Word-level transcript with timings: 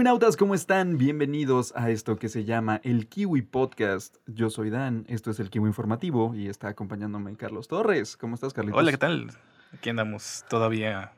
Kiwinautas, 0.00 0.38
¿cómo 0.38 0.54
están? 0.54 0.96
Bienvenidos 0.96 1.74
a 1.76 1.90
esto 1.90 2.16
que 2.16 2.30
se 2.30 2.46
llama 2.46 2.80
el 2.84 3.06
Kiwi 3.06 3.42
Podcast. 3.42 4.16
Yo 4.26 4.48
soy 4.48 4.70
Dan, 4.70 5.04
esto 5.08 5.30
es 5.30 5.40
el 5.40 5.50
Kiwi 5.50 5.68
Informativo 5.68 6.34
y 6.34 6.48
está 6.48 6.68
acompañándome 6.68 7.36
Carlos 7.36 7.68
Torres. 7.68 8.16
¿Cómo 8.16 8.34
estás, 8.34 8.54
Carlitos? 8.54 8.80
Hola, 8.80 8.92
¿qué 8.92 8.96
tal? 8.96 9.30
Aquí 9.74 9.90
andamos 9.90 10.46
todavía 10.48 11.12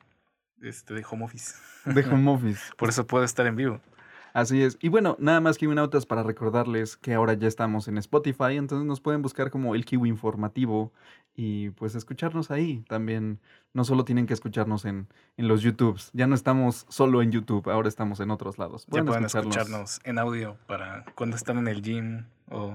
este, 0.61 0.95
de 0.95 1.07
home 1.09 1.27
office. 1.27 1.55
De 1.85 2.05
home 2.05 2.29
office. 2.29 2.61
Por 2.77 2.89
eso 2.89 3.07
puedo 3.07 3.23
estar 3.23 3.47
en 3.47 3.55
vivo. 3.55 3.81
Así 4.33 4.63
es. 4.63 4.79
Y 4.81 4.89
bueno, 4.89 5.17
nada 5.19 5.41
más 5.41 5.59
Kiwinautas 5.59 6.07
para 6.07 6.23
recordarles 6.23 6.97
que 6.97 7.15
ahora 7.15 7.35
ya 7.35 7.49
estamos 7.49 7.89
en 7.89 7.99
Spotify, 7.99 8.57
entonces 8.57 8.87
nos 8.87 9.01
pueden 9.01 9.23
buscar 9.23 9.51
como 9.51 9.75
el 9.75 9.85
Kiwi 9.85 10.09
Informativo 10.09 10.93
y 11.35 11.71
pues 11.71 11.95
escucharnos 11.95 12.51
ahí. 12.51 12.85
También 12.89 13.41
no 13.75 13.85
solo 13.85 14.05
tienen 14.05 14.27
que 14.27 14.35
escucharnos 14.35 14.85
en, 14.85 15.09
en 15.37 15.49
los 15.49 15.63
YouTubes, 15.63 16.11
ya 16.13 16.27
no 16.27 16.35
estamos 16.35 16.87
solo 16.89 17.23
en 17.23 17.31
YouTube, 17.31 17.69
ahora 17.71 17.89
estamos 17.89 18.21
en 18.21 18.31
otros 18.31 18.59
lados. 18.59 18.87
ya 18.89 19.05
pueden 19.05 19.25
escucharnos 19.25 20.01
en 20.05 20.19
audio 20.19 20.57
para 20.67 21.05
cuando 21.15 21.37
están 21.37 21.59
en 21.59 21.69
el 21.69 21.83
gym 21.83 22.25
o, 22.51 22.75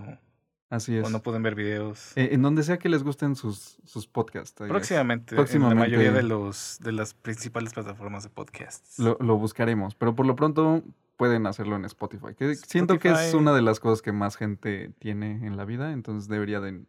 Así 0.70 0.98
es. 0.98 1.06
o 1.06 1.10
no 1.10 1.22
pueden 1.22 1.44
ver 1.44 1.56
videos. 1.56 2.12
Eh, 2.18 2.30
en 2.34 2.42
donde 2.42 2.64
sea 2.64 2.78
que 2.78 2.90
les 2.90 3.04
gusten 3.04 3.36
sus, 3.36 3.80
sus 3.86 4.06
podcasts. 4.06 4.54
Próximamente, 4.68 5.36
Próximamente. 5.36 5.86
en 5.86 5.92
la 5.92 5.98
mayoría 5.98 6.12
de, 6.12 6.24
los, 6.24 6.78
de 6.82 6.92
las 6.92 7.14
principales 7.14 7.74
plataformas 7.74 8.24
de 8.24 8.30
podcasts. 8.30 9.00
Lo, 9.00 9.18
lo 9.22 9.38
buscaremos, 9.38 9.96
pero 9.96 10.16
por 10.16 10.26
lo 10.26 10.36
pronto 10.36 10.84
pueden 11.18 11.48
hacerlo 11.48 11.76
en 11.76 11.86
Spotify. 11.86 12.36
Que 12.38 12.56
siento 12.56 13.00
que 13.00 13.12
es 13.12 13.34
una 13.34 13.54
de 13.54 13.62
las 13.62 13.80
cosas 13.80 14.02
que 14.02 14.12
más 14.12 14.38
gente 14.38 14.94
tiene 15.00 15.46
en 15.46 15.58
la 15.58 15.66
vida, 15.66 15.92
entonces 15.92 16.30
debería 16.30 16.62
de 16.62 16.86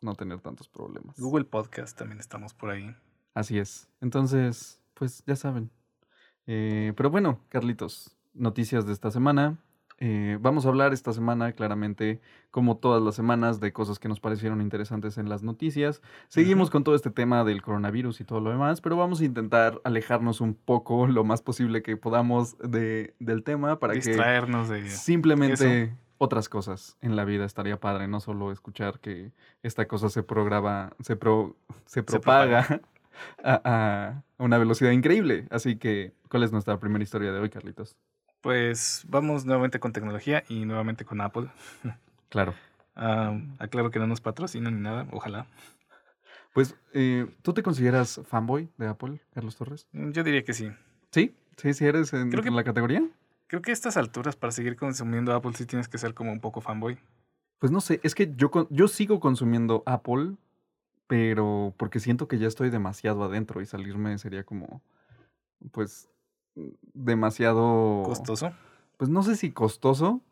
no 0.00 0.14
tener 0.14 0.40
tantos 0.40 0.68
problemas. 0.68 1.18
Google 1.18 1.44
Podcast 1.44 1.98
también 1.98 2.20
estamos 2.20 2.54
por 2.54 2.70
ahí. 2.70 2.94
Así 3.34 3.58
es. 3.58 3.88
Entonces, 4.00 4.80
pues 4.94 5.24
ya 5.26 5.36
saben. 5.36 5.70
Eh, 6.46 6.92
pero 6.96 7.10
bueno, 7.10 7.40
Carlitos, 7.48 8.16
noticias 8.32 8.86
de 8.86 8.92
esta 8.92 9.10
semana. 9.10 9.58
Eh, 9.98 10.38
vamos 10.40 10.66
a 10.66 10.68
hablar 10.70 10.92
esta 10.92 11.12
semana, 11.12 11.52
claramente, 11.52 12.20
como 12.50 12.76
todas 12.76 13.02
las 13.02 13.14
semanas, 13.14 13.60
de 13.60 13.72
cosas 13.72 13.98
que 13.98 14.08
nos 14.08 14.18
parecieron 14.20 14.60
interesantes 14.60 15.18
en 15.18 15.28
las 15.28 15.42
noticias. 15.42 16.02
Seguimos 16.28 16.68
con 16.70 16.82
todo 16.84 16.94
este 16.94 17.10
tema 17.10 17.44
del 17.44 17.62
coronavirus 17.62 18.20
y 18.20 18.24
todo 18.24 18.40
lo 18.40 18.50
demás, 18.50 18.80
pero 18.80 18.96
vamos 18.96 19.20
a 19.20 19.24
intentar 19.24 19.80
alejarnos 19.84 20.40
un 20.40 20.54
poco 20.54 21.06
lo 21.06 21.22
más 21.24 21.42
posible 21.42 21.82
que 21.82 21.96
podamos 21.96 22.58
de, 22.58 23.14
del 23.20 23.44
tema 23.44 23.78
para 23.78 23.94
que 23.94 24.00
Distraernos 24.00 24.68
de... 24.68 24.88
simplemente 24.90 25.94
otras 26.18 26.48
cosas 26.48 26.96
en 27.00 27.16
la 27.16 27.24
vida 27.24 27.44
estaría 27.44 27.78
padre, 27.78 28.08
no 28.08 28.20
solo 28.20 28.50
escuchar 28.52 28.98
que 29.00 29.32
esta 29.62 29.86
cosa 29.86 30.08
se 30.08 30.22
programa, 30.22 30.92
se, 31.00 31.16
pro- 31.16 31.56
se 31.86 32.02
propaga 32.02 32.80
a, 33.44 33.60
a 33.64 34.22
una 34.42 34.58
velocidad 34.58 34.90
increíble. 34.90 35.46
Así 35.50 35.76
que, 35.76 36.12
¿cuál 36.30 36.42
es 36.42 36.52
nuestra 36.52 36.78
primera 36.78 37.02
historia 37.02 37.32
de 37.32 37.38
hoy, 37.40 37.50
Carlitos? 37.50 37.96
Pues 38.44 39.04
vamos 39.08 39.46
nuevamente 39.46 39.80
con 39.80 39.94
tecnología 39.94 40.44
y 40.50 40.66
nuevamente 40.66 41.04
con 41.04 41.20
Apple. 41.20 41.48
Claro. 42.28 42.52
Aclaro 43.60 43.92
que 43.92 44.00
no 44.00 44.08
nos 44.08 44.20
patrocinan 44.20 44.74
ni 44.74 44.80
nada, 44.80 45.06
ojalá. 45.12 45.46
Pues, 46.52 46.74
eh, 46.92 47.26
¿tú 47.42 47.52
te 47.54 47.62
consideras 47.62 48.20
fanboy 48.26 48.68
de 48.76 48.88
Apple, 48.88 49.20
Carlos 49.32 49.54
Torres? 49.56 49.86
Mm, 49.92 50.10
Yo 50.10 50.24
diría 50.24 50.42
que 50.44 50.52
sí. 50.52 50.68
Sí, 51.12 51.32
sí, 51.56 51.74
sí 51.74 51.84
eres 51.86 52.12
en, 52.12 52.30
Creo 52.30 52.42
que- 52.42 52.48
en 52.48 52.56
la 52.56 52.64
categoría. 52.64 53.08
Creo 53.46 53.62
que 53.62 53.70
a 53.70 53.74
estas 53.74 53.96
alturas, 53.96 54.34
para 54.34 54.50
seguir 54.50 54.74
consumiendo 54.74 55.32
Apple, 55.32 55.52
sí 55.54 55.64
tienes 55.64 55.86
que 55.86 55.96
ser 55.96 56.12
como 56.12 56.32
un 56.32 56.40
poco 56.40 56.60
fanboy. 56.60 56.98
Pues 57.60 57.70
no 57.70 57.80
sé, 57.80 58.00
es 58.02 58.16
que 58.16 58.32
yo, 58.36 58.50
yo 58.70 58.88
sigo 58.88 59.20
consumiendo 59.20 59.84
Apple, 59.86 60.32
pero 61.06 61.72
porque 61.76 62.00
siento 62.00 62.26
que 62.26 62.38
ya 62.38 62.48
estoy 62.48 62.68
demasiado 62.70 63.22
adentro 63.22 63.60
y 63.62 63.66
salirme 63.66 64.18
sería 64.18 64.42
como, 64.42 64.82
pues, 65.70 66.08
demasiado... 66.92 68.02
Costoso. 68.04 68.52
Pues 68.96 69.10
no 69.10 69.22
sé 69.22 69.36
si 69.36 69.52
costoso, 69.52 70.22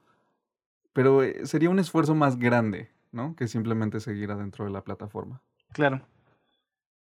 pero 0.93 1.23
eh, 1.23 1.47
sería 1.47 1.71
un 1.71 1.79
esfuerzo 1.79 2.15
más 2.15 2.39
grande, 2.39 2.91
¿no? 3.11 3.35
Que 3.35 3.49
simplemente 3.49 4.01
seguir 4.01 4.31
adentro 4.31 4.65
de 4.65 4.71
la 4.71 4.85
plataforma. 4.85 5.43
Claro. 5.73 6.03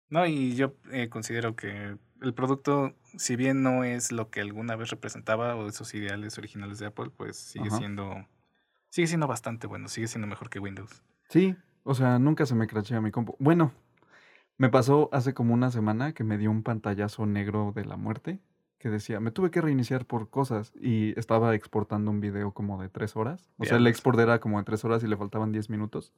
No, 0.09 0.27
y 0.27 0.57
yo 0.57 0.75
eh, 0.91 1.09
considero 1.09 1.55
que 1.55 1.97
el 2.21 2.35
producto, 2.35 2.95
si 3.17 3.37
bien 3.37 3.63
no 3.63 3.85
es 3.85 4.11
lo 4.11 4.31
que 4.31 4.41
alguna 4.41 4.77
vez 4.77 4.91
representaba 4.91 5.55
o 5.55 5.69
esos 5.69 5.95
ideales 5.95 6.37
originales 6.39 6.79
de 6.79 6.87
Apple, 6.87 7.11
pues 7.17 7.37
sigue 7.37 7.69
Ajá. 7.69 7.79
siendo 7.79 8.27
sigue 8.91 9.07
siendo 9.07 9.29
bastante 9.29 9.67
bueno, 9.67 9.89
sigue 9.89 10.09
siendo 10.09 10.27
mejor 10.27 10.51
que 10.51 10.59
Windows. 10.59 11.03
Sí, 11.29 11.57
o 11.85 11.95
sea, 11.95 12.19
nunca 12.19 12.45
se 12.45 12.55
me 12.55 12.67
crachea 12.67 13.01
mi 13.01 13.11
compu. 13.11 13.37
Bueno, 13.39 13.73
me 14.59 14.69
pasó 14.69 15.09
hace 15.13 15.33
como 15.33 15.55
una 15.55 15.71
semana 15.71 16.13
que 16.13 16.25
me 16.25 16.39
dio 16.39 16.51
un 16.51 16.63
pantallazo 16.63 17.25
negro 17.25 17.73
de 17.75 17.85
la 17.85 17.97
muerte 17.97 18.41
que 18.81 18.89
decía, 18.89 19.21
me 19.21 19.31
tuve 19.31 19.51
que 19.53 19.61
reiniciar 19.61 20.07
por 20.07 20.31
cosas 20.31 20.73
y 20.81 21.17
estaba 21.19 21.55
exportando 21.55 22.11
un 22.11 22.21
video 22.21 22.53
como 22.53 22.81
de 22.83 22.89
tres 22.89 23.15
horas. 23.15 23.49
O 23.59 23.65
sea, 23.67 23.77
el 23.77 23.87
export 23.87 24.19
era 24.19 24.41
como 24.41 24.59
de 24.59 24.65
tres 24.65 24.85
horas 24.85 25.05
y 25.05 25.07
le 25.07 25.17
faltaban 25.17 25.53
diez 25.53 25.71
minutos. 25.71 26.13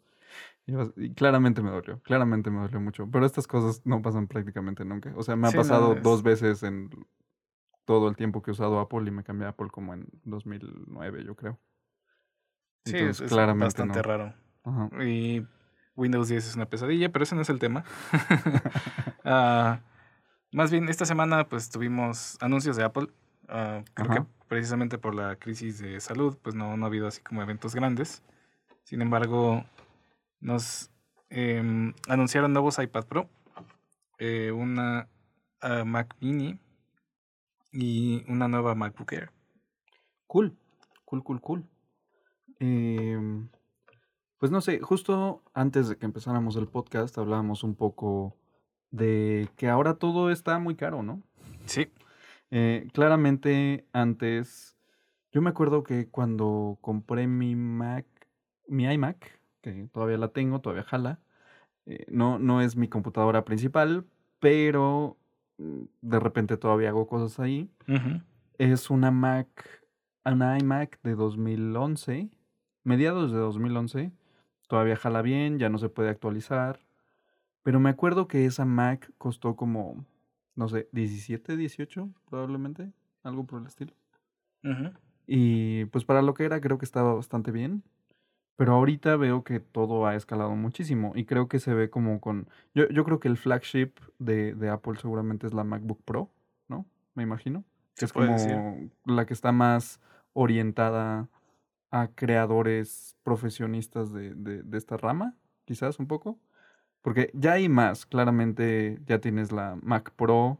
Y, 0.66 0.74
y 0.96 1.12
claramente 1.12 1.60
me 1.60 1.70
dolió, 1.70 2.00
claramente 2.02 2.50
me 2.50 2.60
dolió 2.60 2.80
mucho. 2.80 3.08
Pero 3.10 3.26
estas 3.26 3.46
cosas 3.48 3.82
no 3.84 4.00
pasan 4.00 4.28
prácticamente 4.28 4.84
nunca. 4.84 5.12
O 5.16 5.22
sea, 5.24 5.34
me 5.36 5.48
ha 5.48 5.50
Sí, 5.50 5.56
no, 5.56 5.62
pasado 5.62 5.92
es- 5.94 6.02
dos 6.04 6.22
veces 6.22 6.62
en 6.62 6.88
todo 7.84 8.08
el 8.08 8.14
tiempo 8.16 8.42
que 8.42 8.52
he 8.52 8.54
usado 8.54 8.78
Apple 8.78 9.02
y 9.08 9.10
me 9.10 9.24
cambié 9.24 9.46
a 9.46 9.50
Apple 9.50 9.68
como 9.70 9.92
en 9.92 10.06
2009, 10.24 11.24
yo 11.24 11.34
creo. 11.34 11.58
Sí, 12.84 12.92
Entonces, 12.92 13.16
es, 13.16 13.26
es 13.26 13.28
claramente 13.32 13.64
bastante 13.82 13.98
no. 13.98 14.02
raro. 14.04 14.34
Ajá. 14.64 15.04
Y 15.04 15.44
Windows 15.96 16.28
10 16.28 16.46
es 16.46 16.54
una 16.54 16.66
pesadilla, 16.66 17.10
pero 17.10 17.24
ese 17.24 17.34
no 17.34 17.42
es 17.42 17.50
el 17.50 17.58
tema. 17.58 17.84
Ah, 19.24 19.80
más 20.52 20.70
bien, 20.70 20.88
esta 20.88 21.06
semana 21.06 21.48
pues 21.48 21.70
tuvimos 21.70 22.36
anuncios 22.40 22.76
de 22.76 22.84
Apple. 22.84 23.08
Ah, 23.48 23.82
creo 23.94 24.10
Ajá. 24.10 24.20
que 24.20 24.26
precisamente 24.48 24.98
por 24.98 25.14
la 25.14 25.36
crisis 25.36 25.78
de 25.78 25.98
salud, 26.00 26.36
pues 26.42 26.54
no, 26.54 26.76
no 26.76 26.84
ha 26.84 26.88
habido 26.88 27.06
así 27.06 27.22
como 27.22 27.42
eventos 27.42 27.74
grandes. 27.74 28.22
Sin 28.84 29.00
embargo, 29.00 29.64
nos 30.40 30.90
em, 31.30 31.94
anunciaron 32.08 32.52
nuevos 32.52 32.78
iPad 32.78 33.06
Pro, 33.06 33.28
eh, 34.18 34.52
una 34.52 35.08
ah, 35.60 35.84
Mac 35.84 36.14
Mini 36.20 36.58
y 37.72 38.24
una 38.28 38.48
nueva 38.48 38.74
MacBook 38.74 39.12
Air. 39.12 39.30
Cool, 40.26 40.56
cool, 41.04 41.22
cool, 41.22 41.40
cool. 41.40 41.64
Em, 42.58 43.48
pues 44.38 44.52
no 44.52 44.60
sé, 44.60 44.80
justo 44.80 45.42
antes 45.54 45.88
de 45.88 45.96
que 45.96 46.06
empezáramos 46.06 46.56
el 46.56 46.68
podcast 46.68 47.16
hablábamos 47.16 47.64
un 47.64 47.74
poco 47.74 48.36
de 48.92 49.48
que 49.56 49.68
ahora 49.68 49.94
todo 49.94 50.30
está 50.30 50.58
muy 50.60 50.76
caro, 50.76 51.02
¿no? 51.02 51.20
Sí, 51.66 51.88
Eh, 52.54 52.88
claramente 52.92 53.86
antes, 53.94 54.76
yo 55.32 55.40
me 55.40 55.48
acuerdo 55.48 55.82
que 55.82 56.08
cuando 56.08 56.76
compré 56.82 57.26
mi 57.26 57.56
Mac, 57.56 58.04
mi 58.68 58.84
iMac, 58.84 59.40
que 59.62 59.88
todavía 59.90 60.18
la 60.18 60.28
tengo, 60.28 60.60
todavía 60.60 60.84
jala, 60.84 61.18
eh, 61.86 62.04
no, 62.08 62.38
no 62.38 62.60
es 62.60 62.76
mi 62.76 62.88
computadora 62.88 63.46
principal, 63.46 64.04
pero 64.38 65.16
mm, 65.56 65.84
de 66.02 66.20
repente 66.20 66.58
todavía 66.58 66.90
hago 66.90 67.06
cosas 67.06 67.40
ahí. 67.40 67.70
Es 68.58 68.90
una 68.90 69.10
Mac, 69.10 69.48
una 70.26 70.58
iMac 70.58 71.00
de 71.02 71.14
2011, 71.14 72.28
mediados 72.84 73.32
de 73.32 73.38
2011. 73.38 74.12
Todavía 74.68 74.96
jala 74.96 75.22
bien, 75.22 75.58
ya 75.58 75.70
no 75.70 75.78
se 75.78 75.88
puede 75.88 76.10
actualizar. 76.10 76.80
Pero 77.62 77.80
me 77.80 77.90
acuerdo 77.90 78.26
que 78.28 78.44
esa 78.44 78.64
Mac 78.64 79.10
costó 79.18 79.56
como, 79.56 80.04
no 80.56 80.68
sé, 80.68 80.88
17, 80.92 81.56
18 81.56 82.08
probablemente, 82.28 82.92
algo 83.22 83.44
por 83.44 83.60
el 83.60 83.66
estilo. 83.66 83.92
Y 85.26 85.86
pues 85.86 86.04
para 86.04 86.22
lo 86.22 86.34
que 86.34 86.44
era 86.44 86.60
creo 86.60 86.78
que 86.78 86.84
estaba 86.84 87.14
bastante 87.14 87.50
bien. 87.50 87.82
Pero 88.56 88.74
ahorita 88.74 89.16
veo 89.16 89.44
que 89.44 89.60
todo 89.60 90.06
ha 90.06 90.14
escalado 90.14 90.54
muchísimo 90.54 91.12
y 91.16 91.24
creo 91.24 91.48
que 91.48 91.58
se 91.58 91.72
ve 91.74 91.90
como 91.90 92.20
con... 92.20 92.48
Yo, 92.74 92.88
yo 92.90 93.04
creo 93.04 93.18
que 93.18 93.28
el 93.28 93.36
flagship 93.36 93.92
de, 94.18 94.54
de 94.54 94.68
Apple 94.68 94.98
seguramente 95.00 95.46
es 95.46 95.54
la 95.54 95.64
MacBook 95.64 96.02
Pro, 96.04 96.30
¿no? 96.68 96.86
Me 97.14 97.22
imagino. 97.22 97.64
Que 97.96 98.04
es 98.04 98.12
como 98.12 98.26
decir. 98.26 98.90
la 99.04 99.26
que 99.26 99.34
está 99.34 99.52
más 99.52 100.00
orientada 100.32 101.28
a 101.90 102.08
creadores 102.08 103.16
profesionistas 103.22 104.12
de, 104.12 104.34
de, 104.34 104.62
de 104.62 104.78
esta 104.78 104.96
rama, 104.96 105.34
quizás 105.64 105.98
un 105.98 106.06
poco. 106.06 106.38
Porque 107.02 107.30
ya 107.34 107.52
hay 107.52 107.68
más, 107.68 108.06
claramente 108.06 109.00
ya 109.06 109.20
tienes 109.20 109.52
la 109.52 109.76
Mac 109.82 110.12
Pro 110.16 110.58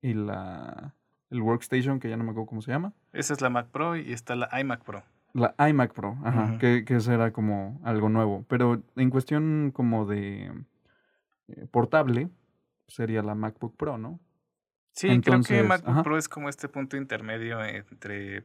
y 0.00 0.14
la 0.14 0.94
el 1.30 1.42
Workstation, 1.42 1.98
que 1.98 2.08
ya 2.08 2.16
no 2.16 2.22
me 2.24 2.30
acuerdo 2.30 2.46
cómo 2.46 2.62
se 2.62 2.70
llama. 2.70 2.92
Esa 3.12 3.32
es 3.32 3.40
la 3.40 3.50
Mac 3.50 3.66
Pro 3.68 3.96
y 3.96 4.12
está 4.12 4.36
la 4.36 4.48
iMac 4.60 4.84
Pro. 4.84 5.02
La 5.32 5.54
iMac 5.68 5.92
Pro, 5.92 6.16
ajá, 6.22 6.58
que, 6.58 6.84
que 6.84 6.94
eso 6.96 7.12
era 7.12 7.32
como 7.32 7.80
algo 7.82 8.08
nuevo. 8.08 8.44
Pero 8.48 8.82
en 8.94 9.10
cuestión 9.10 9.72
como 9.74 10.06
de 10.06 10.52
eh, 11.48 11.66
portable, 11.72 12.30
sería 12.86 13.22
la 13.22 13.34
MacBook 13.34 13.76
Pro, 13.76 13.98
¿no? 13.98 14.20
Sí, 14.92 15.20
creo 15.20 15.42
que 15.42 15.62
MacBook 15.62 15.90
ajá. 15.90 16.02
Pro 16.04 16.18
es 16.18 16.28
como 16.28 16.48
este 16.48 16.68
punto 16.68 16.96
intermedio 16.96 17.64
entre... 17.64 18.44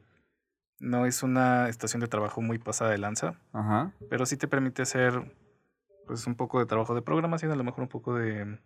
No 0.80 1.04
es 1.04 1.22
una 1.22 1.68
estación 1.68 2.00
de 2.00 2.08
trabajo 2.08 2.40
muy 2.40 2.58
pasada 2.58 2.90
de 2.90 2.96
lanza, 2.96 3.38
Ajá. 3.52 3.92
pero 4.08 4.24
sí 4.24 4.38
te 4.38 4.48
permite 4.48 4.80
hacer 4.80 5.30
pues 6.10 6.26
un 6.26 6.34
poco 6.34 6.58
de 6.58 6.66
trabajo 6.66 6.92
de 6.96 7.02
programación, 7.02 7.52
a 7.52 7.54
lo 7.54 7.62
mejor 7.62 7.82
un 7.82 7.88
poco 7.88 8.16
de, 8.16 8.58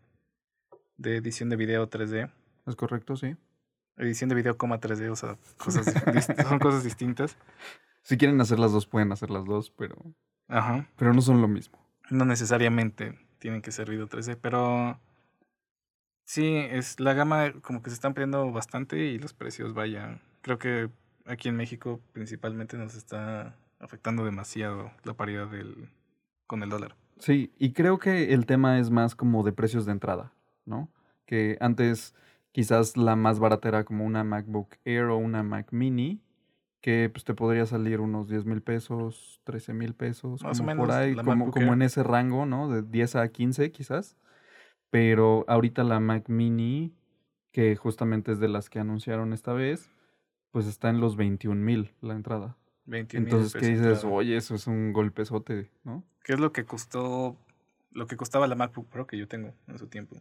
de 0.97 1.17
edición 1.17 1.51
de 1.51 1.57
video 1.57 1.91
3D. 1.91 2.33
Es 2.67 2.75
correcto, 2.75 3.17
sí. 3.17 3.37
edición 3.99 4.31
de 4.31 4.35
video, 4.35 4.57
coma 4.57 4.81
3D, 4.81 5.11
o 5.11 5.15
sea, 5.15 5.37
cosas, 5.59 5.93
son 6.49 6.59
cosas 6.59 6.85
distintas. 6.85 7.37
Si 8.01 8.17
quieren 8.17 8.41
hacer 8.41 8.59
las 8.59 8.73
dos, 8.73 8.87
pueden 8.87 9.13
hacer 9.13 9.29
las 9.29 9.45
dos, 9.45 9.69
pero, 9.69 9.95
Ajá. 10.49 10.89
pero 10.97 11.13
no 11.13 11.21
son 11.21 11.43
lo 11.43 11.47
mismo. 11.47 11.79
No 12.09 12.25
necesariamente 12.25 13.19
tienen 13.41 13.61
que 13.61 13.73
ser 13.73 13.91
video 13.91 14.09
3D, 14.09 14.39
pero 14.41 14.99
sí, 16.25 16.57
es 16.57 16.99
la 16.99 17.13
gama 17.13 17.53
como 17.61 17.83
que 17.83 17.91
se 17.91 17.95
están 17.97 18.13
ampliando 18.13 18.51
bastante 18.53 19.05
y 19.05 19.19
los 19.19 19.35
precios, 19.35 19.75
vaya, 19.75 20.19
creo 20.41 20.59
que 20.59 20.89
aquí 21.27 21.51
en 21.51 21.57
México 21.57 22.01
principalmente 22.15 22.79
nos 22.79 22.95
está 22.95 23.55
afectando 23.81 24.25
demasiado 24.25 24.93
la 25.03 25.13
paridad 25.13 25.49
del, 25.49 25.91
con 26.47 26.63
el 26.63 26.71
dólar. 26.71 26.97
Sí, 27.19 27.53
y 27.59 27.73
creo 27.73 27.99
que 27.99 28.33
el 28.33 28.47
tema 28.47 28.79
es 28.79 28.91
más 28.91 29.15
como 29.15 29.43
de 29.43 29.53
precios 29.53 29.87
de 29.87 29.93
entrada, 29.93 30.33
¿no? 30.65 30.89
Que 31.27 31.57
antes 31.61 32.15
quizás 32.53 32.97
la 32.97 33.17
más 33.17 33.39
barata 33.39 33.69
era 33.69 33.85
como 33.85 34.05
una 34.05 34.25
MacBook 34.25 34.77
Air 34.85 35.05
o 35.05 35.17
una 35.17 35.43
Mac 35.43 35.69
Mini, 35.73 36.21
que 36.81 37.09
pues 37.11 37.25
te 37.25 37.35
podría 37.35 37.67
salir 37.67 38.01
unos 38.01 38.29
10 38.29 38.45
mil 38.45 38.63
pesos, 38.63 39.41
13 39.45 39.73
mil 39.73 39.95
pesos, 39.95 40.43
Más 40.43 40.59
o 40.59 40.63
como 40.63 40.67
menos, 40.67 40.87
por 40.87 40.95
ahí, 40.95 41.15
como, 41.15 41.51
como 41.51 41.73
en 41.73 41.83
ese 41.83 42.03
rango, 42.03 42.47
¿no? 42.47 42.69
De 42.69 42.83
10 42.83 43.17
a 43.17 43.29
15 43.29 43.73
quizás. 43.73 44.17
Pero 44.91 45.45
ahorita 45.49 45.83
la 45.83 45.99
Mac 45.99 46.29
Mini, 46.29 46.95
que 47.53 47.75
justamente 47.77 48.33
es 48.33 48.39
de 48.39 48.49
las 48.49 48.69
que 48.69 48.81
anunciaron 48.81 49.33
esta 49.33 49.53
vez, 49.53 49.91
pues 50.51 50.67
está 50.67 50.91
en 50.91 51.01
los 51.01 51.17
21 51.17 51.65
mil 51.65 51.93
la 52.01 52.15
entrada. 52.15 52.57
21 52.87 53.27
Entonces, 53.27 53.61
¿qué 53.61 53.69
dices? 53.69 54.05
Oye, 54.05 54.37
eso 54.37 54.55
es 54.55 54.67
un 54.67 54.93
golpezote, 54.93 55.71
¿no? 55.85 56.05
¿Qué 56.23 56.35
es 56.35 56.41
lo 56.41 56.53
que 56.53 56.65
costó, 56.65 57.37
lo 57.93 58.07
que 58.07 58.17
costaba 58.17 58.47
la 58.47 58.55
MacBook 58.55 58.89
Pro 58.89 59.07
que 59.07 59.19
yo 59.19 59.29
tengo 59.29 59.53
en 59.69 59.79
su 59.79 59.87
tiempo? 59.87 60.17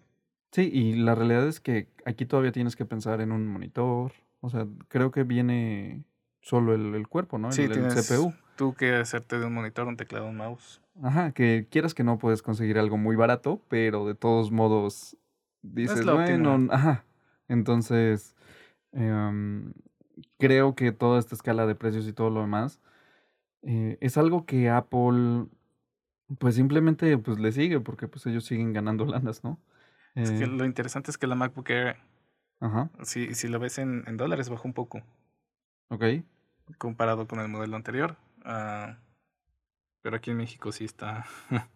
Sí, 0.51 0.69
y 0.71 0.94
la 0.94 1.15
realidad 1.15 1.48
es 1.48 1.60
que 1.60 1.88
aquí 2.06 2.25
todavía 2.25 2.51
tienes 2.51 2.75
que 2.75 2.86
pensar 2.86 3.21
en 3.21 3.31
un 3.31 3.48
monitor. 3.48 4.12
O 4.42 4.50
sea, 4.50 4.68
creo 4.88 5.12
que 5.12 5.24
viene 5.24 6.04
solo 6.42 6.75
el, 6.75 6.94
el 6.94 7.07
cuerpo, 7.07 7.38
¿no? 7.38 7.48
El, 7.48 7.54
Sí, 7.54 7.63
el 7.63 7.71
tienes 7.71 7.95
CPU. 8.07 8.33
tú 8.56 8.74
que 8.75 8.94
hacerte 8.94 9.39
de 9.39 9.45
un 9.48 9.54
monitor, 9.54 9.88
un 9.88 9.98
teclado, 9.98 10.27
un 10.27 10.38
mouse. 10.38 10.80
Ajá, 11.01 11.31
que 11.31 11.68
quieras 11.71 11.94
que 11.95 12.04
no 12.04 12.19
puedes 12.19 12.44
conseguir 12.44 12.77
algo 12.77 12.98
muy 12.98 13.15
barato, 13.15 13.62
pero 13.68 14.06
de 14.06 14.13
todos 14.13 14.51
modos 14.51 15.18
dices, 15.63 16.06
bueno, 16.06 16.54
óptimo. 16.54 16.74
ajá. 16.74 17.04
Entonces, 17.48 18.36
em, 18.92 19.74
creo 20.38 20.75
que 20.75 20.92
toda 20.92 21.19
esta 21.19 21.36
escala 21.36 21.65
de 21.65 21.75
precios 21.75 22.07
y 22.07 22.13
todo 22.13 22.30
lo 22.30 22.42
demás 22.42 22.80
eh, 23.63 23.98
es 24.01 24.18
algo 24.18 24.45
que 24.45 24.69
Apple, 24.69 25.45
pues 26.39 26.56
simplemente 26.56 27.18
pues 27.18 27.39
le 27.39 27.51
sigue, 27.51 27.80
porque 27.80 28.07
pues 28.07 28.25
ellos 28.25 28.45
siguen 28.45 28.74
ganando 28.74 29.06
lanas, 29.06 29.44
¿no? 29.44 29.60
Es 30.15 30.31
que 30.31 30.44
Eh, 30.44 30.48
lo 30.48 30.65
interesante 30.65 31.12
es 31.12 31.18
que 31.18 31.27
la 31.27 31.36
MacBook 31.36 31.69
Air, 31.69 31.98
Ajá, 32.60 32.89
si, 33.04 33.33
si 33.36 33.48
lo 33.48 33.60
ves 33.60 33.77
en, 33.80 34.04
en 34.07 34.18
dólares, 34.18 34.50
bajó 34.50 34.68
un 34.68 34.74
poco 34.74 35.01
ok. 35.89 36.04
comparado 36.77 37.27
con 37.27 37.39
el 37.39 37.48
modelo 37.50 37.75
anterior. 37.75 38.15
Ah, 38.45 38.98
pero 40.01 40.18
aquí 40.18 40.31
en 40.31 40.38
México 40.38 40.71
sí 40.71 40.83
está 40.86 41.25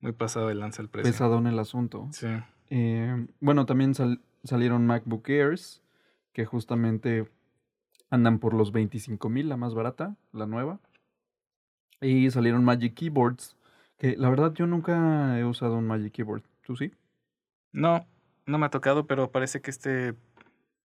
muy 0.00 0.12
pasado 0.12 0.48
de 0.48 0.54
lanza 0.54 0.82
el 0.82 0.88
precio. 0.88 1.10
Pesadón 1.10 1.46
el 1.46 1.58
asunto. 1.58 2.08
Sí. 2.12 2.26
Eh, 2.70 3.26
bueno, 3.40 3.66
también 3.66 3.94
sal- 3.94 4.20
salieron 4.44 4.86
MacBook 4.86 5.28
Airs, 5.28 5.82
que 6.32 6.44
justamente 6.44 7.30
andan 8.14 8.38
por 8.38 8.54
los 8.54 8.72
25 8.72 9.28
mil, 9.28 9.48
la 9.48 9.56
más 9.56 9.74
barata, 9.74 10.16
la 10.32 10.46
nueva. 10.46 10.80
Y 12.00 12.30
salieron 12.30 12.64
Magic 12.64 12.94
Keyboards, 12.94 13.56
que 13.98 14.16
la 14.16 14.30
verdad 14.30 14.52
yo 14.54 14.66
nunca 14.66 15.38
he 15.38 15.44
usado 15.44 15.76
un 15.76 15.86
Magic 15.86 16.12
Keyboard. 16.12 16.42
¿Tú 16.62 16.76
sí? 16.76 16.92
No, 17.72 18.06
no 18.46 18.58
me 18.58 18.66
ha 18.66 18.70
tocado, 18.70 19.06
pero 19.06 19.30
parece 19.30 19.60
que 19.60 19.70
este 19.70 20.14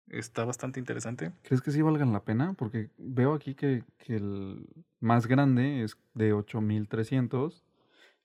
está 0.10 0.45
bastante 0.45 0.80
interesante. 0.80 1.31
¿Crees 1.44 1.62
que 1.62 1.72
sí 1.72 1.81
valgan 1.81 2.13
la 2.13 2.24
pena? 2.24 2.54
Porque 2.54 2.89
veo 2.98 3.33
aquí 3.33 3.56
que, 3.56 3.83
que 3.98 4.16
el 4.16 4.68
más 5.00 5.27
grande 5.27 5.83
es 5.83 5.98
de 6.13 6.33
8300 6.33 7.63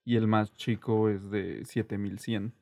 y 0.05 0.17
el 0.17 0.27
más 0.27 0.53
chico 0.55 1.09
es 1.09 1.31
de 1.31 1.65
7100. 1.65 2.53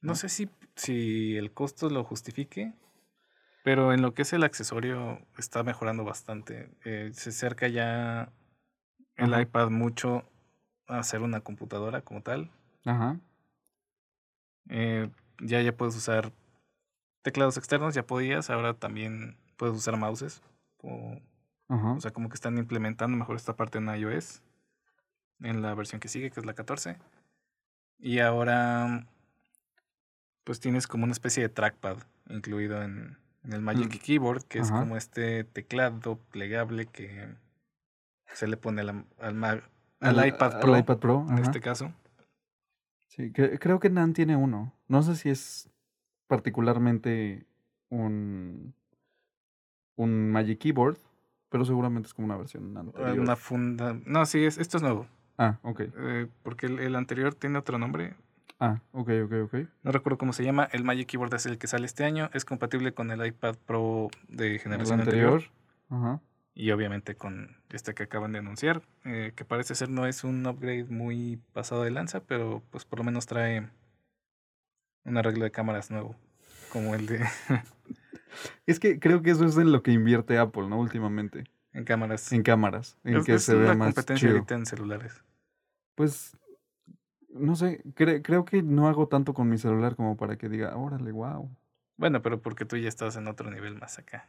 No 0.00 0.08
¿no? 0.08 0.14
sé 0.14 0.28
si, 0.28 0.48
si 0.76 1.36
el 1.36 1.52
costo 1.52 1.90
lo 1.90 2.04
justifique, 2.04 2.72
pero 3.68 3.92
en 3.92 4.00
lo 4.00 4.14
que 4.14 4.22
es 4.22 4.32
el 4.32 4.44
accesorio 4.44 5.20
está 5.36 5.62
mejorando 5.62 6.02
bastante. 6.02 6.70
Eh, 6.86 7.10
se 7.12 7.28
acerca 7.28 7.68
ya 7.68 8.32
el 9.16 9.34
Ajá. 9.34 9.42
iPad 9.42 9.68
mucho 9.68 10.24
a 10.86 11.02
ser 11.02 11.20
una 11.20 11.42
computadora 11.42 12.00
como 12.00 12.22
tal. 12.22 12.50
Ajá. 12.86 13.20
Eh, 14.70 15.10
ya 15.42 15.60
ya 15.60 15.76
puedes 15.76 15.94
usar 15.94 16.32
teclados 17.20 17.58
externos, 17.58 17.92
ya 17.92 18.06
podías, 18.06 18.48
ahora 18.48 18.72
también 18.72 19.36
puedes 19.58 19.76
usar 19.76 19.98
mouses. 19.98 20.40
O, 20.78 21.20
Ajá. 21.68 21.92
o 21.92 22.00
sea, 22.00 22.10
como 22.10 22.30
que 22.30 22.36
están 22.36 22.56
implementando 22.56 23.18
mejor 23.18 23.36
esta 23.36 23.54
parte 23.54 23.76
en 23.76 23.94
iOS, 23.94 24.40
en 25.40 25.60
la 25.60 25.74
versión 25.74 26.00
que 26.00 26.08
sigue, 26.08 26.30
que 26.30 26.40
es 26.40 26.46
la 26.46 26.54
14. 26.54 26.96
Y 27.98 28.20
ahora, 28.20 29.06
pues 30.44 30.58
tienes 30.58 30.86
como 30.86 31.04
una 31.04 31.12
especie 31.12 31.42
de 31.42 31.50
trackpad 31.50 31.98
incluido 32.30 32.82
en, 32.82 33.18
en 33.48 33.54
el 33.54 33.60
Magic 33.62 33.86
Mm. 33.94 33.98
Keyboard, 33.98 34.44
que 34.44 34.60
es 34.60 34.70
como 34.70 34.96
este 34.96 35.42
teclado 35.44 36.18
plegable 36.30 36.86
que 36.86 37.28
se 38.34 38.46
le 38.46 38.56
pone 38.56 38.82
al, 38.82 39.04
al, 39.18 39.34
Mac- 39.34 39.64
al 40.00 40.18
Al- 40.18 40.28
iPad 40.28 40.54
al 40.54 40.60
Pro, 40.60 40.76
iPad 40.78 40.98
Pro, 40.98 41.24
en 41.26 41.32
ajá. 41.34 41.42
este 41.42 41.60
caso. 41.60 41.92
Sí, 43.08 43.32
cre- 43.32 43.58
creo 43.58 43.80
que 43.80 43.88
Nan 43.90 44.12
tiene 44.12 44.36
uno. 44.36 44.72
No 44.86 45.02
sé 45.02 45.16
si 45.16 45.30
es 45.30 45.70
particularmente 46.28 47.46
un, 47.88 48.74
un 49.96 50.30
Magic 50.30 50.58
Keyboard, 50.60 50.98
pero 51.48 51.64
seguramente 51.64 52.06
es 52.08 52.14
como 52.14 52.26
una 52.26 52.36
versión 52.36 52.76
anterior. 52.76 53.18
Una 53.18 53.34
funda. 53.36 53.98
No, 54.04 54.26
sí, 54.26 54.44
es, 54.44 54.58
esto 54.58 54.76
es 54.76 54.82
nuevo. 54.82 55.06
Ah, 55.38 55.58
ok. 55.62 55.80
eh, 55.96 56.28
porque 56.42 56.66
el, 56.66 56.78
el 56.80 56.94
anterior 56.96 57.34
tiene 57.34 57.58
otro 57.58 57.78
nombre. 57.78 58.14
Ah, 58.60 58.80
ok, 58.92 59.10
ok, 59.24 59.32
ok. 59.44 59.54
No 59.82 59.92
recuerdo 59.92 60.18
cómo 60.18 60.32
se 60.32 60.44
llama. 60.44 60.68
El 60.72 60.84
Magic 60.84 61.06
Keyboard 61.08 61.34
es 61.34 61.46
el 61.46 61.58
que 61.58 61.66
sale 61.66 61.86
este 61.86 62.04
año. 62.04 62.30
Es 62.32 62.44
compatible 62.44 62.92
con 62.92 63.10
el 63.10 63.24
iPad 63.24 63.56
Pro 63.66 64.08
de 64.28 64.58
generación 64.58 65.00
anterior. 65.00 65.32
anterior. 65.34 65.50
Ajá. 65.90 66.20
Y 66.54 66.72
obviamente 66.72 67.14
con 67.14 67.56
este 67.70 67.94
que 67.94 68.02
acaban 68.04 68.32
de 68.32 68.40
anunciar. 68.40 68.82
eh, 69.04 69.32
que 69.36 69.44
parece 69.44 69.74
ser 69.76 69.90
no 69.90 70.06
es 70.06 70.24
un 70.24 70.44
upgrade 70.46 70.86
muy 70.86 71.40
pasado 71.52 71.84
de 71.84 71.90
lanza, 71.92 72.20
pero 72.20 72.62
pues 72.70 72.84
por 72.84 72.98
lo 72.98 73.04
menos 73.04 73.26
trae 73.26 73.68
un 75.04 75.16
arreglo 75.16 75.44
de 75.44 75.50
cámaras 75.52 75.90
nuevo. 75.90 76.16
Como 76.72 76.94
el 76.94 77.06
de 77.06 77.24
Es 78.66 78.78
que 78.80 78.98
creo 78.98 79.22
que 79.22 79.30
eso 79.30 79.44
es 79.44 79.56
en 79.56 79.72
lo 79.72 79.82
que 79.82 79.92
invierte 79.92 80.38
Apple, 80.38 80.68
¿no? 80.68 80.78
Últimamente. 80.80 81.44
en 81.72 81.84
cámaras. 81.84 82.32
En 82.32 82.42
cámaras. 82.42 82.98
En 83.04 83.16
es, 83.16 83.24
que 83.24 83.34
es 83.34 83.42
se 83.44 83.54
vea 83.54 83.74
más 83.74 83.94
competencia 83.94 84.28
chido. 84.28 84.32
ahorita 84.38 84.54
en 84.56 84.66
celulares. 84.66 85.22
Pues, 85.94 86.36
no 87.28 87.56
sé, 87.56 87.82
cre- 87.94 88.22
creo 88.22 88.44
que 88.44 88.62
no 88.62 88.88
hago 88.88 89.08
tanto 89.08 89.34
con 89.34 89.48
mi 89.48 89.58
celular 89.58 89.96
como 89.96 90.16
para 90.16 90.36
que 90.36 90.48
diga, 90.48 90.76
órale, 90.76 91.12
wow. 91.12 91.50
Bueno, 91.96 92.22
pero 92.22 92.40
porque 92.40 92.64
tú 92.64 92.76
ya 92.76 92.88
estás 92.88 93.16
en 93.16 93.26
otro 93.28 93.50
nivel 93.50 93.76
más 93.76 93.98
acá. 93.98 94.28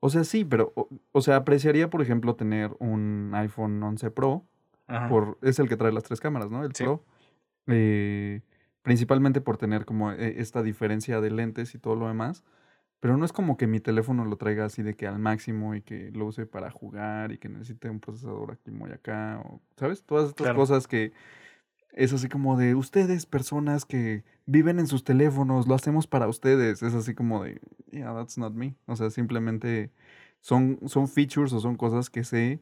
O 0.00 0.10
sea, 0.10 0.24
sí, 0.24 0.44
pero, 0.44 0.72
o, 0.76 0.88
o 1.12 1.20
sea, 1.22 1.36
apreciaría, 1.36 1.88
por 1.88 2.02
ejemplo, 2.02 2.36
tener 2.36 2.76
un 2.78 3.30
iPhone 3.34 3.82
11 3.82 4.10
Pro 4.10 4.44
Ajá. 4.86 5.08
por, 5.08 5.38
es 5.42 5.58
el 5.58 5.68
que 5.68 5.76
trae 5.76 5.92
las 5.92 6.04
tres 6.04 6.20
cámaras, 6.20 6.50
¿no? 6.50 6.64
El 6.64 6.74
Sí. 6.74 6.84
Pro. 6.84 7.04
Eh, 7.66 8.42
principalmente 8.82 9.40
por 9.40 9.56
tener 9.56 9.86
como 9.86 10.12
eh, 10.12 10.34
esta 10.38 10.62
diferencia 10.62 11.20
de 11.22 11.30
lentes 11.30 11.74
y 11.74 11.78
todo 11.78 11.96
lo 11.96 12.08
demás. 12.08 12.44
Pero 13.00 13.16
no 13.16 13.24
es 13.24 13.32
como 13.32 13.56
que 13.56 13.66
mi 13.66 13.80
teléfono 13.80 14.24
lo 14.24 14.36
traiga 14.36 14.64
así 14.66 14.82
de 14.82 14.94
que 14.94 15.06
al 15.06 15.18
máximo 15.18 15.74
y 15.74 15.82
que 15.82 16.10
lo 16.12 16.26
use 16.26 16.46
para 16.46 16.70
jugar 16.70 17.32
y 17.32 17.38
que 17.38 17.48
necesite 17.48 17.88
un 17.90 18.00
procesador 18.00 18.52
aquí 18.52 18.70
muy 18.70 18.90
acá. 18.92 19.42
O, 19.44 19.60
¿Sabes? 19.76 20.02
Todas 20.04 20.30
estas 20.30 20.44
Claro. 20.46 20.58
cosas 20.58 20.86
que 20.86 21.12
es 21.94 22.12
así 22.12 22.28
como 22.28 22.56
de 22.56 22.74
ustedes, 22.74 23.24
personas 23.24 23.84
que 23.84 24.24
viven 24.46 24.78
en 24.78 24.86
sus 24.86 25.04
teléfonos, 25.04 25.66
lo 25.66 25.74
hacemos 25.74 26.06
para 26.06 26.28
ustedes. 26.28 26.82
Es 26.82 26.94
así 26.94 27.14
como 27.14 27.44
de, 27.44 27.60
yeah, 27.90 28.12
that's 28.14 28.36
not 28.36 28.52
me. 28.52 28.74
O 28.86 28.96
sea, 28.96 29.10
simplemente 29.10 29.90
son, 30.40 30.78
son 30.86 31.08
features 31.08 31.52
o 31.52 31.60
son 31.60 31.76
cosas 31.76 32.10
que 32.10 32.24
sé 32.24 32.60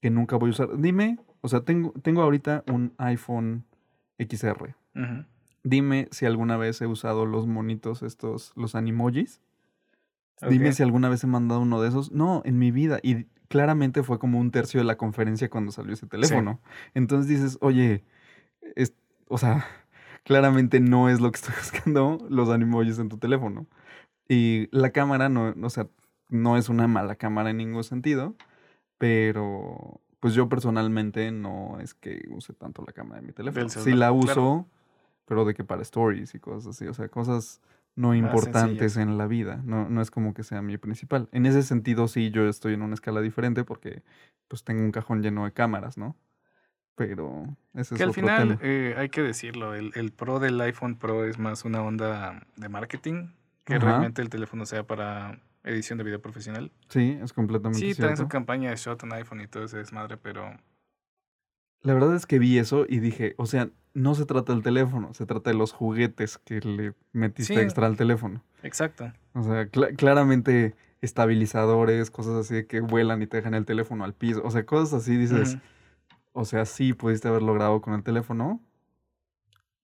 que 0.00 0.10
nunca 0.10 0.36
voy 0.36 0.50
a 0.50 0.52
usar. 0.52 0.78
Dime, 0.78 1.18
o 1.40 1.48
sea, 1.48 1.60
tengo, 1.60 1.92
tengo 2.02 2.22
ahorita 2.22 2.64
un 2.72 2.94
iPhone 2.98 3.64
XR. 4.18 4.74
Dime 5.64 6.08
si 6.12 6.26
alguna 6.26 6.56
vez 6.56 6.80
he 6.80 6.86
usado 6.86 7.26
los 7.26 7.46
monitos 7.46 8.02
estos, 8.02 8.52
los 8.56 8.74
animojis. 8.74 9.40
Dime 10.48 10.72
si 10.72 10.84
alguna 10.84 11.08
vez 11.08 11.24
he 11.24 11.26
mandado 11.26 11.60
uno 11.62 11.80
de 11.82 11.88
esos. 11.88 12.12
No, 12.12 12.42
en 12.44 12.58
mi 12.60 12.70
vida. 12.70 13.00
Y 13.02 13.24
claramente 13.48 14.04
fue 14.04 14.20
como 14.20 14.38
un 14.38 14.52
tercio 14.52 14.78
de 14.78 14.84
la 14.84 14.96
conferencia 14.96 15.50
cuando 15.50 15.72
salió 15.72 15.94
ese 15.94 16.06
teléfono. 16.06 16.60
Entonces 16.94 17.26
dices, 17.28 17.58
oye, 17.60 18.04
es- 18.76 18.94
o 19.28 19.38
sea, 19.38 19.66
claramente 20.24 20.80
no 20.80 21.08
es 21.08 21.20
lo 21.20 21.30
que 21.30 21.36
estoy 21.36 21.54
buscando 21.62 22.26
los 22.30 22.48
animojis 22.48 22.98
en 22.98 23.08
tu 23.08 23.18
teléfono. 23.18 23.66
Y 24.28 24.68
la 24.76 24.90
cámara 24.90 25.28
no, 25.28 25.54
o 25.62 25.70
sea, 25.70 25.88
no 26.28 26.56
es 26.56 26.68
una 26.68 26.86
mala 26.86 27.16
cámara 27.16 27.50
en 27.50 27.56
ningún 27.58 27.84
sentido, 27.84 28.34
pero 28.98 30.00
pues 30.20 30.34
yo 30.34 30.48
personalmente 30.48 31.30
no 31.30 31.78
es 31.80 31.94
que 31.94 32.24
use 32.28 32.52
tanto 32.52 32.82
la 32.86 32.92
cámara 32.92 33.20
de 33.20 33.26
mi 33.26 33.32
teléfono. 33.32 33.68
Sí 33.68 33.92
la 33.92 34.08
claro. 34.08 34.14
uso, 34.14 34.66
pero 35.24 35.44
de 35.44 35.54
que 35.54 35.64
para 35.64 35.82
stories 35.82 36.34
y 36.34 36.40
cosas 36.40 36.66
así, 36.74 36.86
o 36.86 36.94
sea, 36.94 37.08
cosas 37.08 37.60
no 37.94 38.14
importantes 38.14 38.96
en 38.96 39.18
la 39.18 39.26
vida. 39.26 39.60
No, 39.64 39.88
no 39.88 40.00
es 40.02 40.10
como 40.10 40.34
que 40.34 40.42
sea 40.42 40.62
mi 40.62 40.76
principal. 40.78 41.28
En 41.32 41.46
ese 41.46 41.62
sentido, 41.62 42.06
sí, 42.08 42.30
yo 42.30 42.48
estoy 42.48 42.74
en 42.74 42.82
una 42.82 42.94
escala 42.94 43.20
diferente 43.20 43.64
porque 43.64 44.02
pues 44.48 44.64
tengo 44.64 44.82
un 44.82 44.92
cajón 44.92 45.22
lleno 45.22 45.44
de 45.44 45.52
cámaras, 45.52 45.98
¿no? 45.98 46.16
Pero 46.98 47.46
ese 47.74 47.94
es 47.94 47.98
Que 47.98 48.02
al 48.04 48.10
otro 48.10 48.20
final, 48.22 48.48
tema. 48.48 48.60
eh, 48.62 48.94
hay 48.98 49.08
que 49.08 49.22
decirlo, 49.22 49.74
el, 49.74 49.92
el 49.94 50.10
Pro 50.12 50.40
del 50.40 50.60
iPhone 50.60 50.96
Pro 50.96 51.24
es 51.24 51.38
más 51.38 51.64
una 51.64 51.80
onda 51.80 52.42
de 52.56 52.68
marketing 52.68 53.28
que 53.64 53.74
Ajá. 53.76 53.86
realmente 53.86 54.20
el 54.20 54.28
teléfono 54.28 54.66
sea 54.66 54.82
para 54.84 55.40
edición 55.64 55.96
de 55.98 56.04
video 56.04 56.20
profesional. 56.20 56.70
Sí, 56.88 57.18
es 57.22 57.32
completamente 57.32 57.78
Sí, 57.78 57.94
traen 57.94 58.16
su 58.16 58.26
campaña 58.28 58.70
de 58.70 58.76
Shot 58.76 59.02
on 59.04 59.12
iPhone 59.12 59.40
y 59.40 59.46
todo 59.46 59.64
ese 59.64 59.76
desmadre, 59.78 60.16
pero 60.16 60.56
La 61.82 61.94
verdad 61.94 62.16
es 62.16 62.26
que 62.26 62.38
vi 62.40 62.58
eso 62.58 62.84
y 62.88 62.98
dije, 62.98 63.34
o 63.38 63.46
sea, 63.46 63.68
no 63.94 64.14
se 64.16 64.26
trata 64.26 64.52
del 64.52 64.62
teléfono, 64.62 65.14
se 65.14 65.24
trata 65.26 65.50
de 65.50 65.56
los 65.56 65.72
juguetes 65.72 66.38
que 66.38 66.60
le 66.60 66.94
metiste 67.12 67.54
Sí. 67.54 67.60
extra 67.60 67.86
al 67.86 67.96
teléfono. 67.96 68.42
exacto. 68.64 69.12
O 69.34 69.42
sea, 69.44 69.70
cla- 69.70 69.94
claramente 69.96 70.74
estabilizadores, 71.00 72.10
cosas 72.10 72.34
así 72.34 72.54
de 72.54 72.66
que 72.66 72.80
vuelan 72.80 73.22
y 73.22 73.26
te 73.28 73.36
dejan 73.36 73.54
el 73.54 73.64
teléfono 73.64 74.04
al 74.04 74.14
piso. 74.14 74.40
O 74.44 74.50
sea, 74.50 74.64
cosas 74.66 74.94
así 75.02 75.16
dices, 75.16 75.50
Ujú. 75.54 75.60
O 76.38 76.44
sea, 76.44 76.64
sí 76.66 76.92
pudiste 76.92 77.26
haber 77.26 77.42
logrado 77.42 77.80
con 77.80 77.94
el 77.94 78.04
teléfono, 78.04 78.60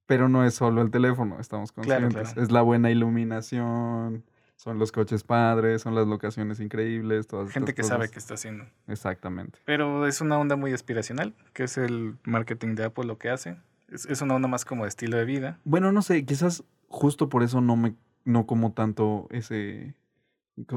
pero 0.06 0.28
no 0.28 0.44
es 0.44 0.54
solo 0.54 0.82
el 0.82 0.92
teléfono, 0.92 1.40
estamos 1.40 1.73
conscientes. 1.73 2.12
claro. 2.12 2.40
Es 2.40 2.52
la 2.52 2.62
buena 2.62 2.92
iluminación, 2.92 4.25
son 4.54 4.78
los 4.78 4.92
coches 4.92 5.25
padres, 5.25 5.82
son 5.82 5.96
las 5.96 6.06
locaciones 6.06 6.61
increíbles, 6.61 7.26
todas 7.26 7.50
Gente 7.50 7.73
estas 7.73 7.84
que 7.84 7.88
sabe 7.88 8.08
qué 8.08 8.20
está 8.20 8.34
haciendo. 8.34 8.66
Exactamente. 8.87 9.58
Pero 9.64 10.06
es 10.06 10.20
una 10.20 10.38
onda 10.38 10.54
muy 10.54 10.73
aspiracional, 10.73 11.34
que 11.54 11.64
es 11.64 11.76
el 11.76 12.18
marketing 12.23 12.76
de 12.76 12.84
Apple 12.84 13.06
lo 13.06 13.18
que 13.18 13.30
hace. 13.30 13.56
Es, 13.88 14.06
es 14.06 14.23
una 14.23 14.37
onda 14.37 14.46
más 14.46 14.64
como 14.64 14.84
de 14.84 14.90
estilo 14.90 15.16
de 15.16 15.25
vida. 15.25 15.58
Bueno, 15.64 15.90
no 15.90 16.02
sé, 16.02 16.25
quizás 16.25 16.62
justo 16.87 17.28
por 17.28 17.42
eso 17.42 17.61
no 17.61 17.75
me 17.75 17.96
no 18.25 18.46
como 18.46 18.73
tanto 18.73 19.26
ese 19.30 19.96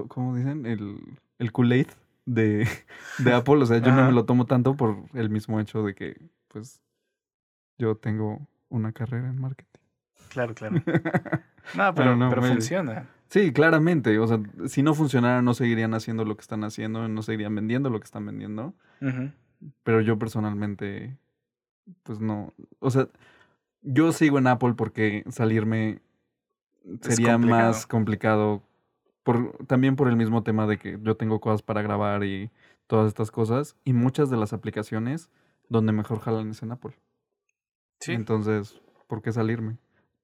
¿cómo 0.08 0.36
dicen? 0.36 0.66
El, 0.66 0.98
el 1.38 1.52
Kool-Aid 1.52 1.88
de, 2.28 2.68
de 3.18 3.34
Apple. 3.34 3.56
O 3.56 3.66
sea, 3.66 3.80
yo 3.80 3.92
no 3.92 4.06
me 4.06 4.12
lo 4.12 4.26
tomo 4.26 4.46
tanto 4.46 4.76
por 4.76 4.98
el 5.14 5.32
mismo 5.32 5.60
hecho 5.60 5.82
de 5.82 5.96
que, 5.96 6.22
pues, 6.50 6.84
yo 7.80 7.96
tengo 7.96 8.48
una 8.70 8.92
carrera 8.92 9.30
en 9.30 9.42
marketing. 9.42 9.82
Claro, 10.30 10.54
claro. 10.54 10.76
No, 11.76 11.94
pero, 11.94 12.16
no, 12.16 12.30
pero 12.30 12.44
funciona. 12.44 13.10
Sí, 13.28 13.52
claramente. 13.52 14.18
O 14.20 14.28
sea, 14.28 14.40
si 14.68 14.84
no 14.84 14.94
funcionara, 14.94 15.42
no 15.42 15.54
seguirían 15.54 15.94
haciendo 15.94 16.24
lo 16.24 16.38
que 16.38 16.42
están 16.42 16.64
haciendo, 16.64 17.06
no 17.10 17.22
seguirían 17.24 17.54
vendiendo 17.54 17.90
lo 17.90 18.00
que 18.00 18.06
están 18.06 18.26
vendiendo. 18.26 18.74
Pero 19.84 20.00
yo 20.00 20.18
personalmente, 20.18 21.18
pues 22.04 22.22
no. 22.22 22.54
O 22.80 22.90
sea, 22.90 23.10
yo 23.82 24.14
sigo 24.14 24.38
en 24.38 24.48
Apple 24.48 24.76
porque 24.78 25.26
salirme 25.30 26.00
sería 27.02 27.34
complicado. 27.34 27.68
más 27.68 27.86
complicado. 27.86 28.64
Por, 29.28 29.58
también 29.68 29.98
por 29.98 30.08
el 30.08 30.16
mismo 30.16 30.42
tema 30.42 30.66
de 30.68 30.78
que 30.78 30.98
yo 31.02 31.18
tengo 31.18 31.42
cosas 31.42 31.62
para 31.62 31.82
grabar 31.82 32.24
y 32.24 32.50
todas 32.88 33.10
estas 33.10 33.30
cosas. 33.30 33.76
Y 33.84 33.92
muchas 33.92 34.30
de 34.30 34.38
las 34.38 34.54
aplicaciones 34.54 35.30
donde 35.68 35.92
mejor 35.92 36.22
jalan 36.22 36.50
es 36.52 36.64
en 36.64 36.72
Apple. 36.72 36.98
Sí, 38.00 38.14
Entonces, 38.14 38.82
¿por 39.08 39.22
qué 39.22 39.34
salirme? 39.34 39.80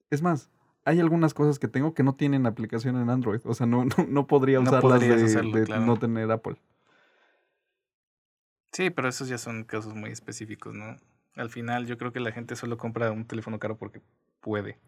Es 0.09 0.21
más, 0.21 0.49
hay 0.85 1.01
algunas 1.01 1.33
cosas 1.33 1.59
que 1.59 1.67
tengo 1.67 1.93
que 1.93 2.01
no 2.03 2.15
tienen 2.15 2.45
aplicación 2.45 2.95
en 2.95 3.09
Android. 3.09 3.41
O 3.43 3.53
sea, 3.53 3.65
no, 3.65 3.83
no, 3.97 4.05
no 4.07 4.25
podría 4.25 4.59
No 4.59 4.69
usarlas 4.69 4.81
podrías 4.93 5.19
de, 5.19 5.25
hacerlo, 5.25 5.57
de 5.57 5.65
claro. 5.65 5.85
no 5.85 5.97
tener 5.97 6.31
Apple. 6.31 6.55
sí, 8.71 8.89
pero 8.89 9.09
esos 9.09 9.27
ya 9.27 9.37
son 9.37 9.65
casos 9.65 9.93
muy 9.93 10.11
específicos, 10.11 10.73
¿no? 10.73 10.95
Al 11.35 11.49
final 11.49 11.87
yo 11.87 11.97
creo 11.97 12.13
que 12.13 12.21
la 12.21 12.31
gente 12.31 12.55
solo 12.55 12.77
compra 12.77 13.11
un 13.11 13.25
teléfono 13.25 13.59
caro 13.59 13.75
porque 13.77 14.01
puede. 14.39 14.79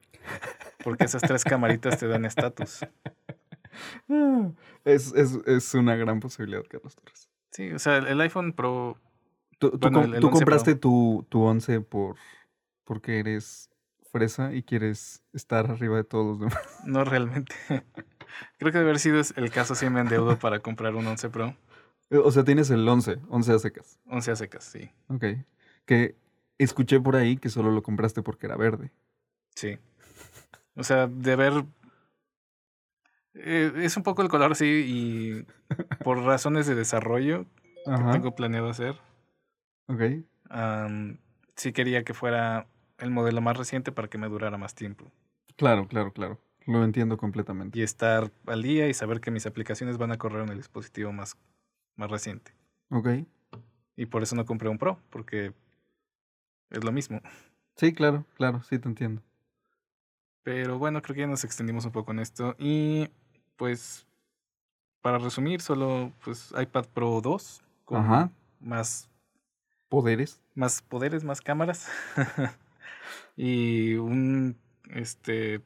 Porque 0.86 1.04
esas 1.04 1.22
tres 1.22 1.44
camaritas 1.44 2.00
te 2.00 2.08
dan 2.08 2.24
estatus. 2.24 2.80
Es, 4.86 5.14
es, 5.14 5.40
es 5.46 5.74
una 5.74 5.96
gran 5.96 6.20
posibilidad, 6.20 6.64
Carlos 6.70 6.96
Torres. 6.96 7.30
Sí, 7.52 7.72
o 7.72 7.80
sea, 7.80 7.98
el 7.98 8.20
iPhone 8.22 8.54
Pro, 8.54 8.98
Tú, 9.58 9.72
tú 9.72 9.78
Bueno, 9.80 10.02
com- 10.02 10.10
el- 10.10 10.16
el 10.16 10.20
tú 10.22 10.28
11 10.28 10.32
Pro. 10.32 10.40
compraste 10.40 10.76
tu, 10.76 11.26
tu 11.30 11.42
11 11.44 11.82
por, 11.82 12.16
porque 12.84 13.20
eres 13.20 13.70
fresa 14.12 14.54
y 14.54 14.64
quieres 14.64 15.24
estar 15.34 15.70
arriba 15.72 15.96
de 15.98 16.04
todos 16.04 16.26
los 16.26 16.40
demás. 16.40 16.60
no 16.86 17.04
realmente. 17.06 17.56
Creo 18.60 18.72
que 18.72 18.78
de 18.80 18.84
haber 18.84 19.00
sido 19.00 19.22
el 19.38 19.50
caso 19.52 19.76
si 19.76 19.90
me 19.90 20.02
endeudo 20.02 20.38
para 20.38 20.60
comprar 20.60 20.94
un 20.96 21.08
11 21.08 21.30
Pro. 21.30 21.56
O 22.12 22.32
sea, 22.32 22.44
tienes 22.44 22.70
el 22.70 22.88
11, 22.88 23.18
11 23.30 23.54
a 23.54 23.60
secas. 23.60 24.00
11 24.08 24.32
a 24.32 24.36
secas, 24.36 24.64
sí. 24.66 24.92
Ok. 25.08 25.24
Que 25.86 26.16
escuché 26.58 27.00
por 27.00 27.16
ahí 27.16 27.38
que 27.38 27.50
solo 27.50 27.72
lo 27.72 27.82
compraste 27.82 28.22
porque 28.22 28.46
era 28.46 28.58
verde. 28.58 28.92
Sí. 29.56 29.78
O 30.76 30.84
sea, 30.84 31.08
de 31.08 31.32
haber... 31.34 31.64
eh, 33.36 33.72
es 33.78 33.98
un 33.98 34.04
poco 34.04 34.22
el 34.22 34.30
color, 34.30 34.56
sí, 34.56 34.66
y 34.88 35.46
por 36.04 36.20
razones 36.24 36.68
de 36.68 36.76
desarrollo 36.76 37.46
que 37.86 38.12
tengo 38.12 38.34
planeado 38.36 38.70
hacer, 38.70 38.96
Ok. 39.88 40.02
sí 41.56 41.72
quería 41.74 42.04
que 42.04 42.14
fuera 42.16 42.68
el 42.98 43.12
modelo 43.12 43.42
más 43.42 43.58
reciente 43.58 43.92
para 43.92 44.08
que 44.08 44.18
me 44.18 44.28
durara 44.28 44.58
más 44.58 44.74
tiempo. 44.74 45.12
Claro, 45.56 45.88
claro, 45.88 46.12
claro. 46.12 46.40
Lo 46.66 46.84
entiendo 46.84 47.18
completamente. 47.18 47.78
Y 47.78 47.84
estar 47.84 48.32
al 48.48 48.64
día 48.64 48.88
y 48.88 48.94
saber 48.96 49.22
que 49.22 49.30
mis 49.30 49.46
aplicaciones 49.46 49.98
van 50.00 50.12
a 50.12 50.18
correr 50.18 50.42
en 50.44 50.50
el 50.50 50.58
dispositivo 50.58 51.12
más, 51.12 51.38
más 51.96 52.10
reciente. 52.10 52.54
Ok. 52.90 53.10
Y 53.96 54.08
por 54.08 54.24
eso 54.24 54.36
no 54.36 54.46
compré 54.46 54.68
un 54.70 54.80
Pro, 54.80 55.00
porque 55.12 55.54
es 56.72 56.84
lo 56.84 56.92
mismo. 56.92 57.22
Sí, 57.78 57.92
claro, 57.94 58.26
claro, 58.36 58.64
sí 58.64 58.80
te 58.80 58.88
entiendo. 58.88 59.22
Pero 60.44 60.80
bueno, 60.80 61.02
creo 61.02 61.14
que 61.14 61.20
ya 61.22 61.28
nos 61.28 61.44
extendimos 61.44 61.84
un 61.84 61.92
poco 61.92 62.14
en 62.14 62.20
esto. 62.20 62.56
Y 62.58 63.10
pues, 63.56 64.06
para 65.02 65.18
resumir, 65.18 65.62
solo 65.62 66.12
pues 66.24 66.54
iPad 66.60 66.86
Pro 66.94 67.22
2 67.22 67.64
con 67.86 67.98
Ajá. 68.02 68.32
más, 68.60 69.10
Poderes. 69.90 70.42
más 70.56 70.82
poderes, 70.82 71.24
más 71.24 71.42
cámaras. 71.42 71.88
y 73.38 73.96
un 73.96 74.58
este 74.92 75.62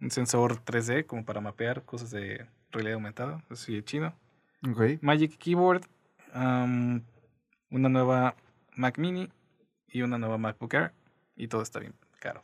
un 0.00 0.10
sensor 0.10 0.62
3D 0.64 1.06
como 1.06 1.24
para 1.24 1.40
mapear 1.40 1.84
cosas 1.84 2.10
de 2.10 2.46
realidad 2.70 2.94
aumentada, 2.94 3.44
así 3.50 3.74
de 3.74 3.84
chido. 3.84 4.14
Ok. 4.70 5.02
Magic 5.02 5.36
Keyboard, 5.38 5.82
una 6.34 7.88
nueva 7.88 8.34
Mac 8.76 8.98
Mini 8.98 9.28
y 9.88 10.02
una 10.02 10.18
nueva 10.18 10.38
MacBook 10.38 10.74
Air. 10.74 10.92
Y 11.36 11.48
todo 11.48 11.62
está 11.62 11.80
bien 11.80 11.94
caro. 12.18 12.42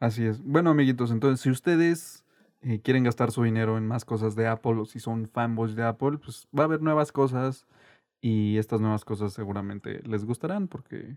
Así 0.00 0.24
es. 0.26 0.42
Bueno, 0.42 0.70
amiguitos, 0.70 1.10
entonces 1.10 1.40
si 1.40 1.50
ustedes 1.50 2.24
eh, 2.66 2.80
quieren 2.80 3.04
gastar 3.04 3.30
su 3.30 3.44
dinero 3.44 3.78
en 3.78 3.86
más 3.86 4.04
cosas 4.04 4.34
de 4.34 4.48
Apple 4.48 4.72
o 4.72 4.86
si 4.86 4.98
son 4.98 5.28
fanboys 5.28 5.76
de 5.76 5.84
Apple, 5.84 6.18
pues 6.18 6.48
va 6.56 6.62
a 6.62 6.66
haber 6.66 6.82
nuevas 6.82 7.12
cosas 7.12 7.64
y 8.20 8.58
estas 8.58 8.80
nuevas 8.80 9.04
cosas 9.04 9.32
seguramente 9.32 10.00
les 10.02 10.24
gustarán 10.24 10.66
porque 10.66 11.16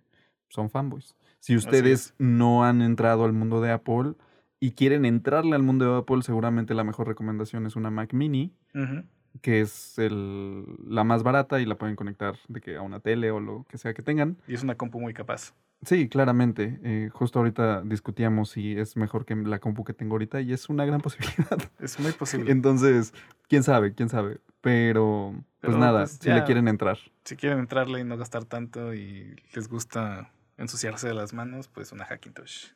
son 0.49 0.69
fanboys. 0.69 1.15
Si 1.39 1.55
ustedes 1.55 2.07
es. 2.07 2.15
no 2.19 2.63
han 2.63 2.83
entrado 2.83 3.25
al 3.25 3.33
mundo 3.33 3.61
de 3.61 3.71
Apple 3.71 4.13
y 4.59 4.71
quieren 4.71 5.05
entrarle 5.05 5.55
al 5.55 5.63
mundo 5.63 5.91
de 5.91 5.99
Apple, 6.01 6.21
seguramente 6.21 6.75
la 6.75 6.83
mejor 6.83 7.07
recomendación 7.07 7.65
es 7.65 7.75
una 7.75 7.89
Mac 7.89 8.13
Mini, 8.13 8.53
Ujú. 8.75 9.03
Que 9.41 9.61
es 9.61 9.97
el, 9.99 10.65
la 10.87 11.03
más 11.03 11.23
barata 11.23 11.59
y 11.59 11.65
la 11.65 11.75
pueden 11.75 11.95
conectar 11.95 12.35
de 12.47 12.61
que 12.61 12.75
a 12.77 12.81
una 12.81 12.99
tele 12.99 13.31
o 13.31 13.39
lo 13.39 13.65
que 13.69 13.77
sea 13.77 13.93
que 13.93 14.01
tengan. 14.01 14.37
Y 14.47 14.53
es 14.53 14.63
una 14.63 14.75
compu 14.75 14.99
muy 14.99 15.13
capaz. 15.13 15.53
Sí, 15.83 16.09
claramente. 16.09 16.77
eh, 16.83 17.09
justo 17.13 17.39
ahorita 17.39 17.81
discutíamos 17.83 18.49
si 18.49 18.77
es 18.77 18.97
mejor 18.97 19.25
que 19.25 19.35
la 19.35 19.59
compu 19.59 19.85
que 19.85 19.93
tengo 19.93 20.15
ahorita 20.15 20.41
y 20.41 20.51
es 20.51 20.67
una 20.69 20.83
gran 20.85 20.99
posibilidad. 21.01 21.57
Es 21.79 21.99
muy 21.99 22.11
posible. 22.11 22.51
Entonces, 22.51 23.13
quién 23.47 23.63
sabe, 23.63 23.93
quién 23.93 24.09
sabe. 24.09 24.39
Pero, 24.61 25.33
pues 25.61 25.77
nada, 25.77 25.99
pues, 26.01 26.19
si 26.21 26.29
le 26.29 26.43
quieren 26.43 26.67
entrar. 26.67 26.97
Si 27.23 27.37
quieren 27.37 27.59
entrarle 27.59 28.01
y 28.01 28.03
no 28.03 28.17
gastar 28.17 28.43
tanto 28.43 28.93
y 28.93 29.35
les 29.55 29.69
gusta 29.69 30.31
ensuciarse 30.57 31.07
de 31.07 31.13
las 31.13 31.33
manos, 31.33 31.69
pues 31.69 31.93
una 31.93 32.03
Hackintosh. 32.03 32.67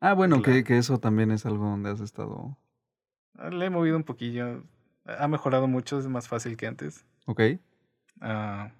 Ah, 0.00 0.12
bueno, 0.12 0.36
que, 0.42 0.50
Claro. 0.50 0.64
que 0.64 0.76
eso 0.78 0.98
también 0.98 1.30
es 1.30 1.46
algo 1.46 1.64
donde 1.64 1.88
has 1.90 2.00
estado. 2.00 2.58
Ah, 3.38 3.48
Le 3.48 3.64
he 3.66 3.70
movido 3.70 3.96
un 3.96 4.02
poquillo. 4.04 4.62
Ha 5.04 5.28
mejorado 5.28 5.66
mucho, 5.68 5.98
es 5.98 6.06
más 6.06 6.28
fácil 6.28 6.56
que 6.56 6.66
antes. 6.66 7.04
Ok. 7.26 7.40
Ah, 8.20 8.72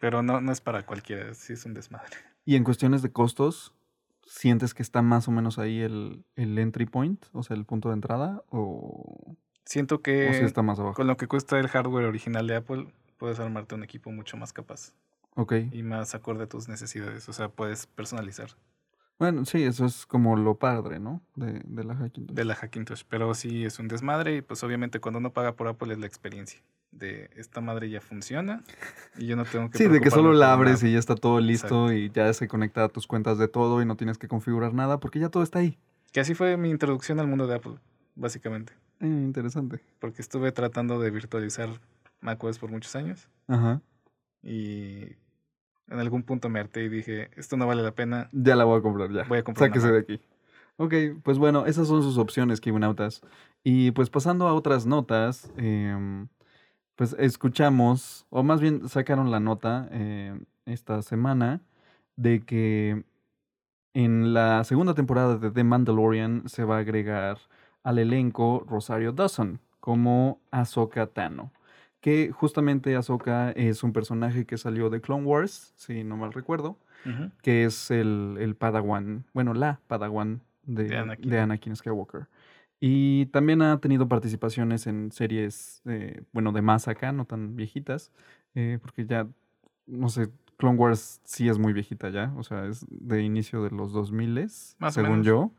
pero 0.00 0.22
no, 0.22 0.40
no 0.40 0.52
es 0.52 0.60
para 0.60 0.86
cualquiera, 0.86 1.34
sí 1.34 1.52
es 1.52 1.64
un 1.64 1.74
desmadre. 1.74 2.10
Y 2.44 2.56
en 2.56 2.64
cuestiones 2.64 3.02
de 3.02 3.12
costos, 3.12 3.74
¿sientes 4.24 4.72
que 4.72 4.82
está 4.82 5.02
más 5.02 5.28
o 5.28 5.30
menos 5.30 5.58
ahí 5.58 5.80
el, 5.82 6.24
el 6.34 6.58
entry 6.58 6.86
point? 6.86 7.22
O 7.32 7.42
sea, 7.42 7.54
el 7.56 7.66
punto 7.66 7.90
de 7.90 7.94
entrada. 7.96 8.42
¿O, 8.48 9.36
Siento 9.66 9.96
o 9.96 10.02
que 10.02 10.32
si 10.32 10.44
está 10.44 10.62
más 10.62 10.78
abajo? 10.78 10.94
con 10.94 11.06
lo 11.06 11.18
que 11.18 11.26
cuesta 11.26 11.58
el 11.60 11.68
hardware 11.68 12.06
original 12.06 12.46
de 12.46 12.56
Apple, 12.56 12.90
puedes 13.18 13.38
armarte 13.38 13.74
un 13.74 13.82
equipo 13.82 14.10
mucho 14.12 14.38
más 14.38 14.54
capaz 14.54 14.94
Ok. 15.34 15.52
y 15.72 15.82
más 15.82 16.14
acorde 16.14 16.44
a 16.44 16.46
tus 16.48 16.68
necesidades. 16.68 17.28
O 17.28 17.34
sea, 17.34 17.50
puedes 17.50 17.86
personalizar 17.86 18.48
Bueno, 19.18 19.44
sí, 19.44 19.62
eso 19.64 19.84
es 19.86 20.06
como 20.06 20.36
lo 20.36 20.54
padre, 20.56 21.00
¿no? 21.00 21.20
De, 21.34 21.60
de 21.64 21.84
la 21.84 21.94
Hackintosh. 21.96 22.34
de 22.36 22.44
la 22.44 22.54
Hackintosh. 22.54 23.02
Pero 23.08 23.34
sí 23.34 23.64
es 23.64 23.78
un 23.78 23.88
desmadre 23.88 24.36
y 24.36 24.42
pues 24.42 24.62
obviamente 24.62 25.00
cuando 25.00 25.18
uno 25.18 25.32
paga 25.32 25.56
por 25.56 25.66
Apple 25.66 25.92
es 25.92 25.98
la 25.98 26.06
experiencia. 26.06 26.60
De 26.92 27.28
esta 27.36 27.60
madre 27.60 27.90
ya 27.90 28.00
funciona 28.00 28.62
y 29.18 29.26
yo 29.26 29.36
no 29.36 29.44
tengo 29.44 29.68
que... 29.70 29.76
Sí, 29.78 29.88
de 29.88 30.00
que 30.00 30.10
solo 30.10 30.32
la 30.32 30.52
abres 30.52 30.76
nada. 30.76 30.88
y 30.88 30.92
ya 30.92 30.98
está 30.98 31.16
todo 31.16 31.38
listo 31.40 31.92
y 31.92 32.10
ya 32.10 32.32
se 32.32 32.48
conecta 32.48 32.84
a 32.84 32.88
tus 32.88 33.06
cuentas 33.06 33.38
de 33.38 33.46
todo 33.48 33.82
y 33.82 33.84
no 33.84 33.96
tienes 33.96 34.16
que 34.18 34.26
configurar 34.28 34.72
nada 34.72 34.98
porque 34.98 35.18
ya 35.18 35.28
todo 35.28 35.42
está 35.42 35.58
ahí. 35.58 35.76
Que 36.12 36.20
así 36.20 36.34
fue 36.34 36.56
mi 36.56 36.70
introducción 36.70 37.20
al 37.20 37.26
mundo 37.26 37.46
de 37.46 37.56
Apple. 37.56 37.74
básicamente. 38.14 38.72
Eh, 39.00 39.06
interesante. 39.06 39.80
Porque 39.98 40.22
estuve 40.22 40.50
tratando 40.52 40.98
de 40.98 41.10
virtualizar 41.10 41.68
macOS 42.20 42.58
por 42.58 42.70
muchos 42.70 42.96
años. 42.96 43.28
Ajá. 43.48 43.80
Y 44.42 45.16
en 45.90 45.98
algún 45.98 46.22
punto 46.22 46.48
me 46.48 46.60
harté 46.60 46.84
y 46.84 46.88
dije, 46.88 47.30
esto 47.36 47.56
no 47.56 47.66
vale 47.66 47.82
la 47.82 47.92
pena. 47.92 48.28
Ya 48.32 48.56
la 48.56 48.64
voy 48.64 48.78
a 48.78 48.82
comprar, 48.82 49.10
ya. 49.10 49.24
Voy 49.24 49.38
a 49.38 49.44
comprar 49.44 49.68
Sáquese 49.68 49.92
de 49.92 49.98
aquí. 49.98 50.20
Ok, 50.76 50.94
pues 51.22 51.38
bueno, 51.38 51.66
esas 51.66 51.88
son 51.88 52.02
sus 52.02 52.18
opciones, 52.18 52.60
Kibunautas. 52.60 53.22
Y 53.64 53.90
pues 53.90 54.10
pasando 54.10 54.46
a 54.46 54.54
otras 54.54 54.86
notas, 54.86 55.50
em, 55.56 56.28
pues 56.94 57.16
escuchamos, 57.18 58.26
o 58.30 58.42
más 58.42 58.60
bien 58.60 58.88
sacaron 58.88 59.30
la 59.30 59.40
nota 59.40 59.88
eh, 59.90 60.38
esta 60.66 61.02
semana 61.02 61.60
de 62.16 62.40
que 62.44 63.04
en 63.94 64.34
la 64.34 64.62
segunda 64.64 64.94
temporada 64.94 65.38
de 65.38 65.50
The 65.50 65.64
Mandalorian 65.64 66.48
se 66.48 66.64
va 66.64 66.76
a 66.76 66.80
agregar 66.80 67.38
al 67.82 67.98
elenco 67.98 68.64
Rosario 68.68 69.12
Dawson 69.12 69.60
como 69.80 70.40
Ahsoka 70.50 71.06
Tano. 71.06 71.52
Que 72.08 72.32
justamente 72.32 72.96
Ahsoka 72.96 73.50
es 73.50 73.82
un 73.82 73.92
personaje 73.92 74.46
que 74.46 74.56
salió 74.56 74.88
de 74.88 75.00
Clone 75.00 75.26
Wars, 75.26 75.72
si 75.76 76.04
no 76.04 76.16
mal 76.16 76.32
recuerdo 76.32 76.78
que 77.42 77.64
es 77.64 77.90
el, 77.90 78.36
el 78.40 78.54
Padawan, 78.54 79.24
bueno, 79.32 79.54
la 79.54 79.80
Padawan 79.86 80.42
de, 80.64 80.84
De 80.84 81.16
de 81.20 81.38
Anakin. 81.40 81.76
Skywalker. 81.76 82.26
Y 82.80 83.26
también 83.26 83.62
ha 83.62 83.80
tenido 83.80 84.08
participaciones 84.08 84.86
en 84.86 85.10
series, 85.10 85.82
eh, 85.86 86.22
bueno, 86.32 86.52
de 86.52 86.62
más 86.62 86.86
acá, 86.86 87.12
no 87.12 87.24
tan 87.24 87.56
viejitas, 87.56 88.12
eh, 88.54 88.78
porque 88.80 89.04
ya, 89.04 89.26
no 89.86 90.08
sé, 90.08 90.30
Clone 90.58 90.78
Wars 90.78 91.20
sí 91.24 91.48
es 91.48 91.58
muy 91.58 91.72
viejita 91.72 92.10
ya, 92.10 92.32
o 92.36 92.42
sea, 92.42 92.66
es 92.66 92.86
de 92.88 93.22
inicio 93.22 93.62
de 93.62 93.70
los 93.70 93.92
2000, 93.92 94.34
Más 94.78 94.96
o 94.96 95.02
según 95.02 95.24
yo. 95.24 95.50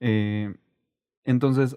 Eh, 0.00 0.54
entonces, 1.24 1.76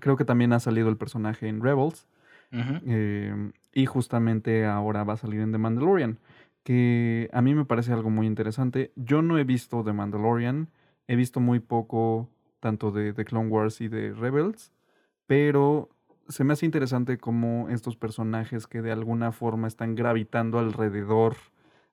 creo 0.00 0.16
que 0.16 0.24
también 0.24 0.52
ha 0.52 0.60
salido 0.60 0.88
el 0.88 0.96
personaje 0.96 1.48
en 1.48 1.62
Rebels. 1.62 2.06
Eh, 2.50 3.52
y 3.74 3.86
justamente 3.86 4.64
ahora 4.64 5.04
va 5.04 5.14
a 5.14 5.18
salir 5.18 5.40
en 5.40 5.52
The 5.52 5.58
Mandalorian, 5.58 6.18
que 6.62 7.28
a 7.32 7.42
mí 7.42 7.54
me 7.54 7.64
parece 7.64 7.92
algo 7.92 8.10
muy 8.10 8.26
interesante. 8.26 8.92
Yo 8.96 9.22
no 9.22 9.38
he 9.38 9.44
visto 9.44 9.84
The 9.84 9.92
Mandalorian, 9.92 10.68
he 11.06 11.16
visto 11.16 11.40
muy 11.40 11.60
poco 11.60 12.28
tanto 12.60 12.90
de, 12.90 13.12
de 13.12 13.24
Clone 13.24 13.48
Wars 13.48 13.80
y 13.80 13.88
de 13.88 14.12
Rebels, 14.12 14.72
pero 15.26 15.90
se 16.28 16.44
me 16.44 16.52
hace 16.52 16.66
interesante 16.66 17.18
cómo 17.18 17.68
estos 17.70 17.96
personajes 17.96 18.66
que 18.66 18.82
de 18.82 18.92
alguna 18.92 19.32
forma 19.32 19.68
están 19.68 19.94
gravitando 19.94 20.58
alrededor 20.58 21.36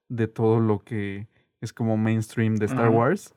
de 0.08 0.28
todo 0.28 0.60
lo 0.60 0.80
que 0.80 1.26
es 1.60 1.72
como 1.72 1.96
mainstream 1.96 2.56
de 2.56 2.66
Star. 2.66 2.90
Wars, 2.90 3.34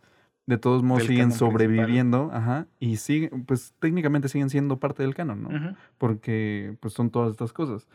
de 0.50 0.58
todos 0.58 0.82
modos 0.82 1.03
siguen 1.03 1.27
principal. 1.27 1.51
sobreviviendo, 1.51 2.32
ajá, 2.34 2.65
y 2.79 2.96
siguen, 2.96 3.46
pues 3.46 3.75
técnicamente 3.77 4.29
siguen 4.29 4.50
siendo 4.50 4.79
parte 4.79 5.03
del 5.03 5.13
canon, 5.13 5.44
¿no? 5.44 5.77
Porque 6.00 6.75
pues 6.79 6.96
son 6.96 7.12
todas 7.12 7.29
estas 7.29 7.53
cosas. 7.53 7.88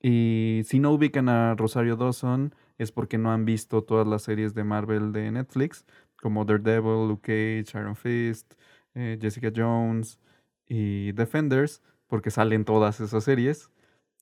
Y 0.00 0.62
si 0.64 0.78
no 0.78 0.90
ubican 0.90 1.28
a 1.28 1.54
Rosario 1.54 1.96
Dawson 1.96 2.54
es 2.78 2.92
porque 2.92 3.18
no 3.18 3.30
han 3.30 3.44
visto 3.44 3.82
todas 3.82 4.06
las 4.06 4.22
series 4.22 4.54
de 4.54 4.64
Marvel 4.64 5.12
de 5.12 5.30
Netflix, 5.30 5.84
como 6.22 6.46
Daredevil, 6.46 7.08
Luke 7.08 7.62
Cage, 7.66 7.78
Iron 7.78 7.94
Fist, 7.94 8.54
eh, 8.94 9.18
Jessica 9.20 9.52
Jones 9.54 10.18
y 10.66 11.12
Defenders, 11.12 11.82
porque 12.06 12.30
salen 12.30 12.64
todas 12.64 13.00
esas 13.00 13.22
series. 13.22 13.70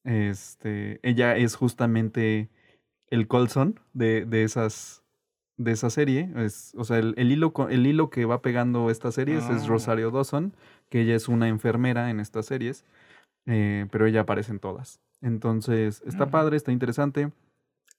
Este, 0.02 0.99
ella 1.05 1.37
es 1.37 1.55
justamente 1.55 2.50
el 3.11 3.28
Colson 3.28 3.78
de, 3.93 4.25
de 4.25 4.43
esas 4.43 5.05
de 5.56 5.72
esa 5.72 5.90
serie. 5.90 6.30
Es, 6.36 6.75
o 6.76 6.84
sea, 6.84 6.98
el, 6.98 7.14
el 7.16 7.32
hilo, 7.32 7.52
el 7.70 7.86
hilo 7.86 8.10
que 8.10 8.25
va 8.25 8.42
pegando 8.42 8.90
estas 8.90 9.14
series 9.14 9.48
es 9.50 9.64
Ah. 9.64 9.66
Rosario 9.68 10.10
Dawson, 10.10 10.54
que 10.90 11.00
ella 11.02 11.14
es 11.16 11.28
una 11.28 11.48
enfermera 11.48 12.10
en 12.10 12.20
estas 12.20 12.46
series, 12.46 12.84
eh, 13.46 13.87
pero 13.90 14.07
ella 14.07 14.20
aparece 14.22 14.52
en 14.52 14.59
todas. 14.59 15.00
Entonces, 15.22 16.02
está 16.07 16.24
Ujú. 16.24 16.33
padre, 16.33 16.57
está 16.57 16.72
interesante. 16.72 17.33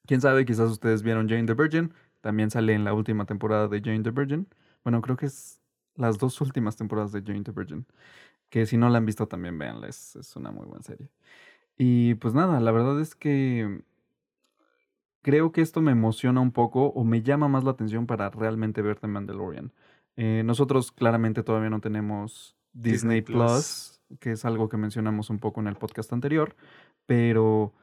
Quién 0.05 0.21
sabe, 0.21 0.45
quizás 0.45 0.69
ustedes 0.69 1.03
vieron 1.03 1.27
Jane 1.27 1.45
the 1.45 1.53
Virgin. 1.53 1.93
También 2.21 2.49
sale 2.51 2.73
en 2.73 2.84
la 2.84 2.93
última 2.93 3.25
temporada 3.25 3.67
de 3.67 3.82
Jane 3.82 4.01
the 4.03 4.12
Virgin. 4.12 4.47
Bueno, 4.84 5.01
creo 5.01 5.17
que 5.17 5.25
es 5.25 5.60
las 5.95 6.17
dos 6.17 6.39
últimas 6.41 6.75
temporadas 6.77 7.12
de 7.12 7.21
Jane 7.21 7.43
the 7.43 7.51
Virgin. 7.51 7.86
Que 8.49 8.65
si 8.65 8.77
no 8.77 8.88
la 8.89 8.99
han 8.99 9.05
visto 9.05 9.27
también 9.27 9.58
véanla, 9.58 9.88
es, 9.88 10.15
es 10.15 10.36
una 10.36 10.51
muy 10.51 10.65
buena 10.65 10.84
serie. 10.84 11.10
Y 11.77 12.15
pues 12.15 12.34
nada, 12.34 12.60
la 12.60 12.71
verdad 12.71 12.99
es 13.01 13.13
que 13.15 13.82
creo 15.27 15.51
que 15.51 15.59
esto 15.59 15.81
me 15.81 15.91
emociona 15.91 16.39
un 16.39 16.51
poco 16.51 16.85
o 16.85 17.03
me 17.03 17.21
llama 17.21 17.49
más 17.49 17.65
la 17.65 17.71
atención 17.71 18.07
para 18.07 18.29
realmente 18.29 18.81
ver 18.81 18.97
The 18.97 19.07
Mandalorian. 19.07 19.73
Eh, 20.15 20.41
nosotros 20.45 20.93
claramente 20.93 21.43
todavía 21.43 21.69
no 21.69 21.81
tenemos 21.81 22.55
Disney, 22.71 23.19
Disney 23.19 23.21
Plus, 23.23 23.99
que 24.21 24.31
es 24.31 24.45
algo 24.45 24.69
que 24.69 24.77
mencionamos 24.77 25.29
un 25.29 25.39
poco 25.39 25.59
en 25.59 25.67
el 25.67 25.75
podcast 25.75 26.13
anterior, 26.13 26.55
pero 27.05 27.73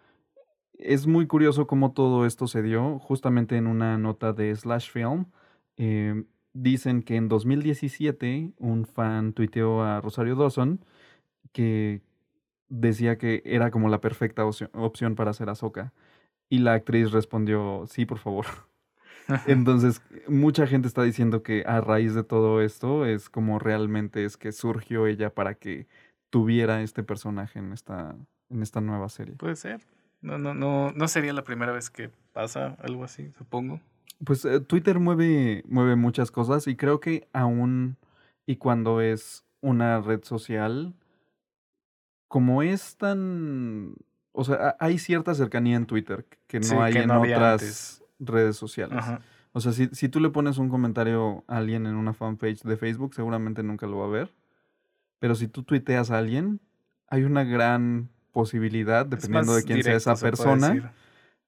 es 0.79 1.07
muy 1.07 1.27
curioso 1.27 1.67
cómo 1.67 1.93
todo 1.93 2.25
esto 2.25 2.47
se 2.47 2.63
dio 2.63 2.99
justamente 2.99 3.59
en 3.59 3.67
una 3.67 3.99
nota 3.99 4.33
de 4.33 4.57
Slash 4.57 4.91
Film. 4.91 5.27
eh, 5.77 6.25
dicen 6.55 7.03
que 7.03 7.17
en 7.17 7.29
2017 7.29 8.55
un 8.59 8.87
fan 8.87 9.35
tuiteó 9.35 9.83
a 9.83 10.01
Rosario 10.01 10.35
Dawson 10.35 10.83
que 11.53 12.01
decía 12.71 13.19
que 13.19 13.43
era 13.45 13.71
como 13.71 13.91
la 13.91 14.01
perfecta 14.01 14.47
opción 14.47 15.15
para 15.15 15.33
hacer 15.33 15.51
Ahsoka. 15.51 15.93
Y 16.55 16.59
la 16.59 16.75
actriz 16.75 17.11
respondió, 17.11 17.85
sí, 17.89 18.07
por 18.07 18.19
favor. 18.19 18.47
Entonces, 19.49 20.01
mucha 20.29 20.69
gente 20.69 20.87
está 20.87 21.03
diciendo 21.03 21.43
que 21.43 21.65
a 21.67 21.81
raíz 21.81 22.15
de 22.15 22.23
todo 22.23 22.61
esto 22.61 23.07
es 23.07 23.29
como 23.29 23.59
realmente 23.59 24.25
es 24.25 24.37
que 24.37 24.53
surgió 24.53 25.09
ella 25.09 25.35
para 25.35 25.55
que 25.55 25.89
tuviera 26.31 26.81
este 26.83 27.03
personaje 27.03 27.59
en 27.59 27.73
esta, 27.73 28.15
en 28.51 28.63
esta 28.63 28.81
nueva 28.81 29.09
serie. 29.09 29.35
Puede 29.35 29.57
ser. 29.57 29.81
No, 30.23 30.39
no, 30.39 30.55
no, 30.55 30.93
no 30.93 31.09
sería 31.09 31.33
la 31.33 31.43
primera 31.43 31.73
vez 31.73 31.91
que 31.91 32.11
pasa 32.33 32.77
algo 32.81 33.03
así, 33.03 33.33
supongo. 33.37 33.81
Pues 34.25 34.45
eh, 34.45 34.61
Twitter 34.61 35.01
mueve, 35.01 35.65
mueve 35.67 35.97
muchas 35.97 36.31
cosas 36.31 36.69
y 36.69 36.77
creo 36.77 37.01
que 37.01 37.27
aún 37.33 37.97
y 38.47 38.57
cuando 38.57 39.01
es 39.01 39.45
una 39.61 40.01
red 40.01 40.23
social, 40.23 40.95
como 42.29 42.63
es 42.63 42.97
tan... 42.97 43.97
O 44.37 44.43
sea, 44.45 44.77
hay 44.81 44.99
cierta 44.99 45.35
cercanía 45.35 45.77
en 45.77 45.87
Twitter 45.87 46.27
que 46.49 46.59
no 46.59 46.67
Sí, 46.67 46.75
hay 46.75 46.93
que 46.93 47.03
en 47.03 47.09
no 47.09 47.21
otras 47.23 47.63
antes. 47.63 48.03
redes 48.19 48.57
sociales. 48.57 48.99
Ajá. 48.99 49.21
O 49.53 49.61
sea, 49.61 49.73
si, 49.73 49.89
si 49.93 50.09
tú 50.09 50.19
le 50.19 50.31
pones 50.31 50.59
un 50.59 50.69
comentario 50.69 51.45
a 51.47 51.59
alguien 51.59 51.87
en 51.87 51.95
una 51.95 52.13
fanpage 52.13 52.63
de 52.65 52.77
Facebook, 52.77 53.15
seguramente 53.15 53.63
nunca 53.63 53.87
lo 53.87 53.99
va 53.99 54.07
a 54.07 54.09
ver. 54.09 54.35
Pero 55.21 55.37
si 55.37 55.47
tú 55.47 55.63
tuiteas 55.63 56.11
a 56.11 56.19
alguien, 56.19 56.61
hay 57.07 57.23
una 57.23 57.45
gran 57.45 58.11
posibilidad, 58.33 59.05
Es 59.05 59.11
dependiendo 59.11 59.55
de 59.55 59.63
quién 59.63 59.83
sea 59.85 59.95
esa 59.95 60.17
persona, 60.17 60.93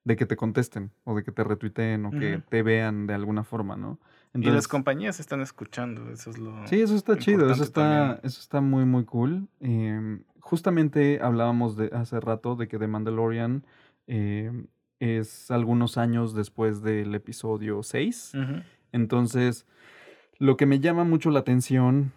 de 0.05 0.15
que 0.15 0.25
te 0.25 0.37
contesten 0.37 0.91
o 1.03 1.13
de 1.17 1.23
que 1.25 1.33
te 1.33 1.43
retuiteen 1.43 2.05
o 2.05 2.11
que 2.11 2.41
te 2.47 2.63
vean 2.63 3.05
de 3.07 3.13
alguna 3.13 3.43
forma, 3.43 3.75
¿no? 3.75 3.99
y 4.33 4.49
las 4.51 4.67
compañías 4.67 5.19
están 5.19 5.41
escuchando, 5.41 6.09
eso 6.11 6.29
es 6.29 6.37
lo... 6.37 6.65
Sí, 6.67 6.79
eso 6.79 6.95
está 6.95 7.17
chido, 7.17 7.51
eso 7.51 7.63
está, 7.63 7.81
también. 7.81 8.19
eso 8.23 8.39
está 8.39 8.61
muy, 8.61 8.85
muy 8.85 9.03
cool. 9.03 9.47
Em, 9.59 10.23
justamente 10.47 11.19
hablábamos 11.21 11.75
de 11.75 11.89
hace 11.93 12.21
rato 12.21 12.55
de 12.55 12.69
que 12.69 12.79
The 12.79 12.87
Mandalorian 12.87 13.65
em, 14.07 14.67
es 14.99 15.51
algunos 15.51 15.97
años 15.97 16.33
después 16.33 16.81
del 16.81 17.13
episodio 17.13 17.83
6. 17.83 18.31
Ujú. 18.33 18.61
Entonces, 18.93 19.65
lo 20.39 20.55
que 20.55 20.65
me 20.65 20.79
llama 20.79 21.03
mucho 21.03 21.31
la 21.31 21.39
atención 21.39 22.13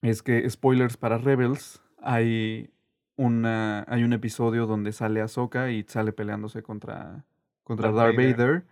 es 0.00 0.22
que, 0.22 0.48
spoilers 0.48 0.96
para 0.96 1.18
Rebels, 1.18 1.82
hay, 1.98 2.70
una, 3.16 3.84
hay 3.88 4.04
un 4.04 4.14
episodio 4.14 4.66
donde 4.66 4.92
sale 4.92 5.20
Ahsoka 5.20 5.70
y 5.70 5.82
sale 5.82 6.12
peleándose 6.12 6.62
contra, 6.62 7.26
contra 7.62 7.92
Darth 7.92 7.96
Darth 7.98 8.16
Vader. 8.16 8.36
Vader. 8.36 8.64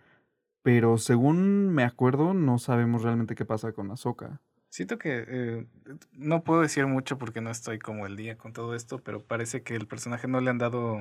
Pero 0.63 0.97
según 0.97 1.69
me 1.75 1.85
acuerdo, 1.85 2.33
no 2.33 2.59
sabemos 2.59 3.03
realmente 3.03 3.35
qué 3.35 3.45
pasa 3.45 3.73
con 3.73 3.91
Ahsoka. 3.91 4.41
Siento 4.73 4.97
que 4.97 5.25
eh, 5.29 5.67
no 6.13 6.45
puedo 6.45 6.63
decir 6.63 6.87
mucho 6.87 7.19
porque 7.19 7.43
no 7.43 7.51
estoy 7.51 7.79
como 7.79 8.07
el 8.07 8.17
día 8.17 8.39
con 8.39 8.55
todo 8.55 8.75
esto, 8.75 9.01
pero 9.01 9.23
parece 9.23 9.63
que 9.63 9.77
el 9.77 9.87
personaje 9.87 10.29
no 10.29 10.41
le 10.41 10.49
han 10.49 10.57
dado 10.57 10.97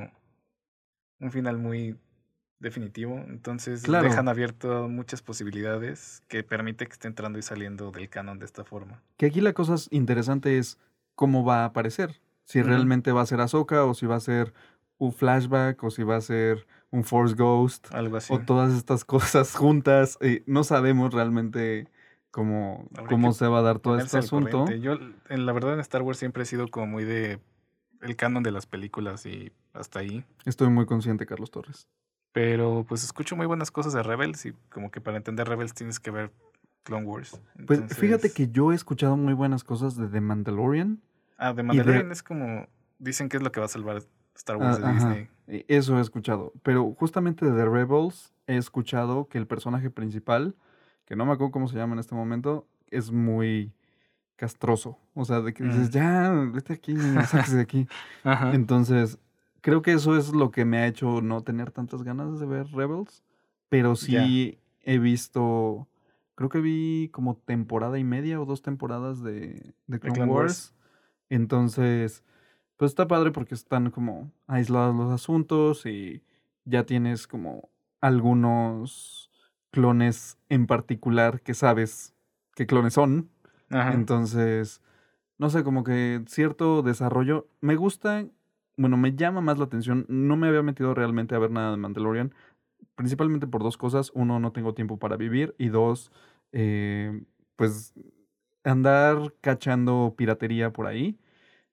un 1.21 1.31
final 1.31 1.57
muy 1.57 1.95
definitivo, 2.60 3.15
entonces 3.29 3.84
Claro. 3.84 4.10
dejan 4.10 4.27
abierto 4.27 4.89
muchas 4.89 5.21
posibilidades 5.21 6.21
que 6.27 6.43
permite 6.43 6.86
que 6.86 6.91
esté 6.91 7.07
entrando 7.07 7.39
y 7.39 7.43
saliendo 7.43 7.91
del 7.91 8.10
canon 8.10 8.39
de 8.39 8.45
esta 8.45 8.65
forma. 8.65 9.01
Que 9.15 9.27
aquí 9.27 9.39
la 9.39 9.53
cosa 9.53 9.75
es- 9.75 9.88
interesante 9.91 10.57
es 10.57 10.77
cómo 11.15 11.45
va 11.45 11.62
a 11.62 11.65
aparecer. 11.65 12.19
Si 12.43 12.62
realmente 12.62 13.13
va 13.13 13.21
a 13.21 13.25
ser 13.25 13.39
Ahsoka 13.39 13.86
o 13.86 13.93
si 13.93 14.05
va 14.05 14.17
a 14.17 14.19
ser 14.19 14.53
un 14.97 15.13
flashback 15.13 15.81
o 15.81 15.91
si 15.91 16.03
va 16.03 16.17
a 16.17 16.21
ser 16.21 16.67
un 16.89 17.05
Force 17.05 17.36
Ghost. 17.36 17.88
Algo 17.93 18.17
así. 18.17 18.34
o 18.34 18.39
todas 18.39 18.73
estas 18.73 19.05
cosas 19.45 19.55
juntas. 19.55 20.17
eh, 20.19 20.43
no 20.45 20.65
sabemos 20.65 21.13
realmente 21.13 21.88
cómo, 22.32 22.88
cómo 23.08 23.34
se 23.34 23.48
va 23.48 23.60
a 23.60 23.62
dar 23.62 23.80
todo 23.80 23.98
este 23.98 24.17
asunto. 24.17 24.65
corriente. 24.65 24.82
Yo, 24.82 24.98
en 25.30 25.46
la 25.46 25.54
verdad, 25.54 25.74
en 25.76 25.80
Star 25.82 26.02
Wars 26.02 26.17
siempre 26.17 26.44
he 26.44 26.46
sido 26.46 26.67
como 26.70 26.88
muy 26.88 27.04
de 27.04 27.39
el 28.02 28.15
canon 28.15 28.41
de 28.44 28.52
las 28.52 28.65
películas 28.65 29.26
y 29.26 29.52
hasta 29.74 30.00
ahí. 30.00 30.26
Estoy 30.46 30.70
muy 30.70 30.86
consciente, 30.86 31.26
Carlos 31.26 31.52
Torres. 31.52 31.88
Pero 32.34 32.86
pues 32.88 33.04
escucho 33.04 33.36
muy 33.36 33.46
buenas 33.46 33.72
cosas 33.72 33.94
de 33.94 34.02
Rebels 34.04 34.46
y 34.46 34.54
como 34.70 34.89
que 34.89 35.02
para 35.02 35.17
entender 35.17 35.48
Rebels 35.48 35.74
tienes 35.74 36.00
que 36.00 36.12
ver 36.12 36.32
Clone 36.84 37.06
Wars. 37.06 37.39
Pues 37.67 37.82
fíjate 37.96 38.32
que 38.32 38.48
yo 38.50 38.72
he 38.72 38.76
escuchado 38.76 39.17
muy 39.17 39.34
buenas 39.34 39.63
cosas 39.63 39.96
de 39.98 40.08
The 40.08 40.22
Mandalorian, 40.22 41.02
Ah, 41.38 41.54
de 41.54 41.62
Y 41.62 41.65
Mandalorian 41.65 42.12
es 42.12 42.24
como. 42.24 42.67
Dicen 43.00 43.28
que 43.28 43.38
es 43.38 43.44
lo 43.44 43.52
que 43.52 43.60
va 43.60 43.65
a 43.65 43.70
salvar 43.70 44.02
Star 44.36 44.58
Wars 44.58 44.78
Ah, 44.78 44.80
de 44.80 44.86
ajá, 44.86 45.10
Disney. 45.10 45.30
e- 45.48 45.65
Eso 45.67 45.98
he 45.98 46.02
escuchado. 46.02 46.54
Pero 46.63 46.94
justamente 46.94 47.46
de 47.46 47.52
The 47.52 47.65
Rebels 47.67 48.32
he 48.48 48.58
escuchado 48.58 49.28
que 49.28 49.38
el 49.39 49.48
personaje 49.48 49.89
principal, 49.89 50.56
que 51.12 51.17
no 51.17 51.26
me 51.26 51.34
acuerdo 51.34 51.52
cómo 51.52 51.67
se 51.67 51.76
llama 51.76 51.91
en 51.91 52.00
este 52.00 52.15
momento, 52.15 52.65
es 52.89 53.12
muy 53.12 53.74
castroso. 54.38 54.97
O 55.13 55.26
sea, 55.26 55.41
de 55.41 55.54
que 55.54 55.62
dices, 55.65 55.89
Mm. 55.89 55.91
ya, 55.91 56.30
vete 56.54 56.71
aquí, 56.71 56.95
sáquese 57.28 57.58
de 57.58 57.62
aquí. 57.63 57.88
Ajá. 58.24 58.54
Entonces, 58.54 59.19
creo 59.60 59.82
que 59.82 59.91
eso 59.91 60.15
es 60.15 60.30
lo 60.34 60.52
que 60.52 60.63
me 60.63 60.78
ha 60.78 60.88
hecho 60.88 61.21
no 61.21 61.41
tener 61.43 61.69
tantas 61.71 62.04
ganas 62.04 62.39
de 62.39 62.45
ver 62.45 62.67
Rebels. 62.67 63.24
Pero 63.67 63.97
sí 63.97 64.58
he 64.84 65.00
visto, 65.00 65.86
creo 66.36 66.47
que 66.47 66.62
vi 66.62 67.10
como 67.12 67.36
temporada 67.36 68.00
y 68.00 68.06
media 68.06 68.39
o 68.39 68.45
dos 68.45 68.62
temporadas 68.62 69.21
de, 69.21 69.74
de 69.88 70.00
Clone, 70.00 70.15
Clone 70.15 70.32
Wars. 70.32 70.43
Wars. 70.71 70.74
Entonces, 71.30 72.24
pues 72.78 72.91
está 72.91 73.10
padre 73.10 73.32
porque 73.32 73.54
están 73.54 73.91
como 73.91 74.32
aislados 74.47 74.95
los 74.95 75.12
asuntos 75.12 75.86
y 75.86 76.24
ya 76.63 76.86
tienes 76.86 77.28
como 77.28 77.67
algunos 78.00 79.30
clones 79.71 80.38
en 80.49 80.67
particular 80.67 81.41
que 81.41 81.53
sabes 81.53 82.13
qué 82.55 82.67
clones 82.67 82.93
son. 82.93 83.29
Ajá. 83.69 83.93
Entonces, 83.93 84.81
no 85.38 85.49
sé, 85.49 85.63
como 85.63 85.84
que 85.84 86.21
cierto 86.27 86.84
desarrollo 86.84 87.47
me 87.62 87.75
gusta, 87.75 88.25
bueno, 88.77 88.97
me 88.97 89.15
llama 89.15 89.41
más 89.41 89.57
la 89.57 89.65
atención. 89.65 90.05
No 90.07 90.36
me 90.36 90.47
había 90.47 90.62
metido 90.62 90.93
realmente 90.93 91.36
a 91.36 91.39
ver 91.39 91.51
nada 91.51 91.71
de 91.71 91.77
Mandalorian, 91.77 92.34
principalmente 92.95 93.47
por 93.47 93.63
dos 93.63 93.77
cosas. 93.77 94.12
Uno, 94.13 94.39
no 94.39 94.51
tengo 94.51 94.73
tiempo 94.73 94.97
para 94.97 95.17
vivir 95.17 95.55
y 95.57 95.69
dos, 95.69 96.12
eh, 96.51 97.23
pues 97.55 97.93
andar 98.63 99.34
cachando 99.41 100.13
piratería 100.17 100.71
por 100.71 100.88
ahí. 100.88 101.17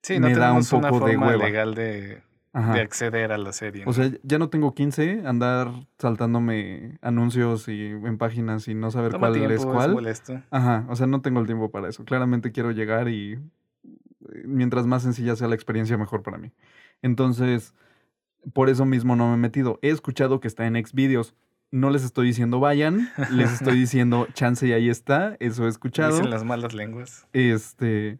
sí, 0.02 0.18
no 0.18 0.28
me 0.28 0.34
da 0.34 0.52
un 0.52 0.64
tenemos 0.64 0.72
una 0.72 0.88
poco 0.88 1.06
de 1.06 1.12
forma 1.12 1.26
hueva. 1.26 1.44
legal 1.44 1.74
de, 1.74 2.22
Ajá. 2.58 2.74
de 2.74 2.80
acceder 2.80 3.32
a 3.32 3.38
la 3.38 3.52
serie. 3.52 3.82
O 3.84 3.86
¿no? 3.86 3.92
sea, 3.92 4.10
ya 4.22 4.38
no 4.38 4.48
tengo 4.48 4.74
15, 4.74 5.22
andar 5.26 5.70
saltándome 5.98 6.98
anuncios 7.02 7.68
y 7.68 7.86
en 7.86 8.18
páginas 8.18 8.68
y 8.68 8.74
no 8.74 8.90
saber 8.90 9.12
Toma 9.12 9.28
cuál 9.28 9.32
tiempo, 9.34 9.52
es 9.54 9.60
es 9.60 9.66
cuál. 9.66 9.92
molesto. 9.92 10.42
Ajá, 10.50 10.84
o 10.88 10.96
sea, 10.96 11.06
no 11.06 11.20
tengo 11.20 11.40
el 11.40 11.46
tiempo 11.46 11.70
para 11.70 11.88
eso. 11.88 12.04
Claramente 12.04 12.52
quiero 12.52 12.70
llegar 12.72 13.08
y 13.08 13.32
eh, 13.34 14.42
mientras 14.44 14.86
más 14.86 15.02
sencilla 15.02 15.36
sea 15.36 15.48
la 15.48 15.54
experiencia, 15.54 15.96
mejor 15.96 16.22
para 16.22 16.38
mí. 16.38 16.52
Entonces, 17.02 17.74
por 18.52 18.68
eso 18.68 18.84
mismo 18.84 19.14
no 19.16 19.28
me 19.28 19.34
he 19.34 19.38
metido. 19.38 19.78
He 19.82 19.90
escuchado 19.90 20.40
que 20.40 20.48
está 20.48 20.66
en 20.66 20.74
Xvideos. 20.84 21.34
No 21.70 21.90
les 21.90 22.02
estoy 22.02 22.26
diciendo 22.28 22.60
vayan, 22.60 23.10
les 23.30 23.52
estoy 23.52 23.78
diciendo 23.78 24.26
chance 24.32 24.66
y 24.66 24.72
ahí 24.72 24.88
está. 24.88 25.36
Eso 25.38 25.66
he 25.66 25.68
escuchado. 25.68 26.16
Dicen 26.16 26.30
las 26.30 26.42
malas 26.44 26.72
lenguas. 26.72 27.26
Este, 27.34 28.18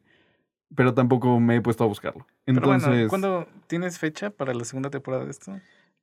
pero 0.75 0.93
tampoco 0.95 1.41
me 1.41 1.57
he 1.57 1.61
puesto 1.63 1.83
a 1.85 1.87
buscarlo. 1.87 2.27
Pero 2.55 2.59
Entonces, 2.75 2.89
bueno, 2.89 3.09
¿cuándo 3.09 3.47
tienes 3.67 3.99
fecha 3.99 4.31
para 4.31 4.55
la 4.55 4.65
segunda 4.65 4.89
temporada 4.91 5.25
de 5.25 5.31
esto? 5.31 5.53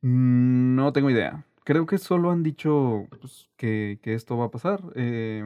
mm, 0.01 0.75
no 0.75 0.93
tengo 0.93 1.10
idea. 1.10 1.43
Creo 1.63 1.86
que 1.88 1.97
solo 1.97 2.29
han 2.29 2.43
dicho 2.43 3.08
pues, 3.19 3.49
que, 3.58 3.97
que 4.03 4.13
esto 4.13 4.38
va 4.38 4.45
a 4.45 4.51
pasar. 4.51 4.81
Eh, 4.95 5.43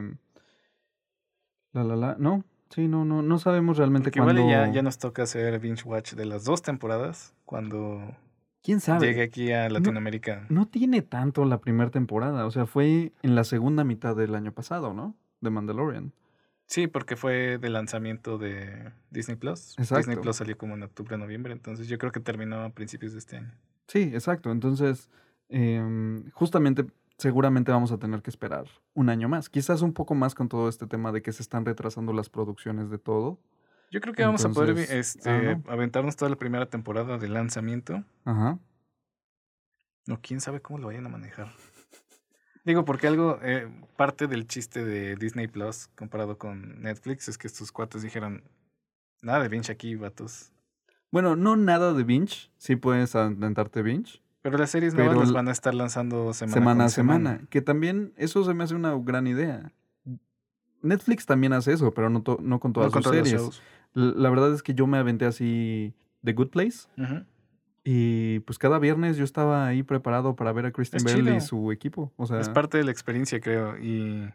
la, 1.72 1.84
la, 1.84 1.96
la. 1.96 2.16
No, 2.18 2.44
sí, 2.68 2.88
no, 2.88 3.04
no, 3.04 3.22
no 3.22 3.38
sabemos 3.38 3.78
realmente 3.78 4.10
Porque 4.10 4.20
cuándo. 4.20 4.48
ya, 4.48 4.70
ya 4.70 4.82
nos 4.82 4.98
toca 4.98 5.22
hacer 5.22 5.58
binge 5.60 5.84
watch 5.84 6.12
de 6.12 6.26
las 6.26 6.44
dos 6.44 6.60
temporadas 6.60 7.32
cuando 7.46 8.14
¿Quién 8.62 8.80
sabe? 8.80 9.06
llegue 9.06 9.22
aquí 9.22 9.52
a 9.52 9.70
Latinoamérica. 9.70 10.44
No 10.50 10.66
tiene 10.66 11.00
tanto 11.00 11.46
la 11.46 11.58
primera 11.62 11.90
temporada. 11.90 12.44
O 12.44 12.50
sea, 12.50 12.66
fue 12.66 13.12
en 13.22 13.34
la 13.34 13.44
segunda 13.44 13.84
mitad 13.84 14.14
del 14.14 14.34
año 14.34 14.52
pasado, 14.52 14.92
¿no? 14.92 15.14
De 15.40 15.48
Mandalorian. 15.48 16.12
Sí, 16.70 16.86
porque 16.86 17.16
fue 17.16 17.58
de 17.58 17.68
lanzamiento 17.68 18.38
de 18.38 18.92
Disney 19.10 19.36
Plus. 19.36 19.74
Disney 19.76 19.98
Exacto. 19.98 20.20
Plus 20.20 20.36
salió 20.36 20.56
como 20.56 20.74
en 20.74 20.84
octubre, 20.84 21.18
noviembre, 21.18 21.52
entonces 21.52 21.88
yo 21.88 21.98
creo 21.98 22.12
que 22.12 22.20
terminó 22.20 22.62
a 22.62 22.70
principios 22.70 23.12
de 23.12 23.18
este 23.18 23.38
año. 23.38 23.52
Sí, 23.88 24.12
exacto. 24.14 24.52
Entonces, 24.52 25.10
em, 25.48 26.30
justamente, 26.30 26.86
seguramente 27.18 27.72
vamos 27.72 27.90
a 27.90 27.98
tener 27.98 28.22
que 28.22 28.30
esperar 28.30 28.66
un 28.94 29.08
año 29.08 29.28
más. 29.28 29.48
Quizás 29.48 29.82
un 29.82 29.92
poco 29.92 30.14
más 30.14 30.36
con 30.36 30.48
todo 30.48 30.68
este 30.68 30.86
tema 30.86 31.10
de 31.10 31.22
que 31.22 31.32
se 31.32 31.42
están 31.42 31.64
retrasando 31.64 32.12
las 32.12 32.30
producciones 32.30 32.88
de 32.88 32.98
todo. 32.98 33.40
Yo 33.90 34.00
creo 34.00 34.14
que 34.14 34.24
vamos 34.24 34.44
a 34.44 34.50
poder 34.50 34.70
Entonces, 34.70 35.16
este, 35.16 35.60
aventarnos 35.66 36.14
toda 36.14 36.30
la 36.30 36.36
primera 36.36 36.66
temporada 36.66 37.18
de 37.18 37.28
lanzamiento. 37.28 38.04
Ajá. 38.24 38.60
No, 40.06 40.20
quién 40.22 40.40
sabe 40.40 40.62
cómo 40.62 40.78
lo 40.78 40.86
vayan 40.86 41.06
a 41.06 41.08
manejar. 41.08 41.52
Digo, 42.64 42.84
porque 42.84 43.06
algo, 43.06 43.38
eh, 43.42 43.68
parte 43.96 44.26
del 44.26 44.46
chiste 44.46 44.84
de 44.84 45.16
Disney 45.16 45.46
Plus 45.48 45.88
comparado 45.94 46.36
con 46.38 46.82
Netflix 46.82 47.28
es 47.28 47.38
que 47.38 47.46
estos 47.46 47.72
cuates 47.72 48.02
dijeron, 48.02 48.42
nada 49.22 49.40
de 49.42 49.48
binge 49.48 49.72
aquí, 49.72 49.94
vatos. 49.96 50.52
Bueno, 51.10 51.36
no 51.36 51.56
nada 51.56 51.92
de 51.94 52.04
binge. 52.04 52.50
Sí 52.58 52.76
puedes 52.76 53.14
aventarte 53.16 53.82
binge. 53.82 54.22
Pero 54.42 54.56
las 54.58 54.70
series 54.70 54.94
nuevas 54.94 55.16
las 55.18 55.32
van 55.32 55.48
a 55.48 55.52
estar 55.52 55.74
lanzando 55.74 56.32
semana, 56.32 56.52
semana 56.54 56.84
a 56.84 56.88
semana. 56.88 57.40
Que 57.50 57.60
también 57.62 58.12
eso 58.16 58.44
se 58.44 58.54
me 58.54 58.64
hace 58.64 58.74
una 58.74 58.96
gran 58.98 59.26
idea. 59.26 59.72
Netflix 60.82 61.26
también 61.26 61.52
hace 61.52 61.72
eso, 61.72 61.92
pero 61.92 62.08
no, 62.08 62.22
to- 62.22 62.38
no 62.40 62.58
con 62.58 62.72
todas 62.72 62.94
No 62.94 63.02
sus 63.02 63.10
series. 63.12 63.60
La 63.92 64.30
verdad 64.30 64.54
es 64.54 64.62
que 64.62 64.72
yo 64.74 64.86
me 64.86 64.98
aventé 64.98 65.26
así 65.26 65.92
The 66.24 66.32
Good 66.32 66.48
Place. 66.50 66.88
Ujú. 66.96 67.24
Y 67.82 68.40
pues 68.40 68.58
cada 68.58 68.78
viernes 68.78 69.16
yo 69.16 69.24
estaba 69.24 69.66
ahí 69.66 69.82
preparado 69.82 70.36
para 70.36 70.52
ver 70.52 70.66
a 70.66 70.72
Kristen 70.72 71.02
Bell 71.02 71.28
y 71.30 71.40
su 71.40 71.72
equipo. 71.72 72.12
O 72.16 72.26
sea, 72.26 72.40
Es 72.40 72.48
parte 72.50 72.76
de 72.78 72.84
la 72.84 72.90
experiencia, 72.90 73.40
creo. 73.40 73.78
Y 73.78 74.30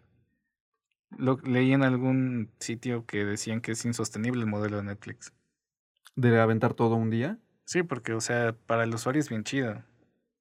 lo 1.17 1.38
leí 1.43 1.71
en 1.71 1.84
algún 1.84 2.49
sitio 2.60 3.05
que 3.05 3.23
decían 3.23 3.62
que 3.62 3.71
es 3.73 3.86
insostenible 3.86 4.41
el 4.41 4.47
modelo 4.47 4.77
de 4.77 4.84
Netflix. 4.84 5.34
de 6.15 6.39
aventar 6.39 6.73
todo 6.73 6.95
un 6.95 7.10
día. 7.10 7.38
Sí, 7.65 7.84
porque, 7.84 8.13
o 8.13 8.21
sea, 8.21 8.55
para 8.67 8.84
el 8.84 8.93
usuario 8.93 9.19
es 9.19 9.29
bien 9.29 9.43
chido. 9.43 9.84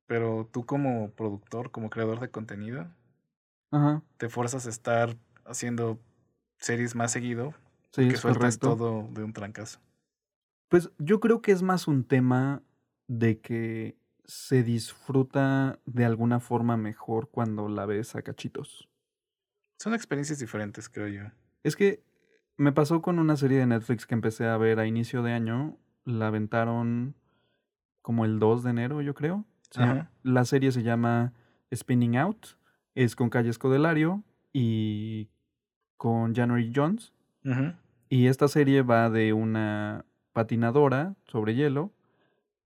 Pero 0.07 0.49
tú 0.53 0.65
como 0.67 1.11
productor, 1.13 1.71
como 1.71 1.91
creador 1.91 2.21
de 2.21 2.31
contenido, 2.31 2.87
Ajá. 3.71 4.03
te 4.19 4.29
fuerzas 4.29 4.67
a 4.67 4.71
estar 4.71 5.17
haciendo 5.47 5.99
series 6.59 6.95
más 6.95 7.13
seguido 7.13 7.55
Sí, 7.93 8.09
que 8.09 8.17
sueltas 8.17 8.59
correcto. 8.59 8.69
todo 8.77 9.09
de 9.13 9.25
un 9.25 9.33
trancazo. 9.33 9.81
Pues 10.69 10.91
yo 10.99 11.21
creo 11.21 11.41
que 11.43 11.53
es 11.53 11.63
más 11.63 11.87
un 11.89 12.05
tema 12.05 12.63
de 13.07 13.41
que 13.41 13.97
se 14.25 14.63
disfruta 14.63 15.79
de 15.85 16.05
alguna 16.05 16.41
forma 16.41 16.77
mejor 16.77 17.29
cuando 17.31 17.69
la 17.69 17.85
ves 17.87 18.15
a 18.17 18.23
cachitos. 18.23 18.89
Son 19.79 19.93
experiencias 19.95 20.39
diferentes, 20.39 20.89
creo 20.89 21.09
yo. 21.09 21.23
Es 21.63 21.77
que 21.77 22.03
me 22.57 22.73
pasó 22.73 23.03
con 23.03 23.19
una 23.19 23.37
serie 23.37 23.59
de 23.59 23.67
Netflix 23.67 24.07
que 24.07 24.15
empecé 24.15 24.47
a 24.47 24.57
ver 24.57 24.79
a 24.79 24.87
inicio 24.87 25.23
de 25.23 25.33
año. 25.33 25.77
La 26.05 26.29
aventaron 26.29 27.15
como 28.03 28.25
el 28.25 28.39
2 28.39 28.63
de 28.63 28.71
enero, 28.71 29.03
yo 29.03 29.15
creo. 29.15 29.45
Se 29.71 29.81
llama- 29.81 29.93
Ajá. 29.93 30.11
la 30.23 30.45
serie 30.45 30.73
se 30.73 30.83
llama 30.83 31.33
Spinning 31.75 32.17
Out. 32.17 32.47
Es 32.95 33.17
con 33.17 33.29
Calle 33.29 33.51
Escodelario 33.51 34.23
y 34.53 35.29
con 35.97 36.35
January 36.35 36.73
Jones. 36.75 37.13
Y 38.09 38.27
esta 38.29 38.49
serie 38.49 38.83
va 38.83 39.11
de 39.11 39.33
una 39.33 40.05
patinadora 40.33 41.17
sobre 41.27 41.55
hielo 41.55 41.93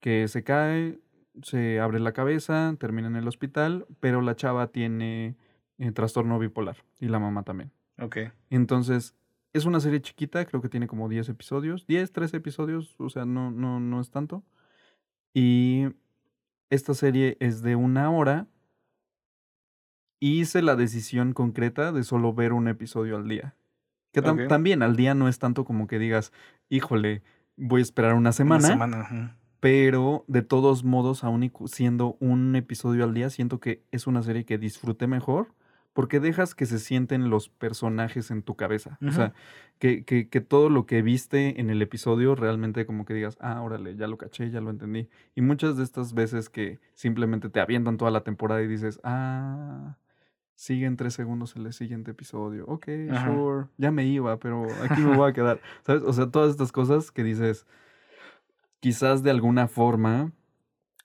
que 0.01 0.29
se 0.29 0.45
cae, 0.45 0.99
se 1.43 1.81
abre 1.81 2.01
la 2.01 2.13
cabeza, 2.13 2.75
termina 2.79 3.09
en 3.09 3.17
el 3.17 3.29
hospital, 3.29 3.87
pero 4.01 4.21
la 4.23 4.37
chava 4.37 4.69
tiene 4.69 5.37
eh, 5.79 5.93
trastorno 5.93 6.39
bipolar 6.39 6.77
y 7.01 7.09
la 7.09 7.19
mamá 7.19 7.43
también. 7.45 7.71
Ok. 8.01 8.19
Entonces, 8.51 9.15
es 9.53 9.65
una 9.65 9.81
serie 9.81 10.01
chiquita, 10.01 10.45
creo 10.45 10.61
que 10.63 10.69
tiene 10.69 10.87
como 10.87 11.09
10 11.09 11.29
episodios, 11.29 11.87
10, 11.87 12.13
13 12.13 12.37
episodios, 12.37 12.95
o 12.99 13.09
sea, 13.11 13.25
no, 13.25 13.51
no, 13.51 13.81
no 13.81 14.01
es 14.01 14.11
tanto. 14.11 14.45
Y 15.35 15.87
esta 16.71 16.95
serie 16.95 17.37
es 17.41 17.63
de 17.63 17.77
una 17.77 18.11
hora. 18.11 18.47
Y 20.21 20.41
hice 20.41 20.63
la 20.63 20.75
decisión 20.75 21.33
concreta 21.33 21.93
de 21.93 22.03
solo 22.03 22.33
ver 22.35 22.53
un 22.53 22.67
episodio 22.69 23.17
al 23.17 23.29
día. 23.29 23.55
Que 24.13 24.21
tam- 24.23 24.49
también 24.49 24.83
al 24.83 24.97
día 24.97 25.15
no 25.15 25.29
es 25.29 25.39
tanto 25.39 25.65
como 25.65 25.87
que 25.87 25.99
digas, 26.01 26.33
híjole, 26.69 27.23
voy 27.57 27.81
a 27.81 27.83
esperar 27.83 28.13
una 28.13 28.21
Una 28.21 28.33
semana. 28.33 28.67
semana. 28.69 29.01
ujú. 29.03 29.31
Pero 29.61 30.25
de 30.29 30.43
todos 30.43 30.85
modos, 30.85 31.25
aún 31.25 31.51
siendo 31.67 32.17
un 32.21 32.55
episodio 32.55 33.05
al 33.05 33.15
día, 33.15 33.31
siento 33.31 33.59
que 33.59 33.83
es 33.91 34.07
una 34.07 34.23
serie 34.23 34.45
que 34.45 34.59
disfruté 34.59 35.07
mejor 35.07 35.49
porque 35.99 36.21
dejas 36.21 36.55
que 36.55 36.65
se 36.65 36.79
sienten 36.79 37.29
los 37.29 37.49
personajes 37.49 38.31
en 38.31 38.43
tu 38.43 38.55
cabeza. 38.55 38.99
O 39.05 39.11
sea, 39.11 39.35
que, 39.81 40.05
que, 40.05 40.29
que 40.29 40.41
todo 40.41 40.71
lo 40.71 40.87
que 40.87 41.03
viste 41.03 41.61
en 41.61 41.71
el 41.71 41.83
episodio 41.83 42.37
realmente 42.37 42.87
como 42.87 43.05
que 43.05 43.15
digas, 43.15 43.37
ah, 43.41 43.61
órale, 43.63 43.97
ya 43.97 44.07
lo 44.07 44.17
caché, 44.17 44.49
ya 44.53 44.61
lo 44.61 44.71
entendí. 44.71 45.09
Y 45.35 45.41
muchas 45.41 45.77
de 45.77 45.83
estas 45.83 46.15
veces 46.15 46.51
que 46.51 46.79
simplemente 46.95 47.49
te 47.49 47.59
avientan 47.59 47.97
toda 47.97 48.13
la 48.13 48.21
temporada 48.21 48.63
y 48.63 48.69
dices, 48.69 49.01
ah, 49.03 49.97
sigue 50.55 50.87
en 50.87 50.97
tres 50.97 51.15
segundos 51.15 51.57
el 51.57 51.73
siguiente 51.73 52.13
episodio. 52.13 52.65
Ok, 52.69 52.87
sure, 53.25 53.67
ya 53.77 53.91
me 53.91 54.07
iba, 54.07 54.39
pero 54.39 54.69
aquí 54.89 55.01
me 55.01 55.17
voy 55.17 55.31
a 55.31 55.33
quedar. 55.33 55.61
¿Sabes? 55.83 56.05
O 56.05 56.13
sea, 56.13 56.31
todas 56.31 56.53
estas 56.53 56.71
cosas 56.71 57.11
que 57.11 57.25
dices, 57.25 57.67
quizás 58.81 59.23
de 59.23 59.31
alguna 59.31 59.69
forma 59.69 60.33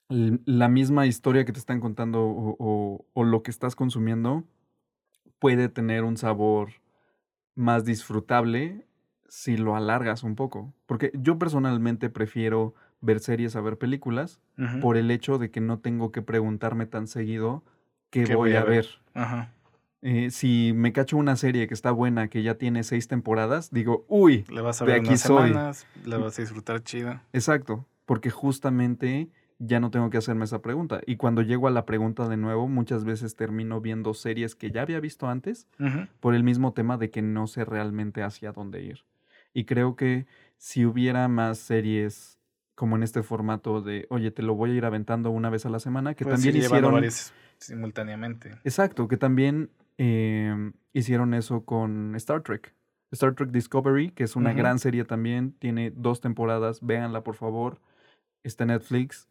la 0.09 0.67
misma 0.67 1.05
historia 1.07 1.45
que 1.45 1.53
te 1.53 1.59
están 1.59 1.79
contando 1.79 2.23
o, 2.23 2.55
o- 2.59 3.05
o 3.13 3.23
lo 3.23 3.41
que 3.41 3.51
estás 3.51 3.75
consumiendo 3.75 4.43
puede 5.39 5.69
tener 5.69 6.03
un 6.03 6.17
sabor 6.17 6.69
más 7.55 7.85
disfrutable 7.85 8.85
si 9.27 9.57
lo 9.57 9.75
alargas 9.75 10.23
un 10.23 10.35
poco. 10.35 10.73
Porque 10.85 11.11
yo 11.15 11.39
personalmente 11.39 12.09
prefiero 12.09 12.75
ver 13.01 13.19
series 13.19 13.55
a 13.55 13.61
ver 13.61 13.77
películas 13.77 14.39
por 14.81 14.95
el 14.97 15.09
hecho 15.11 15.37
de 15.39 15.49
que 15.49 15.59
no 15.61 15.79
tengo 15.79 16.11
que 16.11 16.21
preguntarme 16.21 16.85
tan 16.85 17.07
seguido 17.07 17.63
qué, 18.09 18.23
¿Qué 18.23 18.35
voy, 18.35 18.55
a 18.55 18.63
ver. 18.63 18.85
Ajá. 19.13 19.53
Eh, 20.05 20.31
si 20.31 20.73
me 20.75 20.91
cacho 20.91 21.15
una 21.17 21.35
serie 21.37 21.65
que 21.67 21.73
está 21.73 21.91
buena, 21.91 22.27
que 22.27 22.43
ya 22.43 22.55
tiene 22.55 22.83
seis 22.83 23.07
temporadas, 23.07 23.71
digo, 23.71 24.05
uy, 24.09 24.43
Le 24.49 24.59
vas 24.61 24.81
a 24.81 24.85
De 24.85 24.91
ver 24.91 24.99
aquí 24.99 25.07
unas 25.09 25.21
soy. 25.21 25.47
semanas, 25.49 25.87
la 26.05 26.17
vas 26.17 26.37
a 26.37 26.41
disfrutar 26.41 26.83
chida. 26.83 27.23
exacto, 27.31 27.85
porque 28.05 28.29
justamente 28.29 29.29
ya 29.59 29.79
no 29.79 29.91
tengo 29.91 30.09
que 30.09 30.17
hacerme 30.17 30.43
esa 30.43 30.61
pregunta. 30.61 30.99
Y 31.05 31.15
cuando 31.15 31.41
llego 31.41 31.67
a 31.67 31.71
la 31.71 31.85
pregunta 31.85 32.27
de 32.27 32.35
nuevo, 32.35 32.67
muchas 32.67 33.05
veces 33.05 33.37
termino 33.37 33.79
viendo 33.79 34.13
series 34.13 34.55
que 34.55 34.71
ya 34.71 34.81
había 34.81 34.99
visto 34.99 35.29
antes 35.29 35.67
por 36.19 36.35
el 36.35 36.43
mismo 36.43 36.73
tema 36.73 36.97
de 36.97 37.09
que 37.09 37.21
no 37.21 37.47
sé 37.47 37.63
realmente 37.63 38.23
hacia 38.23 38.51
dónde 38.51 38.83
ir. 38.83 39.05
Y 39.53 39.63
creo 39.63 39.95
que 39.95 40.25
si 40.57 40.85
hubiera 40.85 41.29
más 41.29 41.59
series 41.59 42.39
como 42.75 42.97
en 42.97 43.03
este 43.03 43.23
formato 43.23 43.81
de, 43.81 44.05
oye, 44.09 44.31
te 44.31 44.41
lo 44.41 44.55
voy 44.55 44.71
a 44.71 44.73
ir 44.73 44.83
aventando 44.83 45.29
una 45.31 45.49
vez 45.49 45.65
a 45.65 45.69
la 45.69 45.79
semana, 45.79 46.13
que 46.15 46.25
Puedes 46.25 46.41
también 46.41 46.55
llevando 46.55 46.75
hicieron... 46.75 46.93
varias 46.95 47.33
simultáneamente. 47.59 48.51
Exacto, 48.65 49.07
que 49.07 49.15
también 49.15 49.69
eh, 49.97 50.71
hicieron 50.93 51.33
eso 51.33 51.65
con 51.65 52.15
Star 52.15 52.41
Trek. 52.41 52.73
Star 53.11 53.35
Trek 53.35 53.51
Discovery, 53.51 54.09
que 54.11 54.23
es 54.23 54.35
una 54.35 54.53
gran 54.53 54.79
serie 54.79 55.05
también, 55.05 55.51
tiene 55.59 55.91
dos 55.91 56.19
temporadas, 56.21 56.81
véanla 56.81 57.23
por 57.23 57.35
favor, 57.35 57.79
está 58.43 58.63
en 58.63 58.69
Netflix. 58.69 59.27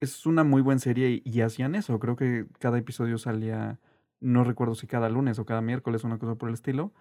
Es 0.00 0.24
una 0.26 0.42
muy 0.44 0.62
buena 0.62 0.78
serie 0.80 1.10
y, 1.10 1.22
y 1.24 1.40
hacían 1.42 1.74
eso, 1.74 1.98
creo 1.98 2.16
que 2.16 2.46
cada 2.58 2.78
episodio 2.78 3.18
salía, 3.18 3.78
no 4.20 4.42
recuerdo 4.44 4.74
si 4.74 4.86
cada 4.86 5.08
lunes 5.10 5.38
o 5.38 5.44
cada 5.44 5.60
miércoles, 5.60 6.02
una 6.04 6.18
cosa 6.18 6.34
por 6.36 6.48
el 6.48 6.54
estilo, 6.54 6.92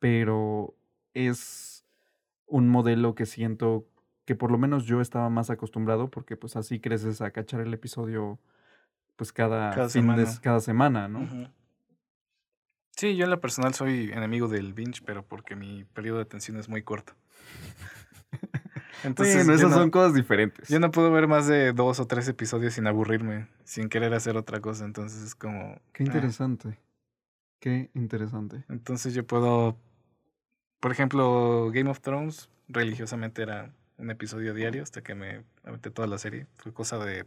pero 0.00 0.74
es 1.14 1.84
un 2.46 2.68
modelo 2.68 3.14
que 3.14 3.24
siento 3.26 3.86
que 4.24 4.34
por 4.34 4.50
lo 4.50 4.58
menos 4.58 4.84
yo 4.84 5.00
estaba 5.00 5.28
más 5.30 5.48
acostumbrado 5.50 6.10
porque 6.10 6.36
pues 6.36 6.56
así 6.56 6.80
creces 6.80 7.20
a 7.20 7.30
cachar 7.30 7.60
el 7.60 7.72
episodio 7.74 8.38
pues 9.16 9.32
cada, 9.32 9.70
Cada 9.70 9.88
fin 9.88 10.06
de- 10.08 10.26
semana. 10.26 10.40
cada 10.40 10.60
semana, 10.60 11.08
¿no? 11.08 11.20
Sí, 12.96 13.16
yo 13.16 13.24
en 13.24 13.30
lo 13.30 13.40
personal 13.40 13.74
soy 13.74 14.10
enemigo 14.12 14.48
del 14.48 14.74
binge, 14.74 15.02
pero 15.04 15.24
porque 15.24 15.56
mi 15.56 15.84
periodo 15.84 16.18
de 16.18 16.22
atención 16.22 16.56
es 16.58 16.68
muy 16.68 16.82
corto. 16.82 17.14
Entonces, 19.04 19.34
bueno, 19.36 19.54
esas 19.54 19.70
no- 19.70 19.76
son 19.76 19.90
cosas 19.90 20.14
diferentes. 20.14 20.68
Yo 20.68 20.78
no 20.78 20.90
puedo 20.90 21.10
ver 21.10 21.26
más 21.26 21.46
de 21.46 21.72
dos 21.72 21.98
o 21.98 22.06
tres 22.06 22.28
episodios 22.28 22.74
sin 22.74 22.86
aburrirme, 22.86 23.48
sin 23.64 23.88
querer 23.88 24.14
hacer 24.14 24.36
otra 24.36 24.60
cosa. 24.60 24.84
Entonces 24.84 25.22
es 25.22 25.34
como. 25.34 25.80
Qué 25.92 26.04
ah. 26.04 26.06
interesante. 26.06 26.78
Qué 27.58 27.90
interesante. 27.94 28.64
Entonces 28.68 29.14
yo 29.14 29.26
puedo. 29.26 29.76
Por 30.80 30.92
ejemplo, 30.92 31.70
Game 31.72 31.90
of 31.90 32.00
Thrones 32.00 32.48
religiosamente 32.68 33.42
era 33.42 33.72
un 33.98 34.10
episodio 34.10 34.54
diario 34.54 34.82
hasta 34.82 35.02
que 35.02 35.14
me 35.14 35.44
aventé 35.64 35.90
toda 35.90 36.08
la 36.08 36.18
serie. 36.18 36.46
Fue 36.56 36.72
cosa 36.72 36.98
de 36.98 37.26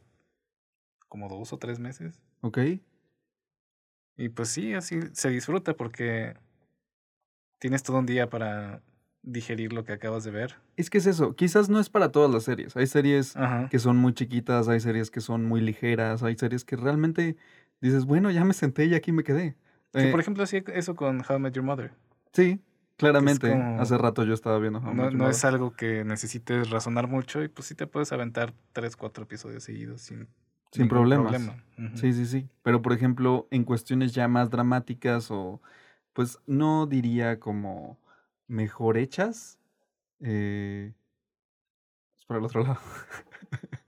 como 1.08 1.30
dos 1.30 1.54
o 1.54 1.58
tres 1.58 1.80
meses. 1.80 2.21
¿Ok? 2.41 2.60
Y 4.17 4.30
pues 4.30 4.49
sí, 4.49 4.73
así 4.73 4.99
se 5.13 5.30
disfruta 5.30 5.73
porque 5.75 6.36
tienes 7.60 7.84
todo 7.84 7.99
un 7.99 8.06
día 8.06 8.30
para 8.30 8.82
digerir 9.23 9.73
lo 9.73 9.84
que 9.84 9.93
acabas 9.93 10.23
de 10.23 10.32
ver. 10.32 10.56
Es 10.78 10.89
que 10.89 10.99
es 10.99 11.08
eso. 11.08 11.36
Quizás 11.36 11.67
no 11.69 11.80
es 11.80 11.89
para 11.89 12.12
todas 12.12 12.30
las 12.32 12.43
series. 12.43 12.75
Hay 12.78 12.88
series 12.88 13.36
Ajá. 13.36 13.67
que 13.69 13.80
son 13.80 13.97
muy 13.97 14.13
chiquitas, 14.13 14.67
hay 14.67 14.80
series 14.80 15.10
que 15.10 15.19
son 15.21 15.45
muy 15.45 15.62
ligeras, 15.62 16.21
hay 16.23 16.36
series 16.38 16.63
que 16.63 16.75
realmente 16.75 17.36
dices, 17.82 18.06
bueno, 18.06 18.30
ya 18.32 18.45
me 18.45 18.54
senté 18.54 18.86
y 18.86 18.93
aquí 18.93 19.12
me 19.12 19.23
quedé. 19.23 19.56
Que 19.91 20.10
Eh, 20.10 20.12
por 20.12 20.19
ejemplo 20.19 20.43
hacía 20.43 20.63
eso 20.73 20.95
con 20.95 21.21
How 21.28 21.38
I 21.38 21.39
Met 21.39 21.54
Your 21.56 21.65
Mother. 21.65 21.91
sí, 22.34 22.60
claramente. 22.97 23.49
como- 23.49 23.82
Hace 23.82 23.97
rato 23.97 24.23
yo 24.25 24.34
estaba 24.34 24.60
viendo. 24.60 24.80
How 24.80 24.91
I 24.91 24.95
No, 24.95 25.04
Met 25.04 25.12
Your 25.12 25.15
no 25.21 25.30
es 25.30 25.38
Mother. 25.43 25.54
algo 25.56 25.71
que 25.75 26.04
necesites 26.06 26.69
razonar 26.69 27.08
mucho 27.08 27.41
y 27.43 27.47
pues 27.47 27.67
sí 27.67 27.75
te 27.75 27.88
puedes 27.88 28.12
aventar 28.13 28.54
tres, 28.73 28.95
cuatro 28.95 29.23
episodios 29.23 29.63
seguidos 29.63 30.01
sin, 30.01 30.28
Sin 30.75 30.88
problemas. 30.88 31.33
problema. 31.35 31.63
Sí, 31.95 32.13
sí, 32.13 32.25
sí. 32.25 32.47
Pero 32.63 32.81
por 32.81 32.93
ejemplo, 32.93 33.47
en 33.51 33.63
cuestiones 33.63 34.13
ya 34.13 34.27
más 34.27 34.49
dramáticas 34.49 35.29
o, 35.31 35.61
pues 36.13 36.39
no 36.47 36.85
diría 36.88 37.39
como 37.39 37.99
mejor 38.47 38.97
hechas. 38.97 39.59
Eh, 40.21 40.93
es 42.17 42.25
para 42.25 42.39
el 42.39 42.45
otro 42.45 42.63
lado. 42.63 42.79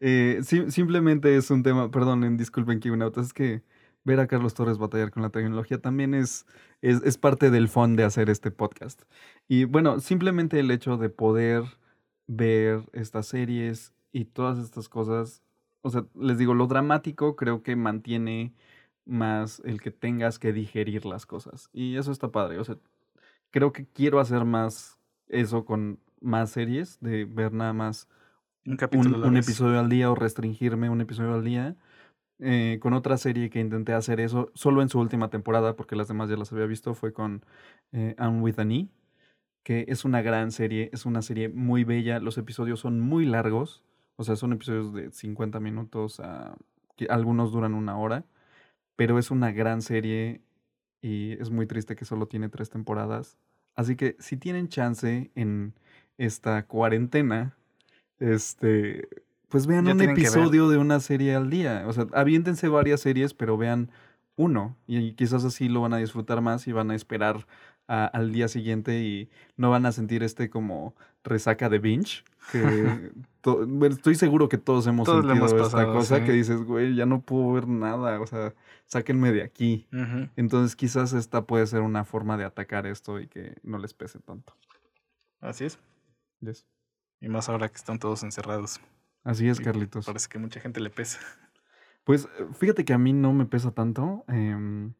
Eh, 0.00 0.40
sim- 0.42 0.70
simplemente 0.70 1.34
es 1.34 1.50
un 1.50 1.62
tema, 1.62 1.90
perdonen, 1.90 2.36
disculpen 2.36 2.78
que 2.78 2.90
una 2.90 3.10
es 3.16 3.32
que 3.32 3.62
ver 4.02 4.20
a 4.20 4.26
Carlos 4.26 4.52
Torres 4.52 4.76
batallar 4.76 5.10
con 5.10 5.22
la 5.22 5.30
tecnología 5.30 5.80
también 5.80 6.12
es, 6.12 6.44
es, 6.82 7.00
es 7.04 7.16
parte 7.16 7.50
del 7.50 7.68
fun 7.68 7.96
de 7.96 8.04
hacer 8.04 8.28
este 8.28 8.50
podcast. 8.50 9.02
Y 9.48 9.64
bueno, 9.64 10.00
simplemente 10.00 10.60
el 10.60 10.70
hecho 10.70 10.98
de 10.98 11.08
poder 11.08 11.62
ver 12.26 12.82
estas 12.92 13.26
series 13.26 13.94
y 14.12 14.26
todas 14.26 14.58
estas 14.58 14.90
cosas 14.90 15.42
o 15.84 15.90
sea, 15.90 16.06
les 16.18 16.38
digo, 16.38 16.54
lo 16.54 16.66
dramático 16.66 17.36
creo 17.36 17.62
que 17.62 17.76
mantiene 17.76 18.54
más 19.04 19.60
el 19.66 19.82
que 19.82 19.90
tengas 19.90 20.38
que 20.38 20.54
digerir 20.54 21.04
las 21.04 21.26
cosas. 21.26 21.68
Y 21.74 21.96
eso 21.96 22.10
está 22.10 22.32
padre. 22.32 22.58
O 22.58 22.64
sea, 22.64 22.78
creo 23.50 23.70
que 23.72 23.86
quiero 23.86 24.18
hacer 24.18 24.46
más 24.46 24.98
eso 25.28 25.66
con 25.66 26.00
más 26.22 26.50
series, 26.50 26.98
de 27.00 27.26
ver 27.26 27.52
nada 27.52 27.74
más 27.74 28.08
Un 28.64 28.78
capítulo 28.78 29.26
episodio 29.36 29.78
al 29.78 29.90
día 29.90 30.10
o 30.10 30.14
restringirme 30.14 30.88
un 30.88 31.02
episodio 31.02 31.34
al 31.34 31.44
día. 31.44 31.76
Eh, 32.38 32.78
con 32.80 32.94
otra 32.94 33.18
serie 33.18 33.50
que 33.50 33.60
intenté 33.60 33.92
hacer 33.92 34.20
eso, 34.20 34.50
solo 34.54 34.80
en 34.80 34.88
su 34.88 34.98
última 34.98 35.28
temporada, 35.28 35.76
porque 35.76 35.96
las 35.96 36.08
demás 36.08 36.30
ya 36.30 36.36
las 36.38 36.50
había 36.50 36.64
visto, 36.64 36.94
fue 36.94 37.12
con 37.12 37.44
eh, 37.92 38.14
Anne 38.16 38.40
with 38.40 38.58
an 38.58 38.72
E, 38.72 38.88
que 39.62 39.84
es 39.88 40.06
una 40.06 40.22
gran 40.22 40.50
serie, 40.50 40.88
es 40.94 41.04
una 41.04 41.20
serie 41.20 41.50
muy 41.50 41.84
bella, 41.84 42.20
los 42.20 42.38
episodios 42.38 42.80
son 42.80 43.00
muy 43.00 43.26
largos, 43.26 43.84
o 44.16 44.24
sea, 44.24 44.36
son 44.36 44.52
episodios 44.52 44.92
de 44.92 45.10
50 45.10 45.60
minutos, 45.60 46.20
a, 46.20 46.56
que 46.96 47.06
algunos 47.06 47.52
duran 47.52 47.74
una 47.74 47.96
hora, 47.98 48.24
pero 48.96 49.18
es 49.18 49.30
una 49.30 49.50
gran 49.52 49.82
serie 49.82 50.40
y 51.02 51.32
es 51.40 51.50
muy 51.50 51.66
triste 51.66 51.96
que 51.96 52.04
solo 52.04 52.26
tiene 52.26 52.48
tres 52.48 52.70
temporadas. 52.70 53.36
Así 53.74 53.96
que 53.96 54.16
si 54.20 54.36
tienen 54.36 54.68
chance 54.68 55.30
en 55.34 55.74
esta 56.16 56.66
cuarentena, 56.66 57.56
este, 58.20 59.08
pues 59.48 59.66
vean 59.66 59.84
Ya 59.86 59.92
un 59.92 60.00
episodio 60.02 60.68
de 60.68 60.78
una 60.78 61.00
serie 61.00 61.34
al 61.34 61.50
día. 61.50 61.84
O 61.86 61.92
sea, 61.92 62.06
aviéntense 62.12 62.68
varias 62.68 63.00
series, 63.00 63.34
pero 63.34 63.56
vean 63.56 63.90
uno. 64.36 64.76
Y 64.86 65.12
quizás 65.12 65.44
así 65.44 65.68
lo 65.68 65.80
van 65.80 65.94
a 65.94 65.98
disfrutar 65.98 66.40
más 66.40 66.66
y 66.66 66.72
van 66.72 66.90
a 66.90 66.94
esperar 66.94 67.46
a- 67.86 68.06
al 68.06 68.32
día 68.32 68.48
siguiente 68.48 69.00
y 69.02 69.28
no 69.56 69.70
van 69.70 69.86
a 69.86 69.92
sentir 69.92 70.22
este 70.22 70.48
como 70.50 70.94
resaca 71.24 71.68
de 71.68 71.78
binge. 71.78 72.22
Que 72.52 73.10
to- 73.40 73.66
bueno, 73.66 73.94
estoy 73.94 74.14
seguro 74.14 74.48
que 74.48 74.58
todos 74.58 74.86
hemos 74.86 75.06
Todos 75.06 75.24
sentido 75.24 75.46
hemos 75.48 75.66
esta 75.66 75.86
cosa 75.86 76.18
sí. 76.18 76.24
que 76.24 76.32
dices, 76.32 76.62
güey, 76.62 76.94
ya 76.94 77.06
no 77.06 77.20
puedo 77.22 77.52
ver 77.52 77.66
nada. 77.66 78.20
O 78.20 78.26
sea, 78.26 78.54
sáquenme 78.86 79.32
de 79.32 79.42
aquí. 79.42 79.86
Entonces 80.36 80.76
quizás 80.76 81.12
esta 81.14 81.44
puede 81.46 81.66
ser 81.66 81.80
una 81.80 82.04
forma 82.04 82.36
de 82.36 82.44
atacar 82.44 82.86
esto 82.86 83.18
y 83.18 83.26
que 83.26 83.56
no 83.62 83.78
les 83.78 83.94
pese 83.94 84.18
tanto. 84.20 84.54
Así 85.40 85.64
es. 85.64 85.78
Yes. 86.40 86.66
Y 87.20 87.28
más 87.28 87.48
ahora 87.48 87.68
que 87.68 87.76
están 87.76 87.98
todos 87.98 88.22
encerrados. 88.22 88.80
Así 89.24 89.48
es, 89.48 89.58
Y 89.58 89.64
Carlitos. 89.64 90.04
Parece 90.04 90.28
que 90.28 90.38
mucha 90.38 90.60
gente 90.60 90.80
le 90.80 90.90
pesa. 90.90 91.18
Pues 92.04 92.26
eh, 92.38 92.46
fíjate 92.58 92.84
que 92.84 92.92
a 92.92 92.98
mí 92.98 93.14
no 93.14 93.32
me 93.32 93.46
pesa 93.46 93.70
tanto. 93.70 94.24
em, 94.28 94.92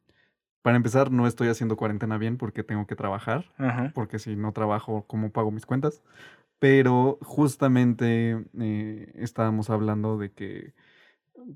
para 0.64 0.78
empezar, 0.78 1.12
no 1.12 1.28
estoy 1.28 1.50
haciendo 1.50 1.76
cuarentena 1.76 2.18
bien 2.18 2.38
porque 2.38 2.64
tengo 2.64 2.88
que 2.88 2.96
trabajar, 2.96 3.52
Ajá. 3.58 3.92
porque 3.94 4.18
si 4.18 4.34
no 4.34 4.52
trabajo, 4.52 5.04
¿cómo 5.06 5.30
pago 5.30 5.52
mis 5.52 5.66
cuentas? 5.66 6.02
Pero 6.58 7.18
justamente 7.22 8.44
eh, 8.60 9.12
estábamos 9.16 9.70
hablando 9.70 10.18
de 10.18 10.32
que, 10.32 10.74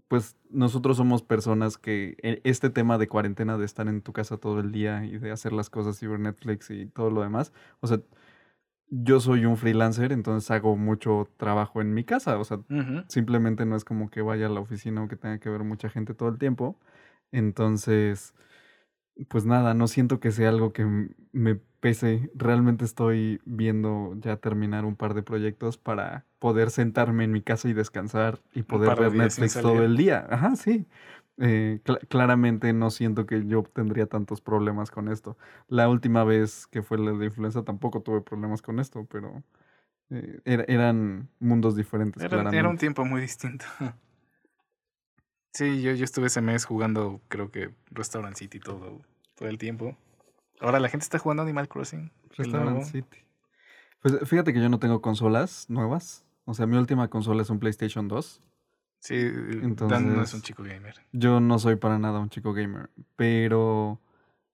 pues 0.08 0.36
nosotros 0.50 0.98
somos 0.98 1.22
personas 1.22 1.78
que 1.78 2.16
e- 2.22 2.40
este 2.44 2.70
tema 2.70 2.98
de 2.98 3.08
cuarentena, 3.08 3.58
de 3.58 3.64
estar 3.66 3.88
en 3.88 4.02
tu 4.02 4.12
casa 4.12 4.36
todo 4.38 4.60
el 4.60 4.72
día 4.72 5.04
y 5.06 5.18
de 5.18 5.30
hacer 5.32 5.52
las 5.54 5.70
cosas 5.70 6.02
y 6.02 6.06
ver 6.06 6.20
Netflix 6.20 6.70
y 6.70 6.86
todo 6.86 7.10
lo 7.10 7.22
demás, 7.22 7.52
o 7.80 7.86
sea, 7.88 8.00
yo 8.90 9.20
soy 9.20 9.44
un 9.44 9.56
freelancer, 9.56 10.12
entonces 10.12 10.50
hago 10.50 10.76
mucho 10.76 11.28
trabajo 11.36 11.80
en 11.82 11.92
mi 11.94 12.04
casa, 12.04 12.38
o 12.38 12.44
sea, 12.44 12.58
Ujú. 12.70 13.04
Simplemente 13.08 13.64
no 13.66 13.76
es 13.76 13.84
como 13.84 14.10
que 14.10 14.22
vaya 14.22 14.46
a 14.46 14.50
la 14.50 14.60
oficina 14.60 15.02
o 15.02 15.08
que 15.08 15.16
tenga 15.16 15.38
que 15.38 15.48
ver 15.50 15.64
mucha 15.64 15.88
gente 15.88 16.12
todo 16.14 16.28
el 16.28 16.38
tiempo. 16.38 16.78
Entonces, 17.32 18.34
pues 19.26 19.44
nada, 19.44 19.74
no 19.74 19.88
siento 19.88 20.20
que 20.20 20.30
sea 20.30 20.48
algo 20.48 20.72
que 20.72 21.08
me 21.32 21.56
pese. 21.80 22.30
Realmente 22.34 22.84
estoy 22.84 23.40
viendo 23.44 24.14
ya 24.20 24.36
terminar 24.36 24.84
un 24.84 24.96
par 24.96 25.14
de 25.14 25.22
proyectos 25.22 25.76
para 25.78 26.24
poder 26.38 26.70
sentarme 26.70 27.24
en 27.24 27.32
mi 27.32 27.42
casa 27.42 27.68
y 27.68 27.72
descansar 27.72 28.40
y 28.54 28.62
poder 28.62 28.88
ver 28.96 29.12
Netflix 29.24 29.54
todo 29.62 29.82
el 29.84 29.96
día. 29.96 30.26
Ajá, 30.30 30.56
sí. 30.56 30.86
Eh, 31.40 31.80
cla- 31.84 32.00
claramente 32.08 32.72
no 32.72 32.90
siento 32.90 33.24
que 33.26 33.46
yo 33.46 33.62
tendría 33.62 34.06
tantos 34.06 34.40
problemas 34.40 34.90
con 34.90 35.08
esto. 35.08 35.36
La 35.68 35.88
última 35.88 36.24
vez 36.24 36.66
que 36.66 36.82
fue 36.82 36.98
la 36.98 37.12
de 37.12 37.26
influenza 37.26 37.62
tampoco 37.62 38.02
tuve 38.02 38.20
problemas 38.22 38.60
con 38.62 38.80
esto, 38.80 39.06
pero 39.10 39.42
eh, 40.10 40.40
era- 40.44 40.64
eran 40.66 41.28
mundos 41.38 41.76
diferentes. 41.76 42.22
Era, 42.22 42.42
era 42.50 42.68
un 42.68 42.78
tiempo 42.78 43.04
muy 43.04 43.20
distinto. 43.20 43.64
Sí, 45.52 45.82
yo, 45.82 45.92
yo 45.92 46.04
estuve 46.04 46.26
ese 46.26 46.40
mes 46.40 46.64
jugando, 46.64 47.20
creo 47.28 47.50
que 47.50 47.74
Restaurant 47.90 48.36
City 48.36 48.60
todo, 48.60 49.00
todo 49.34 49.48
el 49.48 49.58
tiempo. 49.58 49.96
Ahora 50.60 50.80
la 50.80 50.88
gente 50.88 51.04
está 51.04 51.18
jugando 51.18 51.42
Animal 51.42 51.68
Crossing. 51.68 52.10
Restaurant. 52.36 52.84
City. 52.84 53.18
Pues 54.00 54.28
fíjate 54.28 54.52
que 54.52 54.60
yo 54.60 54.68
no 54.68 54.78
tengo 54.78 55.00
consolas 55.00 55.68
nuevas. 55.68 56.24
O 56.44 56.54
sea, 56.54 56.66
mi 56.66 56.76
última 56.76 57.08
consola 57.08 57.42
es 57.42 57.50
un 57.50 57.58
PlayStation 57.58 58.08
2. 58.08 58.42
Sí, 59.00 59.30
Dan 59.76 60.16
no 60.16 60.22
es 60.22 60.34
un 60.34 60.42
chico 60.42 60.62
gamer. 60.62 60.94
Yo 61.12 61.40
no 61.40 61.58
soy 61.58 61.76
para 61.76 61.98
nada 61.98 62.18
un 62.18 62.30
chico 62.30 62.52
gamer. 62.52 62.90
Pero, 63.16 64.00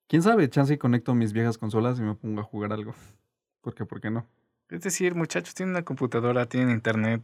quién 0.07 0.22
sabe, 0.22 0.50
chance 0.50 0.74
y 0.74 0.78
conecto 0.78 1.14
mis 1.14 1.33
viejas 1.33 1.57
consolas 1.57 1.98
y 1.98 2.02
me 2.02 2.14
pongo 2.14 2.40
a 2.40 2.44
jugar 2.44 2.72
algo. 2.72 2.94
¿Por 3.62 3.74
qué? 3.74 3.85
¿Por 3.87 4.00
qué 4.00 4.11
no? 4.11 4.26
Es 4.68 4.83
decir, 4.83 5.14
muchachos 5.14 5.54
tienen 5.54 5.74
una 5.74 5.85
computadora, 5.85 6.46
tienen 6.46 6.70
internet. 6.70 7.22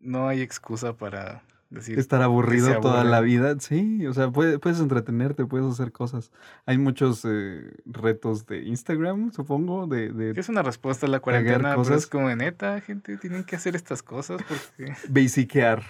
No 0.00 0.28
hay 0.28 0.40
excusa 0.40 0.96
para 0.96 1.42
Estar 1.78 2.22
aburrido 2.22 2.80
toda 2.80 3.04
la 3.04 3.20
vida, 3.20 3.58
sí, 3.58 4.06
o 4.06 4.14
sea, 4.14 4.30
puedes, 4.30 4.58
puedes 4.58 4.80
entretenerte, 4.80 5.46
puedes 5.46 5.66
hacer 5.66 5.92
cosas. 5.92 6.30
Hay 6.66 6.78
muchos 6.78 7.24
eh, 7.24 7.72
retos 7.86 8.46
de 8.46 8.62
Instagram, 8.62 9.32
supongo, 9.32 9.86
de... 9.86 10.10
de 10.10 10.38
es 10.38 10.48
una 10.48 10.62
respuesta 10.62 11.06
a 11.06 11.08
la 11.08 11.20
cuarentena, 11.20 11.74
cosas. 11.74 11.98
es 11.98 12.06
como 12.06 12.34
neta, 12.34 12.80
gente, 12.80 13.16
tienen 13.18 13.44
que 13.44 13.56
hacer 13.56 13.76
estas 13.76 14.02
cosas 14.02 14.40
porque... 14.42 14.94
Basicear. 15.08 15.82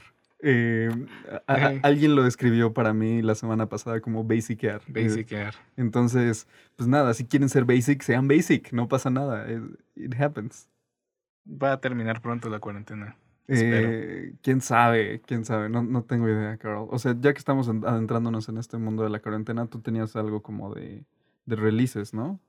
Eh, 0.47 0.91
alguien 1.83 2.15
lo 2.15 2.23
describió 2.23 2.75
para 2.75 2.93
mí 2.93 3.23
la 3.23 3.35
semana 3.35 3.69
pasada 3.71 4.01
como 4.01 4.25
basicear. 4.25 4.83
Basicear. 4.89 5.55
entonces, 5.77 6.47
pues 6.77 6.87
nada, 6.87 7.15
si 7.15 7.25
quieren 7.25 7.49
ser 7.49 7.65
basic, 7.65 8.03
sean 8.03 8.29
basic, 8.29 8.71
no 8.73 8.87
pasa 8.87 9.09
nada. 9.09 9.47
It 9.97 10.15
happens. 10.21 10.69
Va 11.47 11.73
a 11.73 11.81
terminar 11.81 12.21
pronto 12.21 12.51
la 12.51 12.59
cuarentena. 12.59 13.17
Eh, 13.47 14.35
quién 14.43 14.61
sabe, 14.61 15.21
quién 15.27 15.45
sabe, 15.45 15.69
no, 15.69 15.83
no 15.83 16.03
tengo 16.05 16.29
idea, 16.29 16.57
Carol. 16.57 16.89
O 16.91 16.99
sea, 16.99 17.15
ya 17.19 17.33
que 17.33 17.39
estamos 17.39 17.69
adentrándonos 17.69 18.49
en 18.49 18.59
este 18.59 18.79
mundo 18.79 19.03
de 19.03 19.11
la 19.11 19.21
cuarentena, 19.21 19.67
tú 19.67 19.81
tenías 19.81 20.17
algo 20.17 20.43
como 20.43 20.75
de, 20.75 21.05
de 21.45 21.57
releases, 21.57 22.15
¿no? 22.15 22.41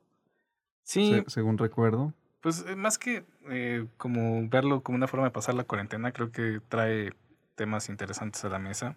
Sí. 0.83 1.23
según 1.27 1.57
recuerdo. 1.57 2.13
Pues 2.41 2.63
eh, 2.67 2.75
más 2.75 2.97
que 2.97 3.25
eh, 3.49 3.87
como 3.97 4.47
verlo 4.47 4.81
como 4.81 4.97
una 4.97 5.07
forma 5.07 5.25
de 5.25 5.31
pasar 5.31 5.55
la 5.55 5.63
cuarentena, 5.63 6.11
creo 6.11 6.31
que 6.31 6.61
trae 6.69 7.11
temas 7.55 7.89
interesantes 7.89 8.45
a 8.45 8.49
la 8.49 8.59
mesa. 8.59 8.95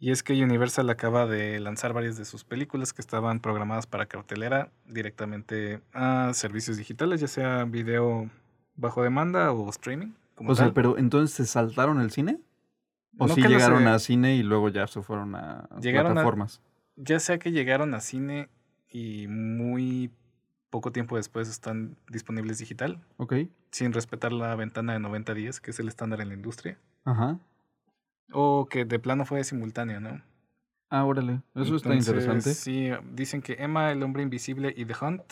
Y 0.00 0.12
es 0.12 0.22
que 0.22 0.32
Universal 0.42 0.88
acaba 0.90 1.26
de 1.26 1.58
lanzar 1.58 1.92
varias 1.92 2.16
de 2.16 2.24
sus 2.24 2.44
películas 2.44 2.92
que 2.92 3.02
estaban 3.02 3.40
programadas 3.40 3.86
para 3.86 4.06
cartelera 4.06 4.70
directamente 4.86 5.80
a 5.92 6.30
servicios 6.34 6.76
digitales, 6.76 7.20
ya 7.20 7.28
sea 7.28 7.64
video 7.64 8.30
bajo 8.76 9.02
demanda 9.02 9.52
o 9.52 9.68
streaming 9.68 10.12
o 10.46 10.54
sea, 10.54 10.72
pero 10.72 10.98
entonces 10.98 11.34
se 11.34 11.46
saltaron 11.46 12.00
el 12.00 12.10
cine? 12.10 12.40
¿O 13.18 13.28
sí 13.28 13.42
llegaron 13.42 13.86
a 13.88 13.98
cine 13.98 14.36
y 14.36 14.42
luego 14.42 14.68
ya 14.68 14.86
se 14.86 15.02
fueron 15.02 15.34
a 15.34 15.68
plataformas? 15.80 16.60
ya 16.98 17.20
sea 17.20 17.38
que 17.38 17.52
llegaron 17.52 17.94
a 17.94 18.00
cine 18.00 18.48
y 18.90 19.26
muy 19.28 20.10
poco 20.70 20.92
tiempo 20.92 21.16
después 21.16 21.48
están 21.48 21.96
disponibles 22.08 22.58
digital. 22.58 23.00
Ok. 23.16 23.34
Sin 23.70 23.92
respetar 23.92 24.32
la 24.32 24.54
ventana 24.56 24.94
de 24.94 24.98
90 24.98 25.34
días, 25.34 25.60
que 25.60 25.70
es 25.70 25.80
el 25.80 25.88
estándar 25.88 26.20
en 26.20 26.28
la 26.28 26.34
industria. 26.34 26.78
Ajá. 27.04 27.38
O 28.32 28.66
que 28.66 28.84
de 28.84 28.98
plano 28.98 29.24
fue 29.24 29.42
simultáneo, 29.44 30.00
¿no? 30.00 30.20
Ah, 30.90 31.04
órale. 31.04 31.42
Eso 31.54 31.76
está 31.76 31.94
interesante. 31.94 32.54
Sí, 32.54 32.90
dicen 33.12 33.42
que 33.42 33.56
Emma, 33.58 33.92
El 33.92 34.02
Hombre 34.02 34.22
Invisible 34.22 34.74
y 34.76 34.84
The 34.84 34.94
Hunt 35.00 35.22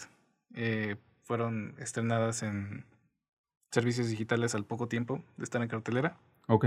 eh, 0.55 0.97
fueron 1.23 1.75
estrenadas 1.79 2.42
en 2.42 2.85
servicios 3.76 4.08
digitales 4.08 4.54
al 4.54 4.64
poco 4.64 4.88
tiempo 4.88 5.22
de 5.36 5.44
estar 5.44 5.60
en 5.60 5.68
cartelera. 5.68 6.16
Ok. 6.48 6.66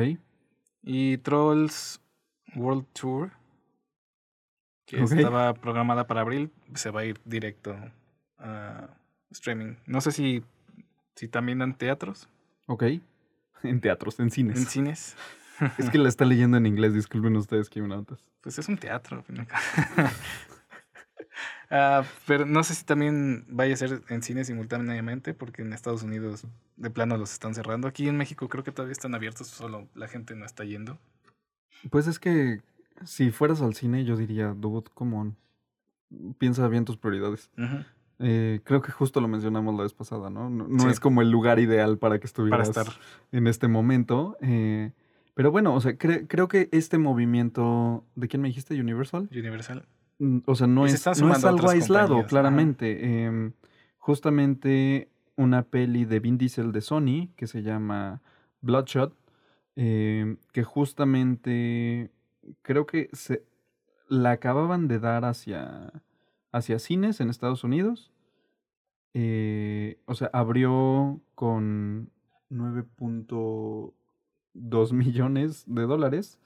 Y 0.84 1.18
Trolls 1.18 2.00
World 2.56 2.86
Tour, 2.94 3.32
que 4.86 5.02
estaba 5.02 5.56
programada 5.56 6.06
para 6.06 6.22
abril, 6.22 6.52
se 6.76 6.92
va 6.92 7.02
a 7.02 7.06
ir 7.06 7.20
directo 7.26 7.76
a 8.38 8.90
streaming. 9.32 9.76
No 9.88 10.02
sé 10.02 10.12
si, 10.12 10.44
si 11.16 11.28
también 11.28 11.64
en 11.64 11.74
teatros. 11.74 12.30
Ok. 12.68 12.84
En 13.62 13.82
teatros, 13.82 14.18
en 14.22 14.32
cines. 14.32 14.58
En 14.58 14.66
cines. 14.68 15.18
es 15.78 15.90
que 15.90 15.98
la 15.98 16.08
está 16.08 16.24
leyendo 16.24 16.56
en 16.56 16.66
inglés, 16.66 16.94
disculpen 16.94 17.36
ustedes 17.36 17.70
que 17.70 17.82
antes. 17.82 18.20
Pues 18.40 18.58
es 18.58 18.70
un 18.70 18.78
teatro. 18.78 19.26
Ah, 21.70 22.04
pero 22.26 22.46
no 22.46 22.64
sé 22.64 22.74
si 22.74 22.84
también 22.84 23.46
vaya 23.48 23.74
a 23.74 23.78
ser 23.78 24.02
en 24.10 24.24
cine 24.24 24.44
simultáneamente, 24.44 25.34
porque 25.34 25.62
en 25.62 25.74
Estados 25.74 26.02
Unidos 26.04 26.46
de 26.78 26.90
plano 26.90 27.18
los 27.18 27.32
están 27.32 27.54
cerrando. 27.54 27.88
Aquí 27.88 28.08
en 28.08 28.18
México 28.18 28.50
creo 28.50 28.64
que 28.64 28.72
todavía 28.72 28.94
están 28.94 29.14
abiertos, 29.14 29.48
solo 29.48 29.88
la 29.94 30.08
gente 30.08 30.36
no 30.36 30.46
está 30.46 30.64
yendo. 30.64 30.98
Pues 31.92 32.08
es 32.08 32.20
que 32.20 32.62
si 33.06 33.32
fueras 33.32 33.62
al 33.62 33.76
cine, 33.76 34.04
yo 34.04 34.18
diría, 34.18 34.54
dude, 34.58 34.90
come 34.94 35.34
Piensa 36.40 36.68
bien 36.68 36.86
tus 36.86 36.98
prioridades. 36.98 37.52
Eh, 38.18 38.62
creo 38.64 38.82
que 38.82 38.92
justo 38.92 39.22
lo 39.22 39.28
mencionamos 39.28 39.76
la 39.76 39.84
vez 39.84 39.94
pasada, 39.94 40.32
¿no? 40.32 40.50
No, 40.50 40.90
es 40.90 41.00
como 41.00 41.22
el 41.22 41.30
lugar 41.30 41.60
ideal 41.60 42.00
para 42.00 42.20
que 42.20 42.26
estuvieras 42.26 42.72
en 43.32 43.46
este 43.46 43.68
momento. 43.68 44.36
Eh, 44.42 44.92
pero 45.36 45.52
bueno, 45.52 45.76
o 45.76 45.82
sea, 45.82 45.98
creo 45.98 46.48
que 46.48 46.68
este 46.72 46.98
movimiento. 46.98 48.04
¿De 48.16 48.28
quién 48.28 48.42
me 48.42 48.48
dijiste? 48.48 48.80
Universal. 48.80 49.30
Universal. 49.32 49.86
O 50.46 50.56
sea, 50.56 50.68
no, 50.68 50.86
es, 50.86 51.06
no 51.22 51.34
es 51.34 51.46
algo 51.46 51.70
aislado, 51.70 52.26
claramente. 52.26 53.24
Em, 53.24 53.54
justamente 53.98 55.10
una 55.38 55.64
peli 55.64 56.04
de 56.04 56.20
Vin 56.20 56.38
Diesel 56.38 56.74
de 56.74 56.82
Sony 56.82 57.30
que 57.38 57.48
se 57.48 57.64
llama 57.64 58.22
Bloodshot, 58.62 59.16
em, 59.78 60.36
que 60.52 60.64
justamente 60.64 62.12
creo 62.62 62.86
que 62.86 63.10
se 63.14 63.46
la 64.10 64.32
acababan 64.32 64.90
de 64.90 65.00
dar 65.00 65.24
hacia, 65.24 65.94
hacia 66.52 66.80
cines 66.80 67.22
en 67.22 67.30
Estados 67.30 67.64
Unidos. 67.64 68.12
Eh, 69.14 70.02
o 70.06 70.16
sea, 70.16 70.30
abrió 70.34 71.22
con 71.34 72.12
9.2 72.50 74.94
millones 74.94 75.64
de 75.68 75.84
dólares 75.84 76.40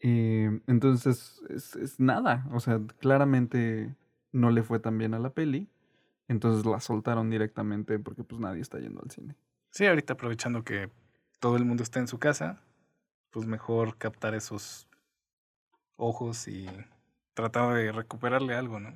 eh, 0.00 0.60
entonces 0.66 1.42
es, 1.48 1.98
nada, 1.98 2.46
o 2.52 2.60
sea, 2.60 2.80
claramente 2.98 3.94
no 4.32 4.50
le 4.50 4.62
fue 4.62 4.78
tan 4.78 4.98
bien 4.98 5.14
a 5.14 5.18
la 5.18 5.30
peli, 5.30 5.68
entonces 6.28 6.66
la 6.66 6.80
soltaron 6.80 7.30
directamente 7.30 7.98
porque 7.98 8.24
pues 8.24 8.40
nadie 8.40 8.60
está 8.60 8.78
yendo 8.78 9.00
al 9.02 9.10
cine. 9.10 9.34
Sí, 9.70 9.86
ahorita 9.86 10.14
aprovechando 10.14 10.64
que 10.64 10.90
todo 11.40 11.56
el 11.56 11.64
mundo 11.64 11.82
está 11.82 12.00
en 12.00 12.08
su 12.08 12.18
casa, 12.18 12.60
pues 13.30 13.46
mejor 13.46 13.96
captar 13.96 14.34
esos 14.34 14.88
ojos 15.96 16.48
y 16.48 16.66
tratar 17.34 17.74
de 17.74 17.92
recuperarle 17.92 18.54
algo, 18.54 18.80
¿no? 18.80 18.94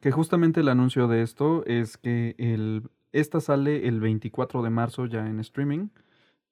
Que 0.00 0.10
justamente 0.10 0.60
el 0.60 0.68
anuncio 0.68 1.06
de 1.06 1.22
esto 1.22 1.64
es 1.66 1.96
que 1.96 2.34
el, 2.38 2.88
esta 3.12 3.40
sale 3.40 3.86
el 3.86 4.00
24 4.00 4.62
de 4.62 4.70
marzo 4.70 5.06
ya 5.06 5.26
en 5.26 5.38
streaming, 5.40 5.88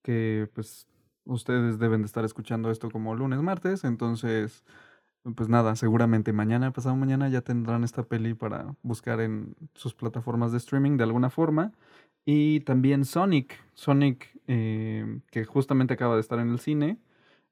que 0.02 0.48
pues 0.54 0.86
ustedes 1.24 1.78
deben 1.78 2.02
de 2.02 2.06
estar 2.06 2.24
escuchando 2.24 2.70
esto 2.70 2.90
como 2.90 3.14
lunes, 3.14 3.40
martes, 3.40 3.84
entonces, 3.84 4.64
pues 5.36 5.48
nada, 5.48 5.76
seguramente 5.76 6.32
mañana, 6.32 6.72
pasado 6.72 6.96
mañana 6.96 7.28
ya 7.28 7.40
tendrán 7.42 7.84
esta 7.84 8.02
peli 8.04 8.34
para 8.34 8.74
buscar 8.82 9.20
en 9.20 9.56
sus 9.74 9.94
plataformas 9.94 10.52
de 10.52 10.58
streaming 10.58 10.96
de 10.96 11.04
alguna 11.04 11.30
forma. 11.30 11.72
Y 12.26 12.60
también 12.60 13.04
Sonic, 13.04 13.62
Sonic 13.74 14.34
eh, 14.46 15.20
que 15.30 15.44
justamente 15.44 15.94
acaba 15.94 16.14
de 16.14 16.20
estar 16.20 16.38
en 16.38 16.50
el 16.50 16.58
cine, 16.58 16.98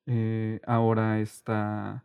eh, 0.07 0.61
ahora 0.67 1.21
está, 1.21 2.05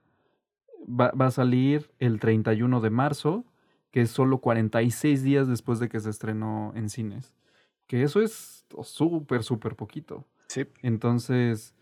va, 0.88 1.12
va, 1.12 1.28
a 1.28 1.32
salir 1.32 1.90
el 2.00 2.20
31 2.20 2.82
de 2.82 2.90
marzo, 2.90 3.46
que 3.92 4.02
es 4.02 4.12
solo 4.12 4.40
46 4.40 5.24
días 5.24 5.48
después 5.48 5.80
de 5.80 5.90
que 5.90 6.00
se 6.00 6.10
estrenó 6.10 6.74
en 6.76 6.90
cines. 6.90 7.36
Que 7.88 8.04
eso 8.04 8.22
es 8.22 8.66
súper, 8.84 9.44
súper 9.44 9.76
poquito. 9.76 10.26
Sí. 10.58 10.68
Entonces, 10.82 11.76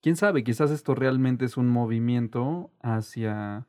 quién 0.00 0.16
sabe, 0.16 0.44
quizás 0.44 0.70
esto 0.70 0.94
realmente 0.94 1.44
es 1.44 1.56
un 1.56 1.68
movimiento 1.68 2.70
hacia, 2.80 3.66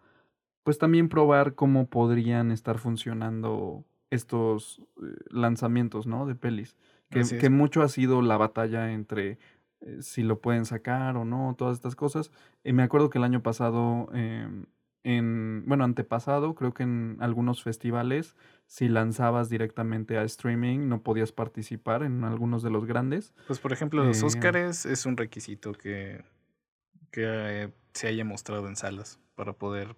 pues 0.64 0.78
también 0.78 1.10
probar 1.10 1.56
cómo 1.56 1.88
podrían 1.88 2.52
estar 2.52 2.78
funcionando 2.80 3.84
estos 4.10 4.82
eh, 5.02 5.16
lanzamientos, 5.30 6.08
¿no? 6.08 6.26
De 6.26 6.36
pelis. 6.36 6.78
Que, 7.10 7.22
que, 7.38 7.50
mucho 7.52 7.84
ha 7.84 7.90
sido 7.90 8.24
la 8.24 8.38
batalla 8.38 8.92
entre 8.92 9.38
eh, 9.82 9.98
si 10.02 10.24
lo 10.24 10.40
pueden 10.40 10.66
sacar 10.66 11.16
o 11.16 11.26
no, 11.26 11.56
todas 11.58 11.76
estas 11.76 11.96
cosas. 11.96 12.32
Y 12.64 12.74
me 12.74 12.84
acuerdo 12.84 13.10
que 13.10 13.20
el 13.20 13.24
año 13.24 13.44
pasado 13.44 14.10
em, 14.14 14.66
en, 15.04 15.64
bueno, 15.68 15.84
antepasado, 15.84 16.56
creo 16.56 16.74
que 16.74 16.84
en 16.84 17.18
algunos 17.20 17.62
festivales, 17.62 18.36
si 18.66 18.88
lanzabas 18.88 19.50
directamente 19.50 20.18
a 20.18 20.24
streaming, 20.24 20.88
no 20.88 21.04
podías 21.04 21.32
participar 21.32 22.04
en 22.04 22.24
algunos 22.24 22.64
de 22.64 22.72
los 22.72 22.86
grandes. 22.86 23.34
Pues, 23.48 23.60
por 23.60 23.72
ejemplo, 23.72 24.04
los 24.04 24.36
eh, 24.36 24.70
es 24.70 25.06
un 25.06 25.18
requisito 25.18 25.74
que, 25.74 26.24
que 27.12 27.24
eh, 27.26 27.74
se 27.94 28.08
haya 28.08 28.26
mostrado 28.26 28.68
en 28.68 28.76
salas 28.76 29.20
para 29.36 29.54
poder 29.54 29.96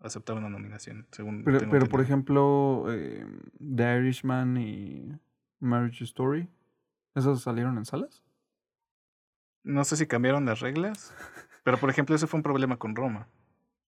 aceptar 0.00 0.36
una 0.36 0.50
nominación, 0.50 1.06
según 1.10 1.44
Pero, 1.44 1.60
pero 1.70 1.86
por 1.86 2.00
ejemplo, 2.00 2.84
eh, 2.90 3.26
The 3.58 3.98
Irishman 3.98 4.58
y 4.58 5.18
Marriage 5.60 6.04
Story, 6.04 6.48
¿esos 7.14 7.42
salieron 7.42 7.78
en 7.78 7.86
salas? 7.86 8.22
No 9.62 9.82
sé 9.84 9.96
si 9.96 10.06
cambiaron 10.06 10.44
las 10.44 10.60
reglas, 10.60 11.14
pero 11.64 11.78
por 11.78 11.88
ejemplo, 11.88 12.14
ese 12.14 12.26
fue 12.26 12.38
un 12.38 12.42
problema 12.42 12.76
con 12.76 12.94
Roma. 12.94 13.28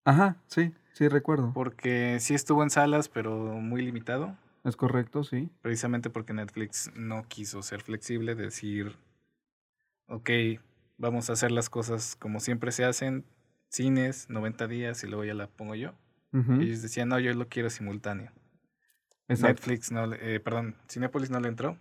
Ajá, 0.07 0.37
sí, 0.47 0.73
sí 0.93 1.09
recuerdo. 1.09 1.53
Porque 1.53 2.19
sí 2.21 2.35
estuvo 2.35 2.63
en 2.63 2.71
salas, 2.71 3.09
pero 3.09 3.35
muy 3.37 3.83
limitado. 3.83 4.37
Es 4.65 4.77
correcto, 4.77 5.25
sí. 5.25 5.51
Precisamente 5.63 6.11
porque 6.11 6.33
Netflix 6.33 6.91
no 6.95 7.25
quiso 7.29 7.61
ser 7.63 7.83
flexible, 7.83 8.37
decir, 8.37 8.97
ok, 10.07 10.31
vamos 10.97 11.29
a 11.29 11.33
hacer 11.35 11.51
las 11.51 11.69
cosas 11.69 12.17
como 12.17 12.39
siempre 12.39 12.71
se 12.71 12.85
hacen, 12.85 13.25
cines, 13.69 14.31
90 14.31 14.69
días 14.69 15.03
y 15.03 15.09
luego 15.09 15.25
ya 15.25 15.35
la 15.35 15.49
pongo 15.49 15.75
yo. 15.75 15.93
Ujú, 16.33 16.53
Ellos 16.55 16.83
decían, 16.83 17.09
no, 17.09 17.19
yo 17.19 17.35
lo 17.35 17.49
quiero 17.49 17.69
simultáneo. 17.69 18.31
Exacto. 19.29 19.49
Netflix 19.49 19.91
no, 19.91 20.13
eh, 20.15 20.39
perdón, 20.39 20.77
Cinepolis 20.89 21.31
no 21.31 21.41
le 21.41 21.49
entró. 21.49 21.77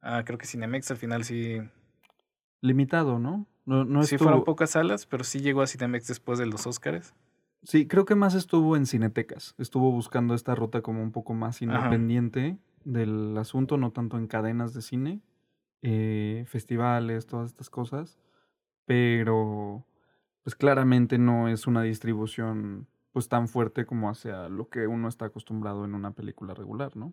Ah, 0.00 0.22
creo 0.24 0.38
que 0.38 0.46
Cinemex 0.46 0.90
al 0.90 0.96
final 0.96 1.24
sí, 1.24 1.60
Limitado, 2.60 3.18
¿no? 3.18 3.46
No, 3.64 3.84
no 3.84 4.02
sí 4.02 4.14
estuvo... 4.14 4.30
fueron 4.30 4.44
pocas 4.44 4.70
salas, 4.70 5.06
pero 5.06 5.24
sí 5.24 5.40
llegó 5.40 5.62
a 5.62 5.66
Cinemex 5.66 6.06
después 6.06 6.38
de 6.38 6.46
los 6.46 6.66
Oscars. 6.66 7.14
Sí, 7.62 7.86
creo 7.86 8.04
que 8.04 8.14
más 8.14 8.34
estuvo 8.34 8.76
en 8.76 8.86
Cinetecas. 8.86 9.54
Estuvo 9.58 9.90
buscando 9.90 10.34
esta 10.34 10.54
ruta 10.54 10.80
como 10.80 11.02
un 11.02 11.12
poco 11.12 11.34
más 11.34 11.60
independiente 11.60 12.56
del 12.84 13.36
asunto, 13.36 13.76
no 13.76 13.90
tanto 13.90 14.16
en 14.16 14.26
cadenas 14.26 14.74
de 14.74 14.82
cine, 14.82 15.20
eh, 15.82 16.44
festivales, 16.46 17.26
todas 17.26 17.50
estas 17.50 17.68
cosas. 17.68 18.18
Pero, 18.86 19.84
pues 20.44 20.54
claramente 20.54 21.18
no 21.18 21.48
es 21.48 21.66
una 21.66 21.82
distribución 21.82 22.86
pues 23.12 23.28
tan 23.28 23.48
fuerte 23.48 23.84
como 23.84 24.08
hacia 24.08 24.48
lo 24.48 24.68
que 24.68 24.86
uno 24.86 25.08
está 25.08 25.26
acostumbrado 25.26 25.84
en 25.84 25.94
una 25.94 26.12
película 26.12 26.54
regular, 26.54 26.96
¿no? 26.96 27.12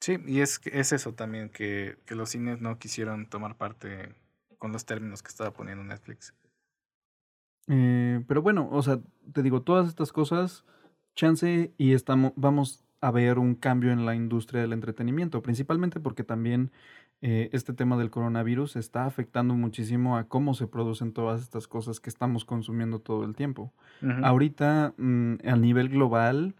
Sí, 0.00 0.18
y 0.26 0.40
es, 0.40 0.60
es 0.64 0.92
eso 0.92 1.14
también, 1.14 1.48
que, 1.48 1.96
que 2.04 2.14
los 2.14 2.30
cines 2.30 2.60
no 2.60 2.78
quisieron 2.78 3.26
tomar 3.26 3.56
parte 3.56 4.14
con 4.64 4.72
los 4.72 4.86
términos 4.86 5.22
que 5.22 5.28
estaba 5.28 5.52
poniendo 5.52 5.84
Netflix. 5.84 6.32
Eh, 7.68 8.24
pero 8.26 8.40
bueno, 8.40 8.66
o 8.72 8.80
sea, 8.80 8.98
te 9.34 9.42
digo, 9.42 9.60
todas 9.60 9.88
estas 9.88 10.10
cosas, 10.10 10.64
chance 11.14 11.74
y 11.76 11.92
estamos, 11.92 12.32
vamos 12.34 12.82
a 13.02 13.10
ver 13.10 13.38
un 13.38 13.56
cambio 13.56 13.92
en 13.92 14.06
la 14.06 14.14
industria 14.14 14.62
del 14.62 14.72
entretenimiento, 14.72 15.42
principalmente 15.42 16.00
porque 16.00 16.24
también 16.24 16.72
eh, 17.20 17.50
este 17.52 17.74
tema 17.74 17.98
del 17.98 18.10
coronavirus 18.10 18.76
está 18.76 19.04
afectando 19.04 19.52
muchísimo 19.52 20.16
a 20.16 20.28
cómo 20.28 20.54
se 20.54 20.66
producen 20.66 21.12
todas 21.12 21.42
estas 21.42 21.68
cosas 21.68 22.00
que 22.00 22.08
estamos 22.08 22.46
consumiendo 22.46 23.00
todo 23.00 23.24
el 23.24 23.36
tiempo. 23.36 23.70
Ahorita, 24.22 24.94
mm, 24.96 25.46
a 25.46 25.56
nivel 25.56 25.90
global, 25.90 26.54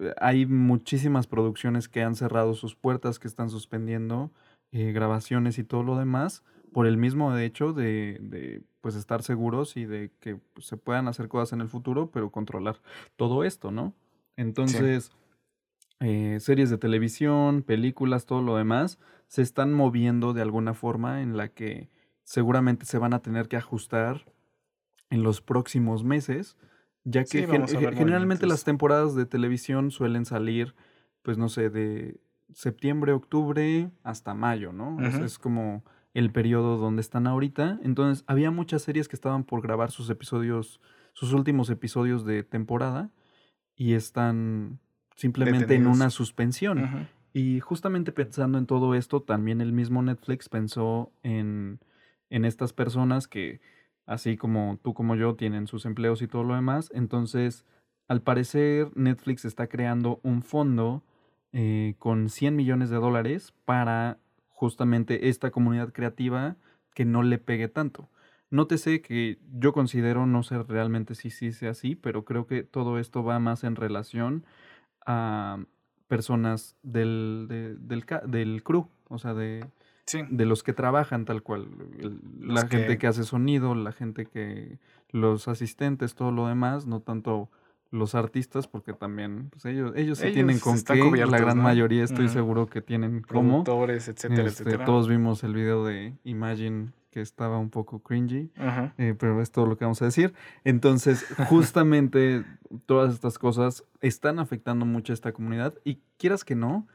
eh, 0.00 0.14
hay 0.20 0.46
muchísimas 0.46 1.26
producciones 1.26 1.88
que 1.88 2.04
han 2.04 2.14
cerrado 2.14 2.54
sus 2.54 2.76
puertas, 2.76 3.18
que 3.18 3.26
están 3.26 3.50
suspendiendo 3.50 4.30
eh, 4.70 4.92
grabaciones 4.92 5.58
y 5.58 5.64
todo 5.64 5.82
lo 5.82 5.98
demás, 5.98 6.44
por 6.72 6.86
el 6.86 6.96
mismo 6.96 7.36
hecho 7.36 7.72
de, 7.72 8.18
de, 8.20 8.62
pues 8.80 8.94
estar 8.94 9.22
seguros 9.22 9.76
y 9.76 9.84
de 9.86 10.10
que 10.20 10.36
pues, 10.36 10.66
se 10.66 10.76
puedan 10.76 11.08
hacer 11.08 11.28
cosas 11.28 11.52
en 11.52 11.60
el 11.60 11.68
futuro, 11.68 12.10
pero 12.10 12.30
controlar 12.30 12.80
todo 13.16 13.44
esto, 13.44 13.70
¿no? 13.70 13.94
Entonces, 14.36 15.10
eh, 16.00 16.38
series 16.40 16.70
de 16.70 16.78
televisión, 16.78 17.62
películas, 17.62 18.26
todo 18.26 18.42
lo 18.42 18.56
demás, 18.56 18.98
se 19.26 19.42
están 19.42 19.72
moviendo 19.74 20.32
de 20.32 20.42
alguna 20.42 20.74
forma 20.74 21.22
en 21.22 21.36
la 21.36 21.48
que 21.48 21.90
seguramente 22.24 22.86
se 22.86 22.98
van 22.98 23.14
a 23.14 23.22
tener 23.22 23.48
que 23.48 23.56
ajustar 23.56 24.24
en 25.10 25.22
los 25.22 25.40
próximos 25.40 26.04
meses, 26.04 26.56
ya 27.04 27.24
que 27.24 27.40
Sí, 27.42 27.46
gen- 27.46 27.66
generalmente 27.96 28.46
las 28.46 28.64
temporadas 28.64 29.14
de 29.14 29.26
televisión 29.26 29.90
suelen 29.90 30.24
salir, 30.24 30.74
pues 31.22 31.38
no 31.38 31.48
sé, 31.48 31.70
de 31.70 32.20
septiembre, 32.52 33.12
octubre 33.12 33.90
hasta 34.02 34.34
mayo, 34.34 34.72
¿no? 34.72 35.02
Es 35.22 35.38
como 35.38 35.84
el 36.14 36.32
periodo 36.32 36.76
donde 36.76 37.00
están 37.00 37.26
ahorita. 37.26 37.78
Entonces, 37.82 38.24
había 38.26 38.50
muchas 38.50 38.82
series 38.82 39.08
que 39.08 39.16
estaban 39.16 39.44
por 39.44 39.62
grabar 39.62 39.90
sus 39.90 40.10
episodios, 40.10 40.80
sus 41.12 41.32
últimos 41.32 41.70
episodios 41.70 42.24
de 42.24 42.42
temporada 42.42 43.10
y 43.76 43.94
están 43.94 44.80
simplemente 45.14 45.74
en 45.74 45.86
una 45.86 46.10
suspensión. 46.10 47.08
Y 47.32 47.60
justamente 47.60 48.12
pensando 48.12 48.58
en 48.58 48.66
todo 48.66 48.94
esto, 48.94 49.22
también 49.22 49.60
el 49.60 49.72
mismo 49.72 50.02
Netflix 50.02 50.48
pensó 50.48 51.12
en, 51.22 51.78
en 52.30 52.44
estas 52.44 52.72
personas 52.72 53.28
que, 53.28 53.60
así 54.06 54.36
como 54.36 54.78
tú 54.82 54.94
como 54.94 55.14
yo, 55.14 55.34
tienen 55.34 55.66
sus 55.66 55.86
empleos 55.86 56.22
y 56.22 56.26
todo 56.28 56.42
lo 56.42 56.54
demás. 56.54 56.90
Entonces, 56.94 57.64
al 58.08 58.22
parecer, 58.22 58.90
Netflix 58.96 59.44
está 59.44 59.68
creando 59.68 60.18
un 60.22 60.42
fondo 60.42 61.04
eh, 61.52 61.94
con 61.98 62.28
100 62.28 62.56
millones 62.56 62.90
de 62.90 62.96
dólares 62.96 63.54
para 63.64 64.18
justamente 64.58 65.28
esta 65.28 65.52
comunidad 65.52 65.92
creativa 65.92 66.56
que 66.94 67.04
no 67.04 67.22
le 67.22 67.38
pegue 67.38 67.68
tanto. 67.68 68.08
Nótese 68.50 69.00
que 69.02 69.38
yo 69.52 69.72
considero, 69.72 70.26
no 70.26 70.42
sé 70.42 70.60
realmente 70.64 71.14
si 71.14 71.30
sí 71.30 71.52
sea 71.52 71.70
así, 71.70 71.94
pero 71.94 72.24
creo 72.24 72.46
que 72.48 72.64
todo 72.64 72.98
esto 72.98 73.22
va 73.22 73.38
más 73.38 73.62
en 73.62 73.76
relación 73.76 74.44
a 75.06 75.58
personas 76.08 76.74
del, 76.82 77.46
de- 77.48 77.76
del, 77.76 78.04
del 78.26 78.62
crew, 78.64 78.88
o 79.08 79.18
sea, 79.18 79.34
de, 79.34 79.64
Sí, 80.06 80.22
de 80.30 80.46
los 80.46 80.62
que 80.62 80.72
trabajan 80.72 81.24
tal 81.26 81.42
cual, 81.42 81.68
Los 82.40 82.62
la 82.62 82.66
gente 82.68 82.86
que- 82.94 82.98
que 82.98 83.06
hace 83.06 83.24
sonido, 83.24 83.74
la 83.74 83.92
gente 83.92 84.24
que, 84.26 84.78
los 85.10 85.46
asistentes, 85.48 86.14
todo 86.14 86.32
lo 86.32 86.48
demás, 86.48 86.86
no 86.86 87.00
tanto 87.00 87.50
los 87.90 88.14
artistas, 88.14 88.66
porque 88.68 88.92
también, 88.92 89.48
pues 89.50 89.64
ellos, 89.64 89.92
ellos 89.96 90.18
sí 90.18 90.30
tienen 90.32 90.56
Ellos 90.56 90.62
con 90.62 90.82
qué, 90.82 91.26
la 91.26 91.38
gran 91.38 91.56
¿no? 91.56 91.62
mayoría 91.62 92.04
estoy 92.04 92.28
seguro 92.28 92.66
que 92.66 92.82
tienen 92.82 93.22
cómo. 93.22 93.64
etcétera, 93.66 94.48
Este, 94.48 94.62
etcétera. 94.64 94.84
todos 94.84 95.08
vimos 95.08 95.42
el 95.44 95.54
video 95.54 95.84
de 95.84 96.14
Imagine 96.24 96.92
que 97.10 97.22
estaba 97.22 97.56
un 97.58 97.70
poco 97.70 98.00
cringy. 98.02 98.50
Eh, 98.98 99.14
pero 99.18 99.40
es 99.40 99.50
todo 99.50 99.64
lo 99.66 99.78
que 99.78 99.86
vamos 99.86 100.02
a 100.02 100.04
decir. 100.04 100.34
Entonces, 100.64 101.24
justamente 101.48 102.44
todas 102.86 103.14
estas 103.14 103.38
cosas 103.38 103.84
están 104.02 104.38
afectando 104.38 104.84
mucho 104.84 105.12
a 105.12 105.14
esta 105.14 105.32
comunidad 105.32 105.72
y 105.84 106.00
quieras 106.18 106.44
que 106.44 106.54
no, 106.54 106.86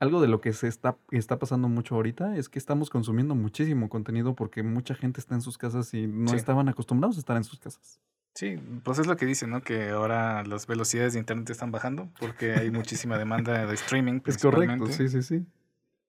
algo 0.00 0.20
de 0.20 0.26
lo 0.28 0.40
que 0.40 0.52
se 0.52 0.66
está, 0.66 0.96
está 1.12 1.38
pasando 1.38 1.68
mucho 1.68 1.94
ahorita 1.94 2.36
es 2.36 2.48
que 2.48 2.58
estamos 2.58 2.90
consumiendo 2.90 3.34
muchísimo 3.36 3.88
contenido 3.88 4.34
porque 4.34 4.62
mucha 4.64 4.94
gente 4.96 5.20
está 5.20 5.34
en 5.36 5.42
sus 5.42 5.58
casas 5.58 5.94
y 5.94 6.06
no 6.08 6.28
Sí. 6.30 6.36
estaban 6.36 6.68
acostumbrados 6.68 7.16
a 7.16 7.20
estar 7.20 7.36
en 7.36 7.44
sus 7.44 7.60
casas. 7.60 8.00
Sí, 8.40 8.58
pues 8.84 8.98
es 8.98 9.06
lo 9.06 9.18
que 9.18 9.26
dicen, 9.26 9.50
¿no? 9.50 9.60
Que 9.60 9.90
ahora 9.90 10.42
las 10.44 10.66
velocidades 10.66 11.12
de 11.12 11.18
internet 11.18 11.50
están 11.50 11.70
bajando 11.70 12.08
porque 12.18 12.54
hay 12.54 12.70
muchísima 12.70 13.18
demanda 13.18 13.66
de 13.66 13.74
streaming. 13.74 14.22
Es 14.24 14.38
correcto, 14.38 14.86
sí, 14.86 15.10
sí, 15.10 15.20
sí. 15.20 15.46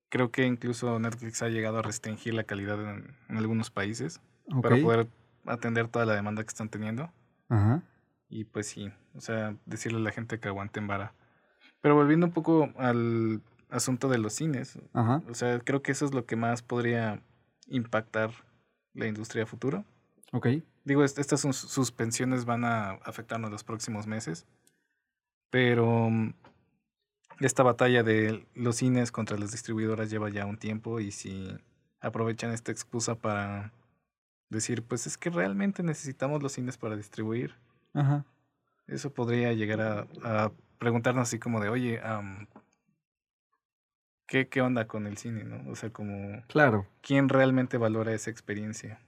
Creo 0.08 0.32
que 0.32 0.46
incluso 0.46 0.98
Netflix 0.98 1.42
ha 1.42 1.50
llegado 1.50 1.80
a 1.80 1.82
restringir 1.82 2.34
la 2.34 2.46
calidad 2.46 2.80
en, 2.90 3.18
en 3.28 3.38
algunos 3.38 3.70
países 3.70 4.22
para 4.62 4.78
poder 4.78 5.10
atender 5.46 5.90
toda 5.90 6.06
la 6.06 6.16
demanda 6.16 6.42
que 6.42 6.48
están 6.48 6.70
teniendo. 6.70 7.12
Ajá. 7.50 7.84
Y 8.30 8.46
pues 8.46 8.66
sí, 8.66 8.90
o 9.14 9.20
sea, 9.20 9.58
decirle 9.66 9.98
a 9.98 10.04
la 10.04 10.12
gente 10.12 10.40
que 10.40 10.48
aguanten 10.48 10.88
vara. 10.88 11.14
Pero 11.82 11.96
volviendo 11.96 12.28
un 12.28 12.32
poco 12.32 12.72
al 12.78 13.42
asunto 13.70 14.08
de 14.08 14.20
los 14.20 14.32
cines, 14.32 14.80
Ajá. 14.94 15.22
o 15.30 15.34
sea, 15.34 15.60
creo 15.60 15.82
que 15.82 15.92
eso 15.92 16.06
es 16.06 16.14
lo 16.14 16.26
que 16.26 16.38
más 16.38 16.62
podría 16.62 17.22
impactar 17.68 18.32
la 18.94 19.08
industria 19.08 19.44
a 19.44 19.48
futuro. 19.48 19.84
Ok. 20.32 20.48
Digo, 20.84 21.04
est- 21.04 21.20
estas 21.20 21.42
sus- 21.42 21.58
suspensiones 21.58 22.46
van 22.46 22.66
a 22.66 22.92
afectarnos 23.04 23.52
los 23.52 23.64
próximos 23.64 24.08
meses, 24.08 24.46
pero 25.50 26.10
mm, 26.10 26.34
esta 27.40 27.64
batalla 27.64 28.04
de 28.04 28.46
los 28.56 28.78
cines 28.78 29.12
contra 29.12 29.38
las 29.38 29.52
distribuidoras 29.52 30.10
lleva 30.10 30.30
ya 30.30 30.46
un 30.46 30.58
tiempo 30.58 31.00
y 31.00 31.12
si 31.12 31.56
aprovechan 32.00 32.52
esta 32.52 32.72
excusa 32.72 33.16
para 33.16 33.72
decir, 34.50 34.84
pues 34.84 35.08
es 35.08 35.18
que 35.18 35.30
realmente 35.30 35.84
necesitamos 35.84 36.42
los 36.44 36.54
cines 36.54 36.78
para 36.78 36.96
distribuir, 36.96 37.56
Ajá. 37.94 38.26
eso 38.88 39.14
podría 39.14 39.54
llegar 39.54 39.82
a, 39.82 40.08
a 40.24 40.52
preguntarnos 40.78 41.28
así 41.28 41.40
como 41.40 41.60
de, 41.62 41.70
oye, 41.70 42.02
¿qué, 44.28 44.48
¿qué 44.50 44.62
onda 44.62 44.88
con 44.88 45.08
el 45.08 45.18
cine? 45.18 45.44
¿no? 45.44 45.70
O 45.72 45.76
sea, 45.76 45.92
como, 45.92 46.44
Claro. 46.48 46.88
¿quién 47.02 47.30
realmente 47.30 47.78
valora 47.78 48.14
esa 48.14 48.30
experiencia? 48.32 49.00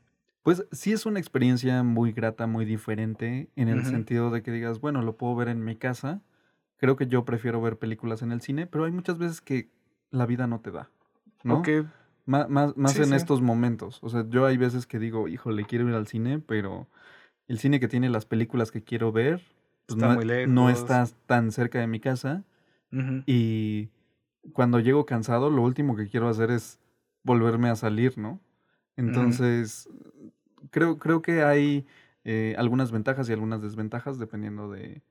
Pues 0.44 0.66
sí 0.72 0.92
es 0.92 1.06
una 1.06 1.20
experiencia 1.20 1.84
muy 1.84 2.12
grata, 2.12 2.48
muy 2.48 2.66
diferente, 2.66 3.50
en 3.56 3.70
el 3.70 3.86
sentido 3.86 4.30
de 4.30 4.44
que 4.44 4.52
digas, 4.52 4.80
bueno, 4.82 5.02
lo 5.02 5.16
puedo 5.16 5.36
ver 5.36 5.48
en 5.48 5.64
mi 5.64 5.76
casa. 5.76 6.22
Creo 6.78 6.98
que 6.98 7.08
yo 7.08 7.24
prefiero 7.24 7.62
ver 7.62 7.78
películas 7.78 8.22
en 8.22 8.32
el 8.34 8.42
cine, 8.42 8.68
pero 8.68 8.84
hay 8.84 8.92
muchas 8.92 9.18
veces 9.18 9.40
que 9.40 9.70
la 10.12 10.26
vida 10.26 10.46
no 10.48 10.60
te 10.60 10.72
da, 10.72 10.90
¿no? 11.44 11.64
Más, 12.26 12.50
más, 12.50 12.74
Sí, 12.94 13.00
en 13.04 13.10
sí. 13.10 13.16
estos 13.16 13.42
momentos. 13.42 14.00
O 14.02 14.10
sea, 14.10 14.26
yo 14.30 14.46
hay 14.46 14.58
veces 14.58 14.86
que 14.86 15.00
digo, 15.00 15.28
híjole, 15.28 15.66
quiero 15.66 15.88
ir 15.88 15.96
al 15.96 16.08
cine, 16.08 16.40
pero 16.40 16.88
el 17.48 17.58
cine 17.58 17.80
que 17.80 17.88
tiene 17.88 18.10
las 18.10 18.26
películas 18.26 18.72
que 18.72 18.84
quiero 18.84 19.12
ver, 19.12 19.42
pues 19.86 19.98
Está 19.98 20.10
no, 20.10 20.16
muy 20.16 20.26
no 20.26 20.70
lejos. 20.70 20.80
está 20.80 21.08
tan 21.26 21.52
cerca 21.52 21.80
de 21.80 21.88
mi 21.88 22.00
casa. 22.00 22.44
Y 23.26 23.90
cuando 24.54 24.80
llego 24.80 25.06
cansado, 25.06 25.50
lo 25.50 25.62
último 25.62 25.96
que 25.96 26.08
quiero 26.08 26.28
hacer 26.30 26.52
es 26.52 26.80
volverme 27.24 27.70
a 27.70 27.76
salir, 27.76 28.18
¿no? 28.18 28.40
Entonces, 28.98 29.90
creo, 30.72 30.98
creo 30.98 31.22
que 31.22 31.44
hay 31.44 31.86
eh, 32.24 32.56
algunas 32.58 32.92
ventajas 32.92 33.30
y 33.30 33.34
algunas 33.34 33.62
desventajas 33.62 34.20
dependiendo 34.20 34.72
de, 34.72 35.02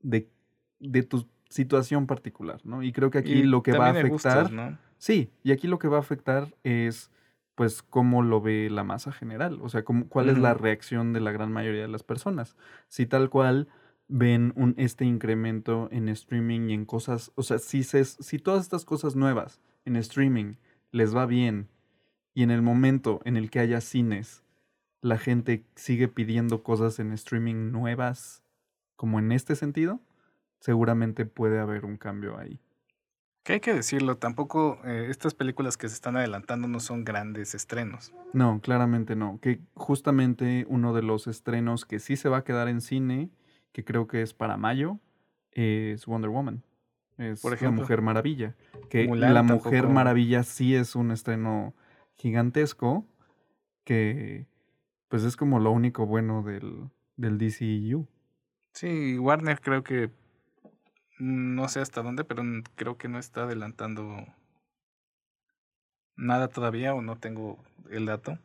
de, 0.00 0.28
de 0.80 1.02
tu 1.02 1.28
situación 1.48 2.06
particular, 2.06 2.60
¿no? 2.64 2.82
Y 2.82 2.92
creo 2.92 3.10
que 3.10 3.18
aquí 3.18 3.32
Y 3.32 3.42
lo 3.42 3.62
que 3.62 3.72
va 3.72 3.86
a 3.86 3.90
afectar... 3.90 4.10
gustos, 4.10 4.52
¿no? 4.52 4.78
Sí, 4.98 5.30
y 5.42 5.52
aquí 5.52 5.68
lo 5.68 5.78
que 5.78 5.88
va 5.88 5.98
a 5.98 6.00
afectar 6.00 6.54
es, 6.62 7.10
pues, 7.54 7.82
cómo 7.82 8.22
lo 8.22 8.40
ve 8.40 8.70
la 8.70 8.84
masa 8.84 9.12
general, 9.12 9.58
o 9.60 9.68
sea, 9.68 9.84
cómo, 9.84 10.08
cuál 10.08 10.30
es 10.30 10.38
la 10.38 10.54
reacción 10.54 11.12
de 11.12 11.20
la 11.20 11.32
gran 11.32 11.52
mayoría 11.52 11.82
de 11.82 11.88
las 11.88 12.02
personas. 12.02 12.56
Si 12.88 13.04
tal 13.06 13.28
cual 13.28 13.68
ven 14.08 14.52
un, 14.56 14.74
este 14.78 15.04
incremento 15.04 15.88
en 15.90 16.08
streaming 16.08 16.70
y 16.70 16.74
en 16.74 16.84
cosas, 16.84 17.32
o 17.34 17.42
sea, 17.42 17.58
si, 17.58 17.82
se, 17.82 18.04
si 18.04 18.38
todas 18.38 18.62
estas 18.62 18.84
cosas 18.84 19.16
nuevas 19.16 19.60
en 19.84 19.96
streaming 19.96 20.54
les 20.90 21.14
va 21.14 21.26
bien 21.26 21.68
y 22.34 22.42
en 22.42 22.50
el 22.50 22.62
momento 22.62 23.20
en 23.24 23.36
el 23.36 23.50
que 23.50 23.60
haya 23.60 23.80
cines, 23.80 24.43
la 25.04 25.18
gente 25.18 25.64
sigue 25.76 26.08
pidiendo 26.08 26.62
cosas 26.62 26.98
en 26.98 27.12
streaming 27.12 27.70
nuevas, 27.72 28.42
como 28.96 29.18
en 29.18 29.32
este 29.32 29.54
sentido, 29.54 30.00
seguramente 30.60 31.26
puede 31.26 31.58
haber 31.60 31.84
un 31.84 31.98
cambio 31.98 32.38
ahí. 32.38 32.58
Que 33.42 33.52
hay 33.52 33.60
que 33.60 33.74
decirlo, 33.74 34.16
tampoco 34.16 34.80
eh, 34.84 35.08
estas 35.10 35.34
películas 35.34 35.76
que 35.76 35.88
se 35.90 35.94
están 35.94 36.16
adelantando 36.16 36.68
no 36.68 36.80
son 36.80 37.04
grandes 37.04 37.54
estrenos. 37.54 38.14
No, 38.32 38.60
claramente 38.62 39.14
no. 39.14 39.38
Que 39.42 39.60
justamente 39.74 40.64
uno 40.70 40.94
de 40.94 41.02
los 41.02 41.26
estrenos 41.26 41.84
que 41.84 41.98
sí 41.98 42.16
se 42.16 42.30
va 42.30 42.38
a 42.38 42.44
quedar 42.44 42.68
en 42.68 42.80
cine, 42.80 43.28
que 43.72 43.84
creo 43.84 44.06
que 44.06 44.22
es 44.22 44.32
para 44.32 44.56
mayo, 44.56 44.98
es 45.52 46.06
Wonder 46.06 46.30
Woman. 46.30 46.62
Es 47.18 47.42
Por 47.42 47.50
La 47.52 47.56
ejemplo. 47.56 47.82
Mujer 47.82 48.00
Maravilla. 48.00 48.54
Que 48.88 49.06
Mulan 49.06 49.34
La 49.34 49.42
Mujer 49.42 49.82
tampoco- 49.82 49.92
Maravilla 49.92 50.42
sí 50.44 50.74
es 50.74 50.96
un 50.96 51.10
estreno 51.10 51.74
gigantesco, 52.16 53.04
que 53.84 54.46
pues 55.08 55.22
es 55.24 55.36
como 55.36 55.58
lo 55.58 55.70
único 55.70 56.06
bueno 56.06 56.42
del, 56.42 56.90
del 57.16 57.38
DCU. 57.38 58.06
Sí, 58.72 59.18
Warner 59.18 59.60
creo 59.60 59.84
que 59.84 60.10
no 61.18 61.68
sé 61.68 61.80
hasta 61.80 62.02
dónde, 62.02 62.24
pero 62.24 62.42
creo 62.74 62.98
que 62.98 63.08
no 63.08 63.18
está 63.18 63.44
adelantando 63.44 64.26
nada 66.16 66.48
todavía 66.48 66.94
o 66.94 67.02
no 67.02 67.16
tengo 67.16 67.62
el 67.90 68.06
dato. 68.06 68.38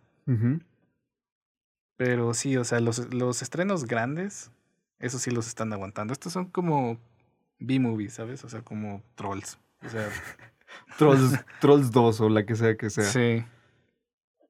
Pero 1.98 2.36
sí, 2.36 2.56
o 2.56 2.64
sea, 2.64 2.80
los, 2.80 3.12
los 3.14 3.42
estrenos 3.42 3.86
grandes, 3.86 4.52
eso 5.00 5.18
sí 5.18 5.32
los 5.32 5.48
están 5.48 5.74
aguantando. 5.74 6.14
Estos 6.14 6.32
son 6.32 6.46
como 6.46 7.00
B-movies, 7.58 8.14
¿sabes? 8.14 8.44
O 8.44 8.50
sea, 8.50 8.62
como 8.62 9.02
trolls. 9.16 9.60
O 9.84 9.90
sea, 9.90 10.08
Trolls, 10.98 11.44
Trolls 11.60 11.92
2 11.92 12.22
o 12.22 12.30
la 12.30 12.46
que 12.46 12.56
sea 12.56 12.78
que 12.78 12.90
sea. 12.90 13.06
sí. 13.06 13.44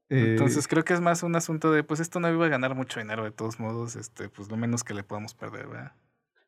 Eh, 0.10 0.32
Entonces 0.32 0.68
creo 0.68 0.84
que 0.84 0.94
es 0.94 1.02
más 1.02 1.24
un 1.24 1.36
asunto 1.36 1.72
de, 1.72 1.84
pues 1.84 2.00
esto 2.00 2.20
no 2.20 2.30
iba 2.30 2.46
a 2.46 2.50
ganar 2.50 2.76
mucho 2.76 3.00
dinero 3.00 3.24
de 3.24 3.32
todos 3.32 3.60
modos, 3.60 3.96
este, 3.96 4.28
pues 4.30 4.50
lo 4.50 4.58
menos 4.58 4.84
que 4.84 4.94
le 4.94 5.04
podamos 5.04 5.34
perder, 5.34 5.68
¿verdad? 5.68 5.94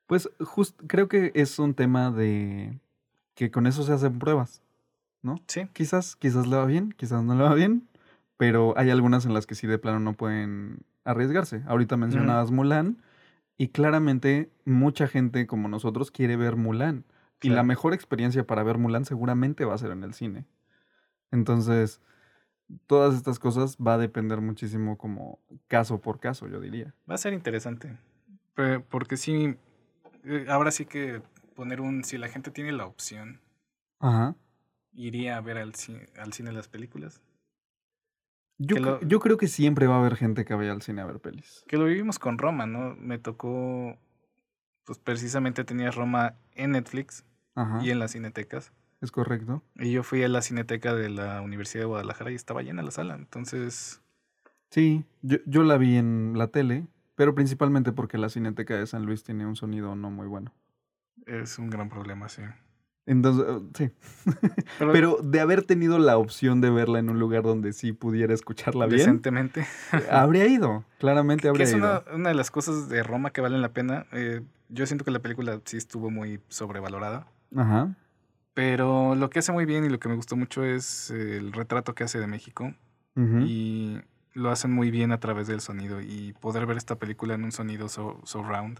Pues 0.07 0.29
just, 0.39 0.79
creo 0.87 1.07
que 1.07 1.31
es 1.35 1.59
un 1.59 1.73
tema 1.73 2.11
de 2.11 2.79
que 3.35 3.51
con 3.51 3.67
eso 3.67 3.83
se 3.83 3.93
hacen 3.93 4.19
pruebas, 4.19 4.61
¿no? 5.21 5.35
Sí, 5.47 5.67
Quizás, 5.73 6.15
quizás 6.15 6.47
le 6.47 6.55
va 6.57 6.65
bien, 6.65 6.93
quizás 6.97 7.23
no 7.23 7.35
le 7.35 7.43
va 7.43 7.53
bien, 7.53 7.87
pero 8.37 8.73
hay 8.77 8.89
algunas 8.89 9.25
en 9.25 9.33
las 9.33 9.45
que 9.45 9.55
sí 9.55 9.67
de 9.67 9.77
plano 9.77 9.99
no 9.99 10.13
pueden 10.13 10.79
arriesgarse. 11.05 11.61
Ahorita 11.67 11.97
mencionabas 11.97 12.51
Mulan 12.51 12.97
y 13.57 13.67
claramente 13.69 14.49
mucha 14.65 15.07
gente 15.07 15.45
como 15.45 15.67
nosotros 15.67 16.09
quiere 16.09 16.35
ver 16.35 16.55
Mulan 16.55 17.05
y 17.41 17.49
la 17.49 17.63
mejor 17.63 17.93
experiencia 17.93 18.45
para 18.45 18.63
ver 18.63 18.77
Mulan 18.77 19.05
seguramente 19.05 19.65
va 19.65 19.75
a 19.75 19.77
ser 19.77 19.91
en 19.91 20.03
el 20.03 20.13
cine. 20.13 20.45
Entonces, 21.31 22.01
todas 22.87 23.15
estas 23.15 23.39
cosas 23.39 23.77
va 23.77 23.95
a 23.95 23.97
depender 23.97 24.41
muchísimo 24.41 24.97
como 24.97 25.39
caso 25.67 25.99
por 26.01 26.19
caso, 26.19 26.47
yo 26.47 26.59
diría. 26.59 26.93
va 27.09 27.15
a 27.15 27.17
ser 27.17 27.33
interesante. 27.33 27.97
Porque 28.89 29.17
sí, 29.17 29.55
eh, 30.23 30.45
ahora 30.49 30.71
sí 30.71 30.85
que 30.85 31.21
poner 31.55 31.81
un, 31.81 32.03
si 32.03 32.17
la 32.17 32.27
gente 32.27 32.51
tiene 32.51 32.71
la 32.71 32.85
opción, 32.85 33.39
Ajá. 33.99 34.35
iría 34.93 35.37
a 35.37 35.41
ver 35.41 35.57
al 35.57 35.73
cine, 35.75 36.07
al 36.17 36.33
cine 36.33 36.51
las 36.51 36.67
películas. 36.67 37.21
Yo, 38.57 38.77
lo- 38.77 39.01
yo 39.01 39.19
creo 39.19 39.37
que 39.37 39.47
siempre 39.47 39.87
va 39.87 39.95
a 39.95 39.99
haber 39.99 40.15
gente 40.15 40.45
que 40.45 40.53
vaya 40.53 40.71
al 40.71 40.81
cine 40.83 41.01
a 41.01 41.05
ver 41.05 41.19
pelis. 41.19 41.63
Que 41.67 41.77
lo 41.77 41.85
vivimos 41.85 42.19
con 42.19 42.37
Roma, 42.37 42.67
¿no? 42.67 42.95
Me 42.95 43.17
tocó, 43.17 43.97
pues 44.85 44.99
precisamente 44.99 45.63
tenía 45.63 45.89
Roma 45.89 46.35
en 46.53 46.71
Netflix 46.73 47.25
Ajá. 47.55 47.83
y 47.83 47.89
en 47.89 47.97
las 47.97 48.11
cinetecas. 48.11 48.71
Es 49.01 49.11
correcto. 49.11 49.63
Y 49.75 49.91
yo 49.91 50.03
fui 50.03 50.23
a 50.23 50.27
la 50.27 50.41
cineteca 50.41 50.93
de 50.93 51.09
la 51.09 51.41
Universidad 51.41 51.81
de 51.83 51.87
Guadalajara 51.87 52.31
y 52.31 52.35
estaba 52.35 52.61
llena 52.61 52.83
la 52.83 52.91
sala. 52.91 53.15
Entonces, 53.15 54.01
Sí, 54.69 55.03
yo, 55.21 55.37
yo 55.45 55.63
la 55.63 55.77
vi 55.77 55.97
en 55.97 56.33
la 56.37 56.47
tele, 56.47 56.87
pero 57.15 57.35
principalmente 57.35 57.91
porque 57.91 58.17
la 58.17 58.29
Cineteca 58.29 58.75
de 58.75 58.87
San 58.87 59.05
Luis 59.05 59.23
tiene 59.23 59.45
un 59.45 59.57
sonido 59.57 59.95
no 59.95 60.09
muy 60.09 60.27
bueno. 60.27 60.53
es 61.25 61.59
un 61.59 61.69
gran 61.69 61.89
problema, 61.89 62.29
sí. 62.29 62.41
Entonces, 63.05 63.45
eh, 63.49 63.59
sí. 63.75 63.91
Pero, 64.79 64.91
Pero 64.93 65.17
de 65.21 65.39
haber 65.39 65.63
tenido 65.63 65.97
la 65.99 66.17
opción 66.17 66.61
de 66.61 66.69
verla 66.69 66.99
en 66.99 67.09
un 67.09 67.19
lugar 67.19 67.43
donde 67.43 67.73
sí 67.73 67.91
pudiera 67.93 68.33
escucharla 68.33 68.85
bien, 68.85 68.99
decentemente. 68.99 69.65
habría 70.11 70.47
ido. 70.47 70.85
Claramente 70.99 71.41
que 71.41 71.47
habría 71.49 71.65
es 71.65 71.73
ido. 71.73 71.79
una, 71.79 72.15
una 72.15 72.29
de 72.29 72.35
las 72.35 72.51
cosas 72.51 72.87
de 72.89 73.03
Roma 73.03 73.31
que 73.31 73.41
valen 73.41 73.61
la 73.61 73.73
pena. 73.73 74.05
Eh, 74.13 74.41
yo 74.69 74.85
siento 74.85 75.03
que 75.03 75.11
la 75.11 75.19
película 75.19 75.59
sí 75.65 75.77
estuvo 75.77 76.11
muy 76.11 76.39
sobrevalorada. 76.47 77.27
Ajá. 77.55 77.95
Pero 78.53 79.15
lo 79.15 79.29
que 79.29 79.39
hace 79.39 79.51
muy 79.51 79.65
bien 79.65 79.85
y 79.85 79.89
lo 79.89 79.99
que 79.99 80.09
me 80.09 80.15
gustó 80.15 80.35
mucho 80.35 80.63
es 80.63 81.09
el 81.11 81.53
retrato 81.53 81.95
que 81.95 82.03
hace 82.03 82.19
de 82.19 82.27
México. 82.27 82.73
Y 83.47 83.99
lo 84.33 84.49
hacen 84.51 84.71
muy 84.71 84.91
bien 84.91 85.11
a 85.11 85.19
través 85.19 85.47
del 85.47 85.61
sonido. 85.61 86.01
Y 86.01 86.33
poder 86.39 86.65
ver 86.65 86.77
esta 86.77 86.97
película 86.97 87.33
en 87.35 87.43
un 87.43 87.51
sonido 87.51 87.87
so- 87.89 88.19
surround, 88.25 88.79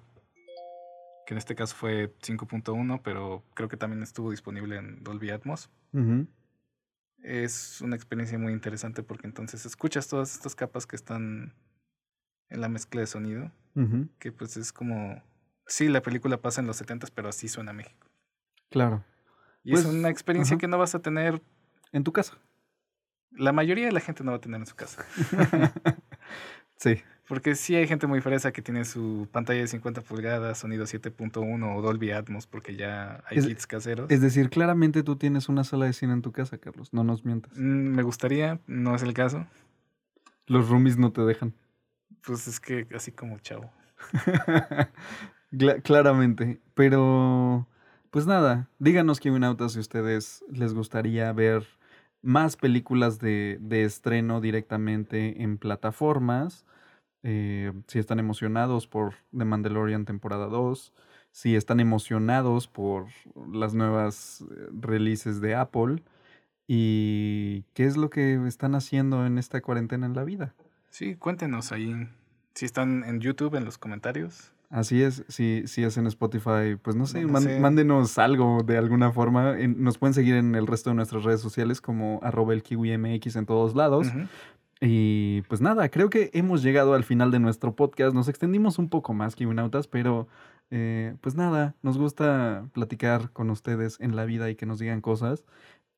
que 1.26 1.34
en 1.34 1.38
este 1.38 1.56
caso 1.56 1.76
fue 1.76 2.14
5.1, 2.22 3.02
pero 3.04 3.44
creo 3.54 3.70
que 3.70 3.78
también 3.78 4.04
estuvo 4.04 4.32
disponible 4.32 4.78
en 4.78 5.04
Dolby 5.04 5.30
Atmos. 5.30 5.70
Es 7.24 7.82
una 7.82 7.96
experiencia 7.96 8.38
muy 8.40 8.52
interesante 8.52 9.04
porque 9.04 9.28
entonces 9.28 9.66
escuchas 9.66 10.08
todas 10.08 10.34
estas 10.34 10.56
capas 10.56 10.88
que 10.88 10.96
están 10.96 11.54
en 12.50 12.62
la 12.62 12.68
mezcla 12.70 13.02
de 13.02 13.08
sonido, 13.08 13.52
que 14.20 14.32
pues 14.32 14.58
es 14.58 14.74
como, 14.74 15.22
sí, 15.68 15.88
la 15.88 16.02
película 16.02 16.42
pasa 16.42 16.62
en 16.62 16.68
los 16.68 16.78
70 16.78 17.08
pero 17.14 17.30
así 17.30 17.48
suena 17.48 17.74
México. 17.74 18.08
Claro. 18.70 19.04
Y 19.64 19.74
es 19.76 19.84
Pues, 19.84 19.94
una 19.94 20.10
experiencia 20.10 20.58
que 20.58 20.68
no 20.68 20.78
vas 20.78 20.96
a 20.96 21.00
tener, 21.00 21.42
En 21.92 22.04
tu 22.04 22.12
casa. 22.12 22.34
la 23.32 23.52
mayoría 23.52 23.86
de 23.86 23.92
la 23.92 24.00
gente 24.00 24.24
no 24.24 24.32
va 24.32 24.38
a 24.38 24.42
tener 24.42 24.60
en 24.60 24.68
su 24.68 24.76
casa. 24.76 25.06
Sí. 26.78 27.00
Porque 27.28 27.54
sí 27.56 27.76
hay 27.76 27.88
gente 27.88 28.08
muy 28.08 28.22
fresa 28.22 28.52
que 28.52 28.64
tiene 28.64 28.86
su 28.86 29.28
pantalla 29.32 29.60
de 29.62 29.68
50 29.68 30.02
pulgadas, 30.02 30.58
sonido 30.58 30.86
7.1 30.86 31.76
o 31.78 31.82
Dolby 31.84 32.10
Atmos, 32.12 32.48
porque 32.48 32.76
ya 32.76 33.24
hay 33.28 33.38
Es- 33.38 33.46
kits 33.46 33.68
caseros. 33.68 34.10
Es 34.10 34.20
decir, 34.20 34.50
claramente 34.50 35.04
tú 35.04 35.16
tienes 35.16 35.48
una 35.48 35.64
sala 35.64 35.86
de 35.86 35.94
cine 35.94 36.14
en 36.14 36.24
tu 36.24 36.32
casa, 36.32 36.58
Carlos. 36.58 36.92
No 36.92 37.04
nos 37.04 37.24
mientas. 37.24 37.54
Mm, 37.56 37.62
me 37.96 38.02
gustaría, 38.02 38.60
no 38.66 38.96
es 38.96 39.04
el 39.04 39.14
caso. 39.14 39.46
Los 40.48 40.70
roomies 40.70 40.98
no 40.98 41.12
te 41.12 41.22
dejan. 41.22 41.54
Pues 42.26 42.48
es 42.48 42.60
que 42.60 42.88
así 42.96 43.12
como 43.12 43.38
chavo. 43.40 43.72
Cla- 45.52 45.82
claramente. 45.84 46.60
Pero, 46.74 47.68
pues 48.12 48.28
nada, 48.28 48.70
díganos, 48.80 49.20
Kiwinautas, 49.20 49.74
si 49.74 49.80
ustedes 49.80 50.44
les 50.52 50.74
gustaría 50.74 51.32
ver 51.34 51.66
más 52.22 52.56
películas 52.58 53.20
de, 53.20 53.58
de 53.62 53.84
estreno 53.84 54.42
directamente 54.42 55.42
en 55.42 55.58
plataformas. 55.58 56.66
eh, 57.24 57.72
si 57.88 58.00
están 58.00 58.20
emocionados 58.20 58.88
por 58.88 59.14
The 59.36 59.46
Mandalorian 59.46 60.06
temporada 60.06 60.48
2. 60.48 60.94
Si 61.32 61.56
están 61.56 61.80
emocionados 61.80 62.68
por 62.68 63.08
las 63.52 63.74
nuevas 63.74 64.42
eh, 64.42 64.68
releases 64.74 65.40
de 65.40 65.56
Apple. 65.56 66.04
Y 66.68 67.64
qué 67.74 67.86
es 67.86 67.98
lo 67.98 68.10
que 68.10 68.40
están 68.48 68.76
haciendo 68.76 69.26
en 69.26 69.38
esta 69.38 69.62
cuarentena 69.62 70.06
en 70.06 70.16
la 70.16 70.24
vida. 70.24 70.54
Sí, 70.90 71.16
cuéntenos 71.16 71.72
ahí. 71.72 72.08
Si 72.56 72.66
están 72.66 73.04
en 73.04 73.20
YouTube, 73.20 73.56
en 73.56 73.66
los 73.66 73.78
comentarios. 73.78 74.52
Así 74.72 75.04
es, 75.04 75.26
si, 75.28 75.64
si 75.68 75.84
es 75.84 75.98
en 75.98 76.08
Spotify, 76.08 76.78
pues 76.82 76.96
no 76.96 77.06
sé, 77.06 77.22
No 77.24 77.28
man- 77.34 77.44
sé. 77.44 77.60
mándenos 77.60 78.18
algo 78.18 78.64
de 78.64 78.78
alguna 78.78 79.12
forma. 79.12 79.54
Nos 79.68 79.98
pueden 79.98 80.14
seguir 80.14 80.36
en 80.36 80.56
el 80.56 80.66
resto 80.66 80.90
de 80.92 80.96
nuestras 80.96 81.24
redes 81.26 81.42
sociales 81.42 81.82
como 81.82 82.20
arroba 82.24 82.54
el 82.54 82.64
kiwi 82.64 82.98
MX 82.98 83.36
en 83.36 83.46
todos 83.46 83.76
lados. 83.76 84.08
Y 84.80 85.42
pues 85.44 85.62
nada, 85.62 85.90
creo 85.90 86.10
que 86.10 86.32
hemos 86.34 86.64
llegado 86.64 86.94
al 86.96 87.04
final 87.04 87.30
de 87.32 87.40
nuestro 87.40 87.76
podcast. 87.76 88.16
Nos 88.16 88.28
extendimos 88.30 88.80
un 88.80 88.90
poco 88.90 89.14
más, 89.14 89.36
Kiwinautas, 89.36 89.88
pero 89.88 90.28
eh, 90.72 91.16
pues 91.22 91.36
nada, 91.36 91.76
nos 91.84 91.98
gusta 92.00 92.66
platicar 92.74 93.30
con 93.32 93.50
ustedes 93.52 94.00
en 94.00 94.16
la 94.16 94.26
vida 94.26 94.50
y 94.50 94.56
que 94.56 94.66
nos 94.66 94.80
digan 94.80 95.02
cosas. 95.02 95.46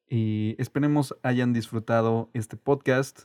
Y 0.10 0.56
esperemos 0.58 1.16
hayan 1.24 1.54
disfrutado 1.54 2.30
este 2.34 2.58
podcast. 2.58 3.22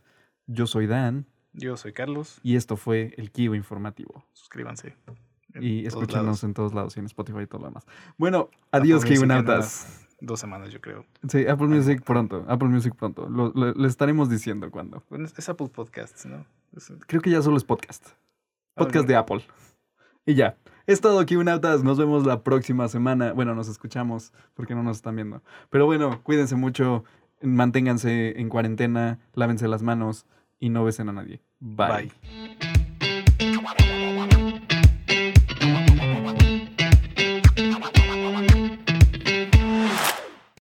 Yo 0.46 0.66
soy 0.66 0.86
Dan 0.86 1.26
Yo 1.54 1.76
soy 1.76 1.92
Carlos. 1.92 2.38
y 2.44 2.54
esto 2.56 2.76
fue 2.76 3.14
el 3.16 3.30
Kiwi 3.32 3.56
Informativo. 3.56 4.24
Suscríbanse. 4.34 4.94
Y 5.54 5.84
lados. 6.12 6.44
en 6.44 6.54
todos 6.54 6.74
lados 6.74 6.96
y 6.96 7.00
en 7.00 7.06
Spotify 7.06 7.40
y 7.42 7.46
todo 7.46 7.60
lo 7.62 7.68
demás. 7.68 7.86
Bueno, 8.16 8.50
adiós, 8.70 9.04
unas 9.22 10.04
Dos 10.20 10.40
semanas, 10.40 10.72
yo 10.72 10.80
creo. 10.80 11.04
Sí, 11.28 11.46
Apple 11.46 11.68
Music 11.68 12.02
pronto. 12.02 12.44
Apple 12.48 12.68
Music 12.68 12.92
pronto. 12.96 13.28
Lo, 13.28 13.52
lo- 13.54 13.72
lo 13.72 13.86
estaremos 13.86 14.28
diciendo 14.28 14.68
cuando. 14.70 15.04
Bueno, 15.10 15.26
es- 15.26 15.48
Apple 15.48 15.68
Podcasts, 15.68 16.26
¿no? 16.26 16.44
Es- 16.76 16.92
Creo 17.06 17.22
que 17.22 17.30
ya 17.30 17.40
solo 17.40 17.56
es 17.56 17.62
podcast. 17.64 18.04
Podcast 18.74 19.04
Ok. 19.04 19.06
de 19.08 19.16
Apple. 19.16 19.44
Y 20.26 20.34
ya. 20.34 20.56
Es 20.86 21.00
todo, 21.00 21.24
Kiwinautas. 21.24 21.84
Nos 21.84 21.98
vemos 21.98 22.26
la 22.26 22.42
próxima 22.42 22.88
semana. 22.88 23.32
Bueno, 23.32 23.54
nos 23.54 23.68
escuchamos 23.68 24.32
porque 24.54 24.74
no 24.74 24.82
nos 24.82 24.96
están 24.96 25.14
viendo. 25.14 25.42
Pero 25.70 25.86
bueno, 25.86 26.20
cuídense 26.24 26.56
mucho. 26.56 27.04
Manténganse 27.40 28.40
en 28.40 28.48
cuarentena. 28.48 29.20
Lávense 29.34 29.68
las 29.68 29.82
manos 29.82 30.26
y 30.58 30.70
no 30.70 30.82
besen 30.84 31.08
a 31.10 31.12
nadie. 31.12 31.40
Bye. 31.60 31.86
Bye. 31.88 32.67